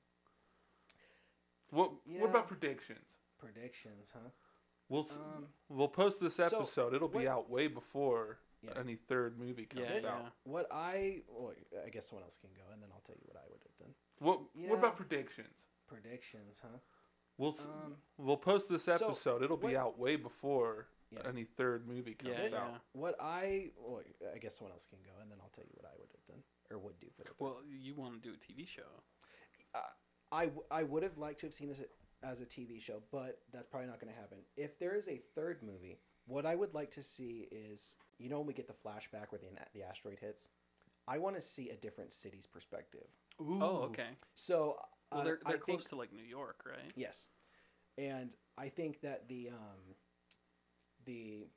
What 1.69 1.91
Yeah. 2.05 2.21
What 2.21 2.29
about 2.29 2.47
predictions? 2.47 3.17
predictions 3.39 4.09
huh 4.13 4.29
We'll 4.89 5.07
um 5.11 5.47
we'll 5.69 5.87
post 5.87 6.19
this 6.19 6.35
so, 6.35 6.45
episode. 6.45 6.93
It'll 6.93 7.07
be 7.07 7.19
what- 7.19 7.27
out 7.27 7.49
way 7.49 7.67
before 7.67 8.39
Yeah. 8.61 8.71
any 8.77 8.95
third 8.95 9.37
movie 9.39 9.65
comes 9.65 9.85
Yeah, 9.89 10.09
out. 10.09 10.31
what 10.43 10.67
I 10.71 11.23
well, 11.27 11.53
I 11.85 11.89
guess 11.89 12.07
someone 12.09 12.23
else 12.23 12.37
can 12.37 12.51
go 12.53 12.63
and 12.71 12.81
then 12.81 12.89
I'll 12.93 13.01
tell 13.01 13.15
you 13.15 13.23
what 13.25 13.37
I 13.37 13.47
would 13.49 13.61
have 13.63 13.77
done 13.77 13.95
What 14.19 14.41
Yeah. 14.53 14.69
What 14.69 14.79
about 14.79 14.97
predictions? 14.97 15.65
predictions 15.87 16.59
huh 16.61 16.79
We'll 17.37 17.57
Um, 17.59 17.97
we'll 18.17 18.37
post 18.37 18.69
this 18.69 18.83
so, 18.85 18.93
episode. 18.95 19.41
It'll 19.43 19.57
be 19.57 19.75
out 19.75 19.97
way 19.97 20.15
before 20.15 20.87
Yeah. 21.11 21.21
any 21.27 21.45
third 21.45 21.87
movie 21.87 22.13
comes 22.15 22.33
Yeah, 22.33 22.45
out. 22.45 22.51
yeah. 22.51 22.77
What 22.93 23.15
I, 23.19 23.71
well, 23.77 24.01
I 24.33 24.37
guess 24.37 24.55
someone 24.57 24.71
else 24.71 24.85
can 24.85 24.99
go, 25.03 25.11
and 25.21 25.31
then 25.31 25.39
I'll 25.41 25.49
tell 25.49 25.63
you 25.63 25.71
what 25.73 25.85
I 25.85 25.95
would 25.99 26.09
have 26.11 26.25
done 26.27 26.43
or 26.69 26.77
would 26.79 26.99
do 26.99 27.07
for 27.15 27.23
the. 27.23 27.29
third. 27.29 27.35
Well, 27.39 27.57
you 27.67 27.95
want 27.95 28.21
to 28.21 28.29
do 28.29 28.33
a 28.35 28.37
TV 28.37 28.67
show? 28.67 28.83
I, 30.31 30.45
w- 30.45 30.63
I 30.71 30.81
would 30.83 31.03
have 31.03 31.17
liked 31.17 31.41
to 31.41 31.45
have 31.45 31.53
seen 31.53 31.69
this 31.69 31.81
as 32.23 32.41
a 32.41 32.45
TV 32.45 32.81
show, 32.81 33.01
but 33.11 33.39
that's 33.51 33.67
probably 33.67 33.87
not 33.87 33.99
going 33.99 34.11
to 34.11 34.19
happen. 34.19 34.39
If 34.57 34.79
there 34.79 34.95
is 34.95 35.07
a 35.07 35.21
third 35.35 35.61
movie, 35.61 35.99
what 36.25 36.45
I 36.45 36.55
would 36.55 36.73
like 36.73 36.89
to 36.91 37.03
see 37.03 37.47
is, 37.51 37.95
you 38.17 38.29
know, 38.29 38.39
when 38.39 38.47
we 38.47 38.53
get 38.53 38.67
the 38.67 38.73
flashback 38.73 39.27
where 39.31 39.39
the 39.39 39.47
the 39.73 39.83
asteroid 39.83 40.17
hits, 40.19 40.49
I 41.07 41.17
want 41.19 41.35
to 41.35 41.41
see 41.41 41.69
a 41.69 41.75
different 41.75 42.13
city's 42.13 42.45
perspective. 42.47 43.05
Ooh. 43.41 43.59
Oh, 43.61 43.77
okay. 43.89 44.09
So 44.33 44.77
Well, 45.13 45.23
they're 45.23 45.39
they're 45.45 45.57
close 45.57 45.77
think, 45.77 45.89
to 45.89 45.95
like 45.95 46.13
New 46.13 46.23
York, 46.23 46.63
right? 46.65 46.91
Yes, 46.95 47.27
and 47.97 48.35
I 48.57 48.69
think 48.69 49.01
that 49.01 49.27
the 49.27 49.49
um, 49.49 49.95
the 51.05 51.47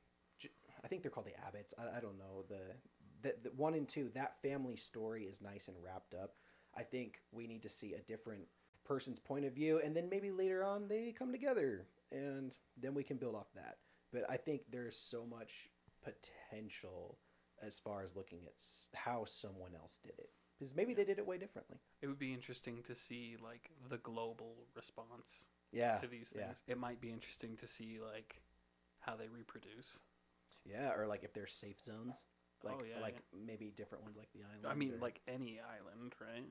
I 0.85 0.89
think 0.89 1.03
they're 1.03 1.11
called 1.11 1.27
the 1.27 1.33
Abbotts. 1.33 1.75
I, 1.79 1.99
I 1.99 2.01
don't 2.01 2.19
know 2.19 2.45
the, 2.49 2.61
the 3.23 3.35
the 3.43 3.51
one 3.57 3.75
and 3.75 3.89
two. 3.89 4.11
That 4.15 4.41
family 4.43 4.77
story 4.77 5.25
is 5.25 5.41
nice 5.41 5.69
and 5.69 5.77
wrapped 5.83 6.15
up. 6.15 6.35
I 6.77 6.83
think 6.83 7.21
we 7.33 7.47
need 7.47 7.63
to 7.63 7.69
see 7.69 7.95
a 7.95 8.01
different 8.01 8.43
person's 8.85 9.19
point 9.19 9.45
of 9.45 9.53
view, 9.53 9.81
and 9.85 9.97
then 9.97 10.09
maybe 10.09 10.31
later 10.31 10.63
on 10.63 10.89
they 10.89 11.15
come 11.19 11.33
together, 11.33 11.87
and 12.13 12.57
then 12.81 12.95
we 12.95 13.03
can 13.03 13.17
build 13.17 13.35
off 13.35 13.53
that. 13.55 13.79
But 14.13 14.25
I 14.31 14.37
think 14.37 14.63
there's 14.71 14.97
so 14.97 15.27
much 15.27 15.69
potential 16.05 17.19
as 17.63 17.79
far 17.79 18.03
as 18.03 18.15
looking 18.15 18.45
at 18.45 18.55
how 18.95 19.25
someone 19.25 19.75
else 19.75 19.99
did 20.03 20.13
it, 20.19 20.31
because 20.59 20.75
maybe 20.75 20.95
they 20.95 21.05
did 21.05 21.19
it 21.19 21.27
way 21.27 21.39
differently. 21.39 21.79
It 22.01 22.07
would 22.07 22.19
be 22.19 22.33
interesting 22.35 22.83
to 22.85 22.95
see 22.95 23.37
like 23.43 23.71
the 23.89 23.99
global 23.99 24.67
response 24.75 25.47
Yeah, 25.73 26.01
to 26.01 26.07
these 26.07 26.31
yeah. 26.35 26.53
things. 26.53 26.63
It 26.67 26.79
might 26.79 27.01
be 27.01 27.11
interesting 27.11 27.57
to 27.57 27.67
see 27.67 27.99
like 28.01 28.43
how 29.01 29.17
they 29.17 29.29
reproduce. 29.29 29.99
Yeah, 30.65 30.93
or 30.95 31.07
like 31.07 31.25
if 31.25 31.33
there's 31.33 31.53
safe 31.53 31.81
zones, 31.83 32.17
like 32.63 32.79
Oh, 32.79 32.83
yeah, 32.83 33.01
like 33.01 33.23
maybe 33.33 33.71
different 33.77 34.05
ones 34.05 34.17
like 34.17 34.31
the 34.33 34.43
island. 34.45 34.67
I 34.67 34.75
mean, 34.75 34.95
or- 34.95 35.01
like 35.01 35.21
any 35.29 35.61
island, 35.61 36.15
right? 36.21 36.47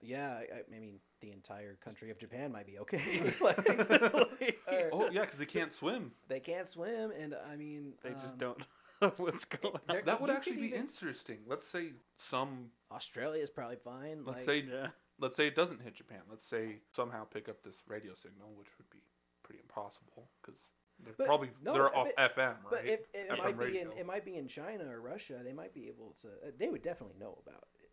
yeah, 0.00 0.40
I, 0.40 0.62
I 0.74 0.80
mean 0.80 0.98
the 1.20 1.30
entire 1.30 1.76
country 1.76 2.10
of 2.10 2.18
Japan 2.18 2.52
might 2.52 2.66
be 2.66 2.78
okay. 2.80 3.34
Like, 3.40 4.58
Oh 4.92 5.08
yeah, 5.08 5.22
because 5.22 5.38
they 5.38 5.46
can't 5.46 5.72
swim. 5.72 6.12
they 6.28 6.40
can't 6.40 6.68
swim, 6.68 7.12
and 7.12 7.34
I 7.50 7.56
mean 7.56 7.94
They 8.02 8.14
just 8.14 8.36
um, 8.36 8.38
don't 8.38 8.58
know 8.58 8.64
what's 9.16 9.44
going 9.44 9.74
on. 9.74 9.80
There- 9.88 10.02
That 10.02 10.20
would 10.20 10.30
actually 10.30 10.56
be 10.56 10.66
even- 10.68 10.80
interesting. 10.80 11.38
Let's 11.46 11.66
say 11.66 11.92
some. 12.18 12.70
Australia 12.90 13.42
is 13.42 13.50
probably 13.50 13.76
fine. 13.76 14.24
Let's 14.24 14.38
like, 14.38 14.46
say 14.46 14.68
Yeah. 14.70 14.88
let's 15.18 15.36
say 15.36 15.46
it 15.46 15.54
doesn't 15.56 15.80
hit 15.80 15.94
Japan. 15.94 16.20
Let's 16.28 16.44
say 16.44 16.80
somehow 16.94 17.24
pick 17.24 17.48
up 17.48 17.62
this 17.62 17.76
radio 17.86 18.14
signal, 18.14 18.52
which 18.56 18.68
would 18.78 18.90
be 18.90 18.98
pretty 19.42 19.60
impossible 19.60 20.28
because 20.40 20.60
they're 21.02 21.14
But 21.16 21.26
probably 21.26 21.50
no, 21.62 21.72
they're 21.72 21.94
I 21.94 21.98
off 21.98 22.06
mean- 22.06 22.14
FM, 22.18 22.36
right? 22.36 22.56
But 22.70 22.84
it, 22.86 23.06
it, 23.14 23.30
FM 23.30 23.38
might 23.38 23.58
be 23.58 23.78
in 23.78 23.92
it 23.92 24.06
might 24.06 24.24
be 24.24 24.36
in 24.36 24.46
China 24.48 24.84
or 24.88 25.00
Russia. 25.00 25.40
They 25.42 25.52
might 25.52 25.74
be 25.74 25.88
able 25.88 26.14
to. 26.22 26.28
uh, 26.28 26.50
They 26.58 26.68
would 26.68 26.82
definitely 26.82 27.16
know 27.18 27.38
about 27.46 27.66
it, 27.82 27.90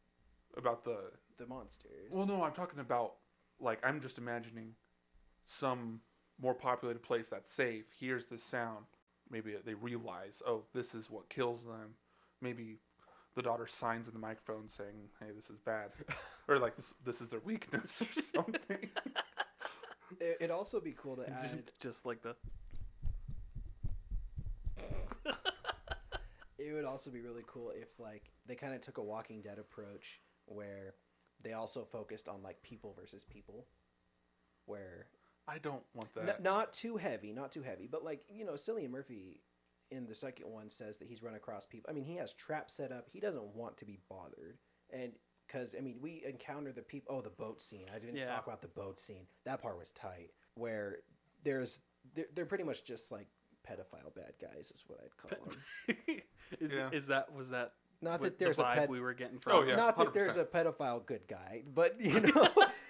about 0.58 0.84
the 0.84 1.12
the 1.38 1.46
monsters. 1.48 2.12
Well, 2.12 2.26
no, 2.26 2.44
I'm 2.44 2.54
talking 2.54 2.80
about 2.80 3.16
like 3.60 3.80
I'm 3.84 4.02
just 4.02 4.18
imagining 4.18 4.74
some 5.46 6.02
more 6.42 6.54
populated 6.54 7.02
place 7.02 7.28
that's 7.30 7.50
safe 7.52 7.86
hears 7.98 8.26
this 8.28 8.44
sound. 8.44 8.86
Maybe 9.32 9.56
they 9.64 9.74
realize, 9.76 10.42
oh, 10.46 10.64
this 10.74 10.94
is 10.94 11.10
what 11.10 11.30
kills 11.30 11.64
them. 11.64 11.94
Maybe 12.42 12.80
the 13.36 13.42
daughter 13.42 13.68
signs 13.68 14.08
in 14.08 14.14
the 14.14 14.20
microphone 14.20 14.70
saying, 14.70 15.10
"Hey, 15.20 15.28
this 15.36 15.50
is 15.50 15.60
bad," 15.60 15.92
or 16.48 16.58
like 16.58 16.76
this 16.76 16.94
this 17.06 17.22
is 17.22 17.30
their 17.30 17.42
weakness 17.42 18.02
or 18.02 18.22
something. 18.36 18.90
It, 20.20 20.38
it'd 20.40 20.52
also 20.52 20.80
be 20.80 20.96
cool 20.98 21.16
to 21.18 21.26
just, 21.42 21.54
add. 21.54 21.72
just 21.80 22.06
like 22.06 22.22
the 22.22 22.36
It 26.60 26.74
would 26.74 26.86
also 26.86 27.10
be 27.10 27.22
really 27.22 27.44
cool 27.48 27.72
if 27.74 27.88
like 28.00 28.32
they 28.46 28.56
kind 28.56 28.74
of 28.74 28.82
took 28.82 28.98
a 28.98 29.04
Walking 29.04 29.42
Dead 29.42 29.58
approach 29.58 30.20
where 30.46 30.94
they 31.42 31.54
also 31.54 31.86
focused 31.86 32.28
on 32.28 32.44
like 32.44 32.62
people 32.64 32.94
versus 33.00 33.24
people, 33.24 33.66
where 34.66 35.08
I 35.50 35.58
don't 35.58 35.84
want 35.94 36.10
N- 36.20 36.26
that. 36.28 36.44
not 36.44 36.74
too 36.74 36.98
heavy, 36.98 37.32
not 37.34 37.52
too 37.52 37.64
heavy, 37.64 37.88
but 37.92 38.04
like 38.04 38.22
you 38.30 38.46
know, 38.46 38.54
Cillian 38.54 38.90
Murphy 38.90 39.42
in 39.92 40.06
the 40.06 40.14
second 40.16 40.48
one 40.50 40.70
says 40.70 40.98
that 40.98 41.08
he's 41.08 41.24
run 41.24 41.34
across 41.36 41.66
people. 41.66 41.90
I 41.90 41.94
mean, 41.94 42.04
he 42.06 42.16
has 42.18 42.34
traps 42.34 42.76
set 42.76 42.92
up. 42.92 43.08
He 43.12 43.20
doesn't 43.20 43.56
want 43.56 43.78
to 43.78 43.86
be 43.86 43.98
bothered, 44.10 44.58
and 44.92 45.12
because 45.48 45.74
I 45.78 45.82
mean, 45.82 45.98
we 46.02 46.24
encounter 46.28 46.72
the 46.72 46.82
people. 46.84 47.16
Oh, 47.18 47.22
the 47.22 47.30
boat 47.32 47.60
scene. 47.62 47.88
I 47.94 48.00
didn't 48.00 48.16
Yeah. 48.18 48.28
talk 48.28 48.46
about 48.46 48.62
the 48.62 48.68
boat 48.68 49.00
scene. 49.00 49.26
That 49.46 49.62
part 49.62 49.78
was 49.80 49.92
tight. 49.92 50.30
Where 50.56 50.98
there's 51.44 51.80
they're, 52.16 52.26
they're 52.36 52.46
pretty 52.46 52.64
much 52.64 52.84
just 52.84 53.12
like 53.12 53.28
pedophile 53.68 54.14
bad 54.16 54.34
guys, 54.42 54.72
is 54.74 54.84
what 54.88 55.00
I'd 55.04 55.18
call 55.18 55.46
them. 55.46 56.18
is, 56.60 56.72
Yeah. 56.72 56.90
is 56.92 57.08
that 57.08 57.34
was 57.34 57.50
that 57.50 57.74
Not 58.02 58.22
that 58.22 58.38
there's 58.40 58.58
the 58.58 58.70
a 58.70 58.76
ped- 58.76 58.90
we 58.90 59.00
were 59.02 59.14
getting 59.14 59.38
oh, 59.38 59.42
from? 59.42 59.54
Oh, 59.56 59.64
yeah. 59.64 59.76
not 59.76 59.98
that 59.98 60.14
there's 60.14 60.36
a 60.38 60.46
pedophile 60.46 61.06
good 61.06 61.28
guy, 61.28 61.64
but 61.74 62.00
you 62.00 62.20
know, 62.22 62.48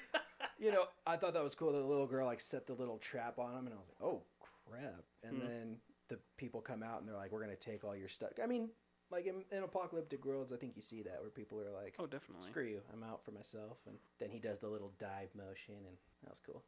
you 0.60 0.72
know, 0.72 0.86
I 1.08 1.16
thought 1.18 1.34
that 1.34 1.44
was 1.44 1.56
cool. 1.56 1.72
The 1.72 1.80
little 1.80 2.08
girl 2.08 2.26
like 2.28 2.42
set 2.42 2.68
the 2.68 2.74
little 2.74 2.98
trap 2.98 3.40
on 3.40 3.52
him, 3.56 3.66
and 3.66 3.74
I 3.74 3.78
was 3.78 3.88
like, 3.88 4.10
oh 4.10 4.22
crap! 4.70 5.04
And 5.24 5.38
Hmm. 5.42 5.48
then 5.48 5.78
the 6.10 6.18
people 6.38 6.60
come 6.62 6.84
out 6.84 7.00
and 7.00 7.08
they're 7.08 7.16
like, 7.16 7.32
we're 7.32 7.42
gonna 7.42 7.56
take 7.56 7.84
all 7.84 7.96
your 7.96 8.10
stuff. 8.10 8.32
I 8.44 8.48
mean, 8.48 8.70
like 9.12 9.26
in, 9.26 9.44
in 9.52 9.64
apocalyptic 9.64 10.26
worlds, 10.26 10.52
I 10.52 10.58
think 10.58 10.74
you 10.76 10.82
see 10.82 11.02
that 11.04 11.20
where 11.22 11.30
people 11.30 11.60
are 11.60 11.72
like, 11.84 11.96
Oh, 12.00 12.06
definitely. 12.06 12.50
screw 12.50 12.66
you, 12.66 12.82
I'm 12.94 13.04
out 13.04 13.24
for 13.24 13.32
myself. 13.32 13.78
And 13.88 13.96
then 14.20 14.30
he 14.30 14.40
does 14.40 14.60
the 14.60 14.68
little 14.68 14.92
dive 15.00 15.30
motion, 15.36 15.76
and 15.76 15.98
that 16.24 16.32
was 16.32 16.42
cool. 16.46 16.64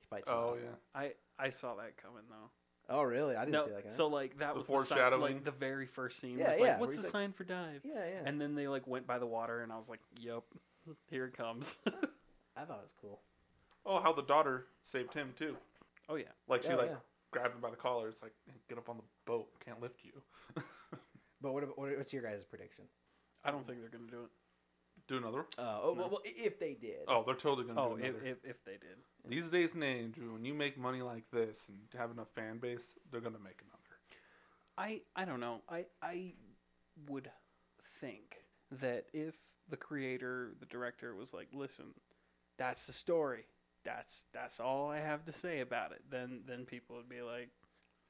He 0.00 0.06
fights. 0.08 0.28
Oh 0.30 0.50
off. 0.50 0.56
yeah, 0.62 0.70
I 1.00 1.12
I 1.38 1.50
saw 1.50 1.74
that 1.76 1.96
coming 1.96 2.22
though. 2.30 2.50
Oh 2.88 3.02
really? 3.02 3.34
I 3.34 3.40
didn't 3.44 3.54
no, 3.60 3.64
see 3.66 3.72
that. 3.72 3.84
Guy. 3.84 3.90
so 3.90 4.06
like 4.06 4.38
that 4.38 4.52
The 4.54 4.58
was 4.58 4.66
the 4.68 4.72
sign, 4.72 4.86
foreshadowing. 4.86 5.20
like 5.34 5.44
the 5.44 5.50
very 5.50 5.86
first 5.86 6.20
scene. 6.20 6.38
Yeah, 6.38 6.50
was 6.50 6.58
yeah, 6.60 6.64
like, 6.72 6.80
what's 6.80 6.96
the 6.96 7.02
like- 7.02 7.10
sign 7.10 7.32
for 7.32 7.44
dive? 7.44 7.80
yeah, 7.84 7.94
yeah. 7.94 8.22
And 8.24 8.40
then 8.40 8.54
they 8.54 8.68
like 8.68 8.86
went 8.86 9.06
by 9.06 9.18
the 9.18 9.26
water, 9.26 9.62
and 9.62 9.72
I 9.72 9.76
was 9.76 9.88
like, 9.88 10.00
"Yep, 10.20 10.44
here 11.10 11.24
it 11.26 11.36
comes." 11.36 11.76
I 12.56 12.64
thought 12.64 12.78
it 12.78 12.88
was 12.88 12.96
cool. 13.00 13.20
oh 13.84 14.00
how 14.00 14.12
the 14.12 14.22
daughter 14.22 14.66
saved 14.90 15.12
him 15.14 15.32
too. 15.38 15.56
oh 16.08 16.14
yeah, 16.16 16.24
Like 16.48 16.62
she 16.62 16.68
Yeah, 16.70 16.76
like 16.76 16.88
yeah. 16.90 16.96
grabbed 17.30 17.54
him 17.54 17.60
by 17.60 17.70
the 17.70 17.76
collar. 17.76 18.08
It's 18.08 18.22
like 18.22 18.32
get 18.68 18.78
up 18.78 18.88
on 18.88 18.96
the 18.96 19.02
boat. 19.26 19.48
Can't 19.64 19.80
lift 19.80 20.00
you. 20.04 20.12
But 21.42 21.52
what, 21.52 21.62
about- 21.64 21.78
what 21.78 21.94
what's 21.98 22.12
your 22.14 22.22
guys' 22.22 22.42
prediction? 22.44 22.84
I 23.44 23.50
don't 23.50 23.66
think 23.66 23.80
they're 23.80 23.90
gonna 23.90 24.10
do 24.10 24.22
it. 24.24 24.30
Do 25.06 25.18
another. 25.18 25.40
Uh, 25.58 25.78
oh, 25.82 25.92
No. 25.94 26.00
well, 26.00 26.08
well, 26.10 26.20
if 26.24 26.58
they 26.58 26.72
did. 26.74 27.00
Oh, 27.06 27.22
they're 27.24 27.34
totally 27.34 27.66
gonna 27.66 27.80
Oh, 27.80 27.96
do 27.96 28.02
if, 28.02 28.10
another. 28.14 28.26
if 28.26 28.38
if 28.44 28.64
they 28.64 28.72
did, 28.78 28.96
These 29.28 29.50
days 29.50 29.74
and 29.74 29.84
age, 29.84 30.14
when 30.18 30.44
you 30.46 30.54
make 30.54 30.78
money 30.78 31.02
like 31.02 31.24
this 31.30 31.58
and 31.68 31.78
have 32.00 32.10
enough 32.10 32.28
fan 32.34 32.56
base, 32.58 32.82
they're 33.12 33.20
gonna 33.20 33.38
make 33.38 33.60
another. 33.60 33.98
I 34.78 35.02
I 35.14 35.26
don't 35.26 35.38
know. 35.40 35.60
I 35.68 35.84
I 36.02 36.32
would 37.08 37.30
think 38.00 38.38
that 38.80 39.04
if 39.12 39.34
the 39.68 39.76
creator, 39.76 40.54
the 40.58 40.66
director 40.66 41.14
was 41.14 41.34
like, 41.34 41.48
"Listen, 41.52 41.92
that's 42.58 42.86
the 42.86 42.92
story. 42.92 43.46
That's 43.84 44.24
that's 44.32 44.60
all 44.60 44.90
I 44.90 44.98
have 44.98 45.24
to 45.26 45.32
say 45.32 45.60
about 45.60 45.92
it." 45.92 46.02
Then 46.10 46.42
then 46.46 46.64
people 46.66 46.96
would 46.96 47.08
be 47.08 47.22
like, 47.22 47.50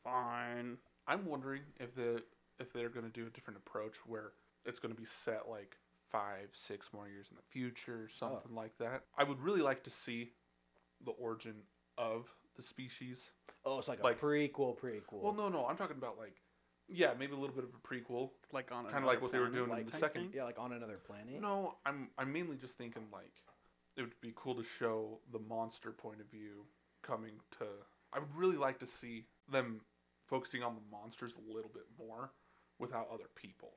"Fine." 0.03 0.79
I'm 1.07 1.25
wondering 1.27 1.63
if 1.79 1.95
the 1.95 2.23
if 2.59 2.73
they're 2.73 2.89
gonna 2.89 3.09
do 3.11 3.27
a 3.27 3.31
different 3.31 3.59
approach 3.59 3.97
where 4.07 4.33
it's 4.65 4.79
gonna 4.79 4.95
be 4.95 5.05
set 5.05 5.49
like 5.49 5.77
five, 6.11 6.49
six 6.53 6.87
more 6.93 7.09
years 7.09 7.27
in 7.31 7.37
the 7.37 7.43
future, 7.43 8.09
oh. 8.11 8.17
something 8.17 8.55
like 8.55 8.77
that. 8.79 9.03
I 9.19 9.25
would 9.25 9.41
really 9.41 9.61
like 9.61 9.83
to 9.85 9.91
see 9.91 10.33
the 11.05 11.11
origin 11.13 11.55
of 11.99 12.27
the 12.57 12.63
species. 12.63 13.31
Oh, 13.65 13.79
it's 13.79 13.89
like, 13.89 14.03
Like- 14.03 14.23
a 14.23 14.25
prequel, 14.25 14.79
prequel. 14.79 15.21
Well, 15.23 15.35
no, 15.35 15.49
no, 15.49 15.67
I'm 15.67 15.77
talking 15.77 15.97
about 15.97 16.17
like, 16.17 16.41
yeah, 16.89 17.13
maybe 17.19 17.33
a 17.33 17.37
little 17.37 17.55
bit 17.55 17.65
of 17.65 17.71
a 17.75 17.79
prequel. 17.87 18.31
Like 18.53 18.73
on 18.73 18.85
Kinda 18.89 19.07
like 19.07 19.21
what 19.21 19.33
they 19.33 19.39
were 19.39 19.47
planet, 19.47 19.67
doing 19.67 19.71
in 19.71 19.85
like 19.85 19.93
the 19.93 19.99
second- 19.99 20.23
thing? 20.31 20.33
Yeah, 20.35 20.45
like 20.45 20.59
on 20.59 20.73
another 20.73 20.99
planet. 20.99 21.41
No, 21.41 21.77
I'm 21.85 22.09
I'm 22.17 22.33
mainly 22.33 22.57
just 22.57 22.79
thinking 22.79 23.09
like 23.13 23.33
it 23.97 24.03
would 24.03 24.21
be 24.21 24.33
cool 24.37 24.55
to 24.55 24.65
show 24.79 25.19
the 25.33 25.39
monster 25.39 25.91
point 25.91 26.21
of 26.21 26.31
view 26.31 26.65
coming 27.03 27.33
to. 27.59 27.67
I 28.13 28.19
would 28.19 28.35
really 28.35 28.57
like 28.57 28.79
to 28.81 28.87
see 28.87 29.27
them 29.51 29.81
focusing 30.27 30.63
on 30.63 30.75
the 30.75 30.97
monsters 30.97 31.33
a 31.33 31.55
little 31.55 31.71
bit 31.73 31.85
more 31.99 32.33
without 32.79 33.09
other 33.13 33.29
people. 33.35 33.73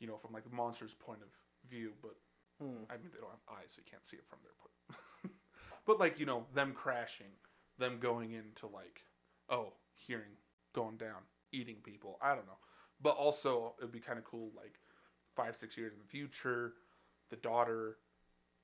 You 0.00 0.08
know, 0.08 0.16
from 0.16 0.32
like 0.32 0.44
the 0.44 0.54
monster's 0.54 0.94
point 0.94 1.20
of 1.22 1.28
view, 1.70 1.92
but 2.02 2.14
Hmm. 2.62 2.84
I 2.90 2.94
mean 2.94 3.10
they 3.12 3.18
don't 3.20 3.30
have 3.30 3.58
eyes, 3.58 3.70
so 3.74 3.80
you 3.84 3.90
can't 3.90 4.06
see 4.06 4.16
it 4.16 4.26
from 4.28 4.38
their 4.42 4.54
point. 4.60 5.34
but 5.86 5.98
like 5.98 6.20
you 6.20 6.26
know, 6.26 6.46
them 6.54 6.72
crashing, 6.72 7.34
them 7.78 7.98
going 8.00 8.32
into 8.32 8.66
like, 8.66 9.02
oh, 9.48 9.72
hearing 9.94 10.36
going 10.74 10.96
down, 10.96 11.22
eating 11.52 11.76
people. 11.82 12.18
I 12.22 12.34
don't 12.34 12.46
know, 12.46 12.58
but 13.00 13.16
also 13.16 13.74
it'd 13.78 13.92
be 13.92 14.00
kind 14.00 14.18
of 14.18 14.24
cool 14.24 14.50
like 14.56 14.74
five 15.34 15.56
six 15.58 15.76
years 15.76 15.92
in 15.92 15.98
the 15.98 16.08
future, 16.08 16.74
the 17.30 17.36
daughter, 17.36 17.96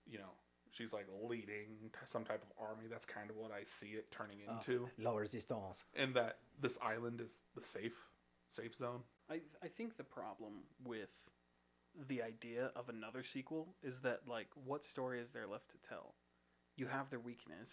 you 0.06 0.18
know, 0.18 0.32
she's 0.78 0.92
like 0.92 1.06
leading 1.28 1.90
some 2.10 2.24
type 2.24 2.42
of 2.42 2.48
army. 2.64 2.84
That's 2.88 3.04
kind 3.04 3.28
of 3.30 3.36
what 3.36 3.50
I 3.50 3.64
see 3.64 3.88
it 3.88 4.10
turning 4.10 4.38
Ah. 4.48 4.58
into, 4.58 4.88
La 4.98 5.14
Resistance. 5.16 5.84
and 5.94 6.14
that 6.14 6.38
this 6.60 6.78
island 6.80 7.20
is 7.20 7.32
the 7.54 7.62
safe 7.62 7.96
safe 8.56 8.74
zone. 8.76 9.02
I 9.28 9.40
I 9.62 9.68
think 9.68 9.96
the 9.96 10.04
problem 10.04 10.62
with 10.84 11.10
the 12.08 12.22
idea 12.22 12.70
of 12.76 12.88
another 12.88 13.24
sequel 13.24 13.74
is 13.82 14.00
that 14.02 14.20
like 14.28 14.48
what 14.64 14.84
story 14.84 15.20
is 15.20 15.30
there 15.30 15.46
left 15.46 15.68
to 15.70 15.78
tell? 15.88 16.14
You 16.76 16.86
have 16.86 17.10
their 17.10 17.18
weakness. 17.20 17.70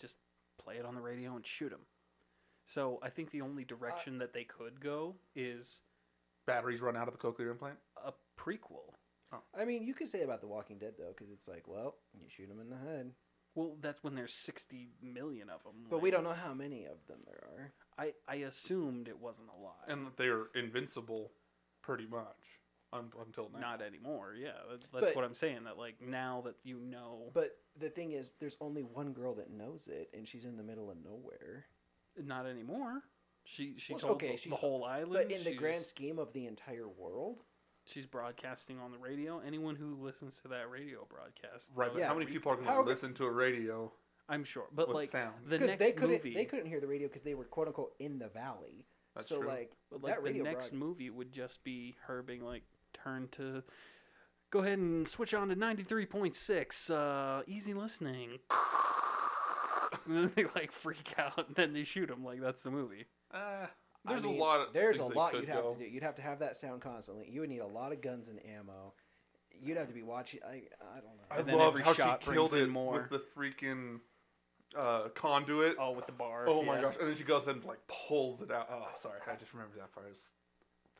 Just 0.00 0.16
play 0.58 0.76
it 0.78 0.84
on 0.84 0.94
the 0.96 1.00
radio 1.00 1.36
and 1.36 1.46
shoot 1.46 1.70
them. 1.70 1.86
So 2.64 2.98
I 3.02 3.10
think 3.10 3.30
the 3.30 3.42
only 3.42 3.64
direction 3.64 4.18
that 4.18 4.32
they 4.32 4.42
could 4.44 4.80
go 4.80 5.14
is 5.36 5.82
Batteries 6.46 6.80
run 6.80 6.96
out 6.96 7.08
of 7.08 7.14
the 7.14 7.18
cochlear 7.20 7.50
implant. 7.50 7.78
a 8.04 8.12
prequel. 8.36 8.94
Oh. 9.32 9.42
I 9.58 9.64
mean, 9.64 9.82
you 9.82 9.94
could 9.94 10.08
say 10.08 10.22
about 10.22 10.40
The 10.40 10.46
Walking 10.46 10.78
Dead 10.78 10.94
though, 10.98 11.12
because 11.16 11.32
it's 11.32 11.48
like, 11.48 11.66
well, 11.66 11.96
you 12.14 12.26
shoot 12.28 12.48
them 12.48 12.60
in 12.60 12.70
the 12.70 12.76
head, 12.76 13.12
Well, 13.54 13.76
that's 13.80 14.02
when 14.04 14.14
there's 14.14 14.34
60 14.34 14.90
million 15.02 15.48
of 15.50 15.62
them. 15.64 15.86
but 15.90 16.00
we 16.00 16.10
don't 16.10 16.24
know 16.24 16.32
how 16.32 16.54
many 16.54 16.84
of 16.84 16.98
them 17.08 17.18
there 17.26 17.42
are. 17.50 17.72
I, 17.98 18.12
I 18.28 18.36
assumed 18.46 19.08
it 19.08 19.18
wasn't 19.18 19.48
a 19.56 19.60
lot. 19.62 19.78
And 19.88 20.06
that 20.06 20.16
they're 20.16 20.46
invincible 20.54 21.32
pretty 21.82 22.06
much 22.06 22.60
un- 22.92 23.10
until 23.24 23.50
now. 23.52 23.58
Not 23.60 23.82
anymore. 23.82 24.34
Yeah, 24.38 24.52
that's 24.70 24.86
But- 24.92 25.16
what 25.16 25.24
I'm 25.24 25.34
saying. 25.34 25.64
That 25.64 25.76
like 25.78 26.00
now 26.00 26.42
that 26.44 26.54
you 26.62 26.78
know, 26.78 27.30
But 27.34 27.56
the 27.78 27.90
thing 27.90 28.12
is, 28.12 28.34
there's 28.38 28.56
only 28.60 28.82
one 28.82 29.12
girl 29.12 29.34
that 29.34 29.50
knows 29.50 29.88
it, 29.88 30.08
and 30.14 30.26
she's 30.28 30.44
in 30.44 30.56
the 30.56 30.62
middle 30.62 30.90
of 30.90 30.98
nowhere. 31.04 31.66
not 32.22 32.46
anymore. 32.46 33.02
She 33.44 33.74
she 33.78 33.92
Well, 33.92 34.00
told 34.00 34.12
okay, 34.16 34.32
the, 34.32 34.36
she's- 34.38 34.50
the 34.50 34.56
whole 34.56 34.84
island. 34.84 35.12
But 35.12 35.30
in 35.32 35.42
the 35.44 35.54
grand 35.54 35.84
scheme 35.84 36.18
of 36.18 36.32
the 36.32 36.46
entire 36.46 36.88
world, 36.88 37.42
she's 37.86 38.06
broadcasting 38.06 38.78
on 38.78 38.90
the 38.92 38.98
radio. 38.98 39.40
Anyone 39.46 39.76
who 39.76 39.96
listens 40.02 40.40
to 40.42 40.48
that 40.48 40.70
radio 40.70 41.06
broadcast, 41.08 41.70
Right, 41.74 41.90
but 41.92 42.00
Yeah. 42.00 42.08
how 42.08 42.14
many 42.14 42.26
people 42.26 42.52
are 42.52 42.56
going 42.56 42.66
to 42.66 42.82
listen 42.82 43.14
to 43.14 43.24
a 43.24 43.30
radio 43.30 43.92
I'm 44.28 44.42
sure, 44.44 44.66
but 44.72 44.88
with 44.88 44.94
like 44.96 45.10
sound? 45.10 45.34
the 45.48 45.58
next 45.58 45.78
they 45.78 45.92
couldn't 45.92 46.10
movie, 46.10 46.34
they 46.34 46.44
couldn't 46.44 46.66
hear 46.66 46.80
the 46.80 46.86
radio 46.88 47.06
because 47.08 47.22
they 47.22 47.34
were 47.34 47.44
quote 47.44 47.68
unquote 47.68 47.94
in 48.00 48.18
the 48.18 48.28
valley. 48.28 48.86
That's 49.14 49.28
so 49.28 49.38
true. 49.38 49.48
like 49.48 49.72
but, 49.90 50.02
that 50.02 50.22
like 50.24 50.34
the 50.34 50.42
next 50.42 50.70
broad- 50.70 50.78
movie 50.80 51.10
would 51.10 51.32
just 51.32 51.62
be 51.64 51.96
her 52.06 52.22
being 52.22 52.42
like, 52.42 52.62
turn 52.92 53.28
to. 53.32 53.62
Go 54.50 54.60
ahead 54.60 54.78
and 54.78 55.06
switch 55.06 55.32
on 55.34 55.48
to 55.48 55.54
ninety 55.54 55.82
three 55.84 56.06
point 56.06 56.34
six. 56.36 56.90
Uh, 56.90 57.42
easy 57.46 57.72
listening. 57.74 58.38
and 60.06 60.16
then 60.16 60.32
they 60.34 60.44
like 60.54 60.72
freak 60.72 61.14
out, 61.18 61.46
and 61.46 61.56
then 61.56 61.72
they 61.72 61.84
shoot 61.84 62.10
him. 62.10 62.24
Like 62.24 62.40
that's 62.40 62.62
the 62.62 62.70
movie. 62.70 63.06
Uh, 63.32 63.66
I 64.06 64.10
there's 64.12 64.22
mean, 64.24 64.36
a 64.36 64.38
lot 64.38 64.60
of 64.60 64.72
there's 64.72 64.98
a 64.98 65.04
lot 65.04 65.34
you'd 65.34 65.48
have 65.48 65.64
go. 65.64 65.74
to 65.74 65.78
do. 65.78 65.84
You'd 65.84 66.02
have 66.02 66.14
to 66.16 66.22
have 66.22 66.38
that 66.40 66.56
sound 66.56 66.80
constantly. 66.80 67.28
You 67.30 67.40
would 67.40 67.50
need 67.50 67.60
a 67.60 67.66
lot 67.66 67.92
of 67.92 68.00
guns 68.00 68.28
and 68.28 68.38
ammo. 68.46 68.92
You'd 69.62 69.76
have 69.78 69.88
to 69.88 69.94
be 69.94 70.02
watching. 70.02 70.40
I 70.46 70.62
I 70.80 71.00
don't 71.00 71.16
know. 71.16 71.24
I 71.30 71.38
And 71.38 71.48
then 71.48 71.58
loved 71.58 71.80
every 71.80 71.84
how 71.84 71.94
shot 71.94 72.22
she 72.24 72.30
killed 72.30 72.54
in 72.54 72.64
it 72.64 72.68
more. 72.68 73.08
with 73.10 73.10
the 73.10 73.22
freaking 73.36 74.00
uh, 74.76 75.08
conduit. 75.14 75.76
Oh, 75.78 75.92
with 75.92 76.06
the 76.06 76.12
bar. 76.12 76.46
Oh 76.48 76.62
my 76.62 76.76
yeah. 76.76 76.82
gosh! 76.82 76.94
And 77.00 77.08
then 77.08 77.16
she 77.16 77.24
goes 77.24 77.46
and 77.48 77.64
like 77.64 77.80
pulls 77.88 78.42
it 78.42 78.50
out. 78.50 78.68
Oh, 78.70 78.86
sorry, 79.00 79.18
I 79.30 79.34
just 79.36 79.52
remembered 79.52 79.80
that 79.80 79.92
part. 79.92 80.06
It 80.06 80.10
was, 80.10 80.30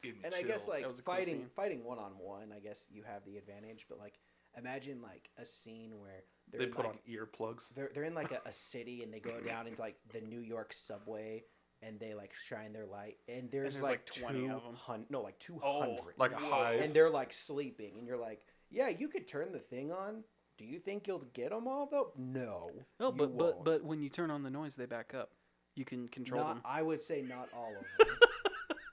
gave 0.02 0.14
me 0.14 0.20
and 0.24 0.34
I 0.34 0.42
guess 0.42 0.68
like 0.68 0.82
That 0.82 0.90
was 0.90 1.00
cool 1.00 1.14
fighting 1.14 1.46
fighting 1.54 1.84
one 1.84 1.98
on 1.98 2.12
one, 2.18 2.52
I 2.54 2.60
guess 2.60 2.84
you 2.90 3.02
have 3.04 3.24
the 3.24 3.36
advantage. 3.36 3.86
But 3.88 3.98
like 3.98 4.18
imagine 4.56 5.02
like 5.02 5.28
a 5.38 5.44
scene 5.44 5.92
where 6.00 6.22
they're 6.50 6.60
they 6.60 6.66
put 6.66 6.86
like, 6.86 6.94
on 6.94 6.98
earplugs. 7.08 7.62
they're 7.74 7.90
they're 7.92 8.04
in 8.04 8.14
like 8.14 8.32
a, 8.32 8.40
a 8.46 8.52
city 8.52 9.02
and 9.02 9.12
they 9.12 9.20
go 9.20 9.40
down 9.40 9.66
into 9.66 9.80
like 9.82 9.96
the 10.12 10.20
New 10.20 10.40
York 10.40 10.72
subway 10.72 11.44
and 11.82 12.00
they 12.00 12.14
like 12.14 12.32
shine 12.48 12.72
their 12.72 12.86
light 12.86 13.18
and 13.28 13.50
there's, 13.50 13.74
there's, 13.74 13.82
like, 13.82 13.90
like, 13.92 14.06
20 14.06 14.44
of 14.46 14.64
'em. 14.64 14.72
200 14.86 15.10
no 15.10 15.20
like 15.22 15.38
200 15.38 15.64
Oh, 15.64 15.98
Like 16.18 16.32
a 16.32 16.36
Whoa. 16.36 16.50
hive. 16.50 16.80
and 16.80 16.94
they're 16.94 17.10
like 17.10 17.32
sleeping 17.32 17.98
and 17.98 18.06
you're 18.06 18.16
like 18.16 18.42
yeah 18.70 18.88
you 18.88 19.08
could 19.08 19.28
turn 19.28 19.52
the 19.52 19.58
thing 19.58 19.92
on 19.92 20.24
do 20.58 20.64
you 20.64 20.78
think 20.78 21.06
you'll 21.06 21.24
get 21.34 21.50
them 21.50 21.68
all 21.68 21.86
though 21.90 22.12
no 22.16 22.70
No, 22.98 23.08
you 23.08 23.12
but 23.12 23.36
but 23.36 23.54
won't. 23.56 23.64
but 23.64 23.84
when 23.84 24.00
you 24.02 24.08
turn 24.08 24.30
on 24.30 24.42
the 24.42 24.50
noise, 24.50 24.74
they 24.74 24.86
back 24.86 25.12
up. 25.14 25.30
You 25.74 25.84
can 25.84 26.08
control 26.08 26.40
not, 26.42 26.48
them. 26.54 26.62
I 26.64 26.80
would 26.80 27.02
say 27.02 27.20
not 27.22 27.48
all 27.54 27.68
of 27.76 28.06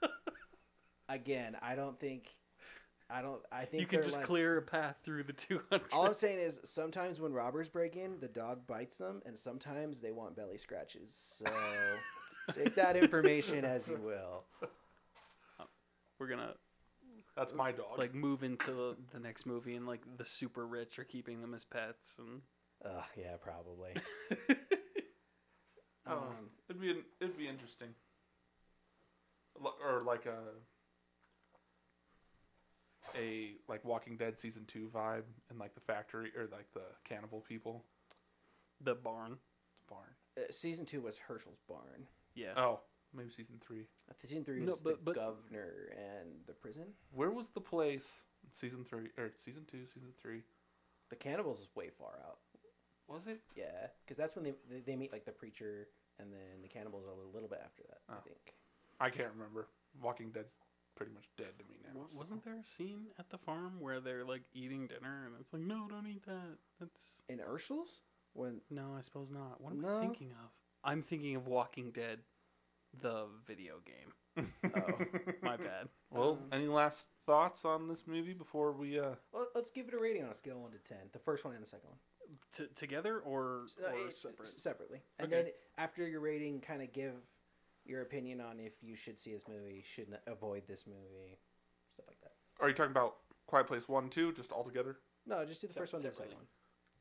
them 0.02 0.10
again 1.08 1.56
I 1.62 1.74
don't 1.74 1.98
think 1.98 2.34
I 3.10 3.20
don't 3.22 3.40
I 3.52 3.64
think 3.64 3.80
You 3.82 3.86
can 3.86 4.02
just 4.02 4.16
like- 4.16 4.26
clear 4.26 4.56
a 4.58 4.62
path 4.62 4.96
through 5.04 5.24
the 5.24 5.32
two 5.46 5.60
hundred. 5.70 5.86
all 5.92 6.06
I'm 6.06 6.14
saying 6.14 6.38
is 6.40 6.60
sometimes 6.64 7.20
when 7.20 7.32
robbers 7.32 7.68
break 7.68 7.96
in, 7.96 8.18
the 8.18 8.28
dog 8.28 8.66
bites 8.66 8.96
them, 8.96 9.20
and 9.26 9.38
sometimes 9.38 10.00
they 10.00 10.10
want 10.10 10.34
belly 10.36 10.56
scratches. 10.56 11.14
So 11.38 11.44
take 12.52 12.74
that 12.76 12.96
information 12.96 13.64
as 13.64 13.86
you 13.88 13.96
will. 13.96 14.44
We're 16.18 16.28
gonna 16.28 16.54
That's 17.36 17.52
my 17.54 17.72
dog. 17.72 17.98
like 17.98 18.14
move 18.14 18.42
into 18.44 18.96
the 19.12 19.18
next 19.20 19.46
movie, 19.46 19.74
and 19.76 19.86
like 19.86 20.00
the 20.16 20.24
super 20.24 20.66
rich 20.66 20.98
are 20.98 21.04
keeping 21.04 21.40
them 21.40 21.54
as 21.54 21.64
pets, 21.64 22.16
and 22.18 22.40
Ugh, 22.84 23.04
yeah, 23.16 23.36
probably. 23.42 23.94
oh, 26.06 26.12
Um, 26.12 26.50
it'd 26.68 26.80
be 26.80 26.90
an, 26.90 27.02
it'd 27.20 27.38
be 27.38 27.48
interesting. 27.48 27.88
L- 29.64 29.76
Or 29.84 30.02
like 30.02 30.26
a 30.26 30.38
a 33.16 33.52
like 33.68 33.84
Walking 33.84 34.16
Dead 34.16 34.38
season 34.38 34.64
two 34.66 34.90
vibe 34.94 35.22
and 35.50 35.58
like 35.58 35.74
the 35.74 35.80
factory 35.80 36.30
or 36.36 36.42
like 36.52 36.66
the 36.74 36.82
cannibal 37.08 37.40
people 37.40 37.84
the 38.82 38.94
barn. 38.94 39.36
The 39.88 39.94
barn. 39.94 40.08
uh, 40.38 40.52
season 40.52 40.84
two 40.86 41.00
was 41.00 41.16
Hershel's 41.18 41.60
barn. 41.68 42.06
Yeah. 42.34 42.52
Oh, 42.56 42.80
maybe 43.12 43.30
season 43.30 43.56
three. 43.60 43.86
Uh, 44.10 44.14
Season 44.22 44.44
three 44.44 44.60
No, 44.60 44.72
was 44.72 44.80
but- 44.80 44.98
the 44.98 45.02
but- 45.04 45.14
governor 45.14 45.92
and 45.96 46.44
the 46.46 46.52
prison. 46.52 46.86
Where 47.12 47.30
was 47.30 47.48
the 47.54 47.60
place? 47.60 48.06
in 48.44 48.50
Season 48.52 48.84
three 48.84 49.08
or 49.16 49.30
season 49.44 49.64
two, 49.70 49.86
season 49.94 50.12
three? 50.20 50.42
The 51.10 51.16
cannibals 51.16 51.60
is 51.60 51.68
way 51.74 51.88
far 51.90 52.20
out. 52.26 52.38
Was 53.08 53.26
it? 53.26 53.40
Yeah, 53.56 53.88
because 54.04 54.16
that's 54.16 54.34
when 54.34 54.44
they, 54.44 54.54
they 54.70 54.80
they 54.80 54.96
meet 54.96 55.12
like 55.12 55.24
the 55.24 55.32
preacher, 55.32 55.88
and 56.18 56.32
then 56.32 56.60
the 56.62 56.68
cannibals 56.68 57.04
are 57.06 57.10
a 57.22 57.32
little 57.34 57.48
bit 57.48 57.60
after 57.64 57.82
that. 57.88 58.00
I 58.08 58.14
Oh. 58.16 58.20
think. 58.24 58.54
I 59.00 59.10
can't 59.10 59.32
remember. 59.32 59.68
Walking 60.02 60.30
Dead's 60.30 60.52
pretty 60.94 61.12
much 61.12 61.28
dead 61.36 61.58
to 61.58 61.64
me 61.66 61.76
now. 61.84 62.00
Wa- 62.00 62.06
so- 62.10 62.18
Wasn't 62.18 62.44
there 62.44 62.56
a 62.58 62.64
scene 62.64 63.06
at 63.18 63.28
the 63.30 63.38
farm 63.38 63.80
where 63.80 64.00
they're 64.00 64.24
like 64.24 64.42
eating 64.54 64.86
dinner, 64.86 65.26
and 65.26 65.34
it's 65.40 65.52
like, 65.52 65.62
no, 65.62 65.86
don't 65.88 66.06
eat 66.06 66.24
that. 66.26 66.58
That's 66.80 67.12
In 67.28 67.38
Hershel's, 67.40 68.00
when 68.34 68.60
no, 68.70 68.94
I 68.94 69.02
suppose 69.02 69.30
not. 69.30 69.60
What 69.60 69.72
am 69.72 69.80
No. 69.80 69.98
I 69.98 70.00
thinking 70.02 70.32
of? 70.32 70.50
I'm 70.84 71.02
thinking 71.02 71.34
of 71.36 71.46
Walking 71.46 71.90
Dead, 71.90 72.18
the 73.00 73.26
video 73.46 73.74
game. 73.84 74.46
Oh, 74.76 75.24
My 75.42 75.56
bad. 75.56 75.88
Well, 76.10 76.32
Um, 76.32 76.48
any 76.52 76.66
last 76.66 77.06
thoughts 77.26 77.64
on 77.64 77.88
this 77.88 78.04
movie 78.06 78.34
before 78.34 78.72
we? 78.72 78.98
uh 78.98 79.14
well, 79.32 79.46
let's 79.54 79.70
give 79.70 79.88
it 79.88 79.94
a 79.94 79.98
rating 79.98 80.24
on 80.24 80.30
a 80.30 80.34
scale 80.34 80.56
of 80.56 80.62
one 80.62 80.72
to 80.72 80.78
ten. 80.78 80.98
The 81.12 81.18
first 81.18 81.44
one 81.44 81.54
and 81.54 81.62
the 81.62 81.68
second 81.68 81.88
one. 81.88 81.98
T- 82.52 82.66
together 82.74 83.20
or, 83.20 83.66
Uh, 83.82 83.90
or 83.90 84.08
it- 84.08 84.16
separate? 84.16 84.60
separately. 84.60 85.00
And 85.18 85.32
Okay. 85.32 85.42
then 85.44 85.52
after 85.78 86.06
your 86.06 86.20
rating, 86.20 86.60
kind 86.60 86.82
of 86.82 86.92
give 86.92 87.14
your 87.84 88.02
opinion 88.02 88.40
on 88.40 88.60
if 88.60 88.72
you 88.82 88.96
should 88.96 89.18
see 89.18 89.32
this 89.32 89.46
movie, 89.48 89.82
should 89.86 90.08
not 90.08 90.20
avoid 90.26 90.66
this 90.66 90.86
movie, 90.86 91.38
stuff 91.92 92.06
like 92.08 92.20
that. 92.22 92.32
Are 92.60 92.68
you 92.68 92.74
talking 92.74 92.90
about 92.92 93.16
Quiet 93.46 93.66
Place 93.66 93.88
one, 93.88 94.08
two, 94.10 94.32
just 94.32 94.52
all 94.52 94.64
together? 94.64 94.96
No, 95.26 95.44
just 95.44 95.60
do 95.60 95.66
the 95.66 95.72
Se- 95.74 95.80
first 95.80 95.92
one, 95.92 96.02
then 96.02 96.10
the 96.12 96.16
second 96.16 96.34
one. 96.34 96.46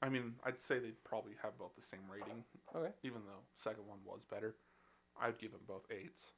I 0.04 0.10
mean, 0.10 0.34
I'd 0.46 0.62
say 0.62 0.80
they'd 0.80 1.02
probably 1.06 1.32
have 1.42 1.54
about 1.58 1.76
the 1.76 1.82
same 1.82 2.02
rating, 2.12 2.44
Okay. 2.76 2.92
even 3.04 3.22
though 3.26 3.40
second 3.64 3.88
one 3.88 4.00
was 4.06 4.20
better. 4.30 4.54
I'd 5.20 5.38
give 5.38 5.52
them 5.52 5.62
both 5.66 5.86
eights. 5.90 6.32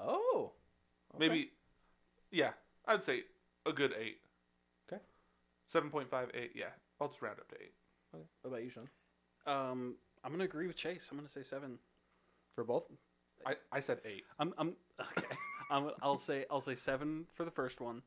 Oh. 0.00 0.50
okay. 1.14 1.28
Maybe, 1.28 1.50
yeah, 2.32 2.50
I'd 2.86 3.04
say 3.04 3.22
a 3.66 3.72
good 3.72 3.94
eight. 3.96 4.18
Okay. 4.92 5.00
Seven 5.68 5.90
point 5.90 6.10
five 6.10 6.28
eight. 6.34 6.52
Yeah, 6.56 6.70
I'll 7.00 7.06
just 7.08 7.22
round 7.22 7.38
up 7.38 7.48
to 7.50 7.54
eight. 7.62 7.74
Okay. 8.12 8.24
What 8.42 8.50
about 8.50 8.64
you, 8.64 8.70
Sean? 8.70 8.88
Um, 9.46 9.94
I'm 10.24 10.32
gonna 10.32 10.44
agree 10.44 10.66
with 10.66 10.74
Chase. 10.76 11.06
I'm 11.12 11.16
gonna 11.16 11.28
say 11.28 11.42
seven. 11.44 11.78
For 12.56 12.64
both? 12.64 12.84
I, 13.46 13.54
I 13.72 13.80
said 13.80 14.00
eight. 14.04 14.24
I'm 14.40 14.52
I'm 14.58 14.74
okay. 15.18 15.26
I'm, 15.70 15.90
I'll 16.02 16.18
say 16.18 16.46
I'll 16.50 16.60
say 16.60 16.74
seven 16.74 17.26
for 17.34 17.44
the 17.44 17.50
first 17.50 17.80
one, 17.80 18.02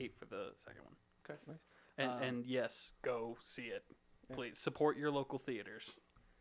eight 0.00 0.14
for 0.18 0.26
the 0.26 0.48
second 0.56 0.82
one. 0.84 0.94
Okay. 1.24 1.38
Nice. 1.46 1.56
And 1.96 2.10
Um, 2.10 2.22
and 2.22 2.46
yes, 2.46 2.90
go 3.02 3.36
see 3.40 3.64
it. 3.66 3.84
Yeah. 4.30 4.36
Please 4.36 4.58
support 4.58 4.96
your 4.96 5.10
local 5.10 5.38
theaters. 5.38 5.90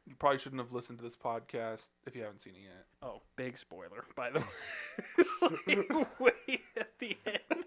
You 0.05 0.15
probably 0.19 0.39
shouldn't 0.39 0.61
have 0.61 0.73
listened 0.73 0.97
to 0.99 1.03
this 1.03 1.15
podcast 1.15 1.79
if 2.05 2.15
you 2.15 2.23
haven't 2.23 2.41
seen 2.43 2.53
it 2.55 2.63
yet. 2.63 2.85
Oh, 3.01 3.21
big 3.37 3.57
spoiler, 3.57 4.03
by 4.15 4.29
the 4.31 4.39
way. 4.39 6.05
Way 6.19 6.59
at 6.77 6.89
the 6.99 7.15
end. 7.25 7.63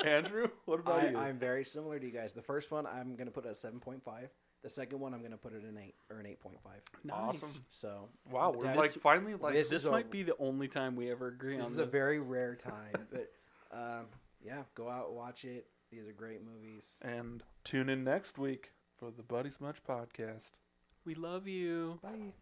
Andrew, 0.04 0.48
what 0.66 0.80
about 0.80 1.04
I, 1.04 1.08
you? 1.10 1.16
I'm 1.18 1.38
very 1.38 1.64
similar 1.64 1.98
to 1.98 2.06
you 2.06 2.12
guys. 2.12 2.32
The 2.32 2.42
first 2.42 2.70
one, 2.70 2.86
I'm 2.86 3.16
going 3.16 3.26
to 3.26 3.32
put 3.32 3.46
it 3.46 3.48
at 3.50 3.56
7.5. 3.56 4.00
The 4.62 4.70
second 4.70 5.00
one, 5.00 5.14
I'm 5.14 5.20
going 5.20 5.32
to 5.32 5.38
put 5.38 5.54
it 5.54 5.62
in 5.66 5.76
8 5.78 5.94
or 6.10 6.18
an 6.20 6.26
8.5. 6.26 6.50
Nice. 7.04 7.14
Awesome. 7.14 7.64
So, 7.70 8.08
wow, 8.30 8.52
we're 8.54 8.64
That 8.64 8.76
like 8.76 8.90
is- 8.90 8.96
finally 8.96 9.34
like 9.34 9.54
this 9.54 9.70
This 9.70 9.82
is 9.82 9.86
a- 9.86 9.90
might 9.90 10.10
be 10.10 10.22
the 10.22 10.36
only 10.38 10.68
time 10.68 10.94
we 10.94 11.10
ever 11.10 11.28
agree 11.28 11.56
this 11.56 11.64
on 11.64 11.70
is 11.70 11.76
this. 11.76 11.82
Is 11.82 11.88
a 11.88 11.90
very 11.90 12.20
rare 12.20 12.54
time. 12.62 12.92
but 13.10 13.30
um, 13.72 14.04
yeah, 14.44 14.62
go 14.74 14.88
out, 14.90 15.12
watch 15.14 15.44
it. 15.44 15.66
These 15.90 16.06
are 16.06 16.12
great 16.12 16.40
movies. 16.44 16.98
And 17.02 17.42
tune 17.64 17.88
in 17.88 18.04
next 18.04 18.38
week 18.38 18.70
for 19.00 19.10
the 19.10 19.22
Buddies 19.24 19.60
Much 19.60 19.82
podcast. 19.88 20.50
we 21.04 21.14
love 21.14 21.46
you. 21.48 21.98
Bye. 22.02 22.32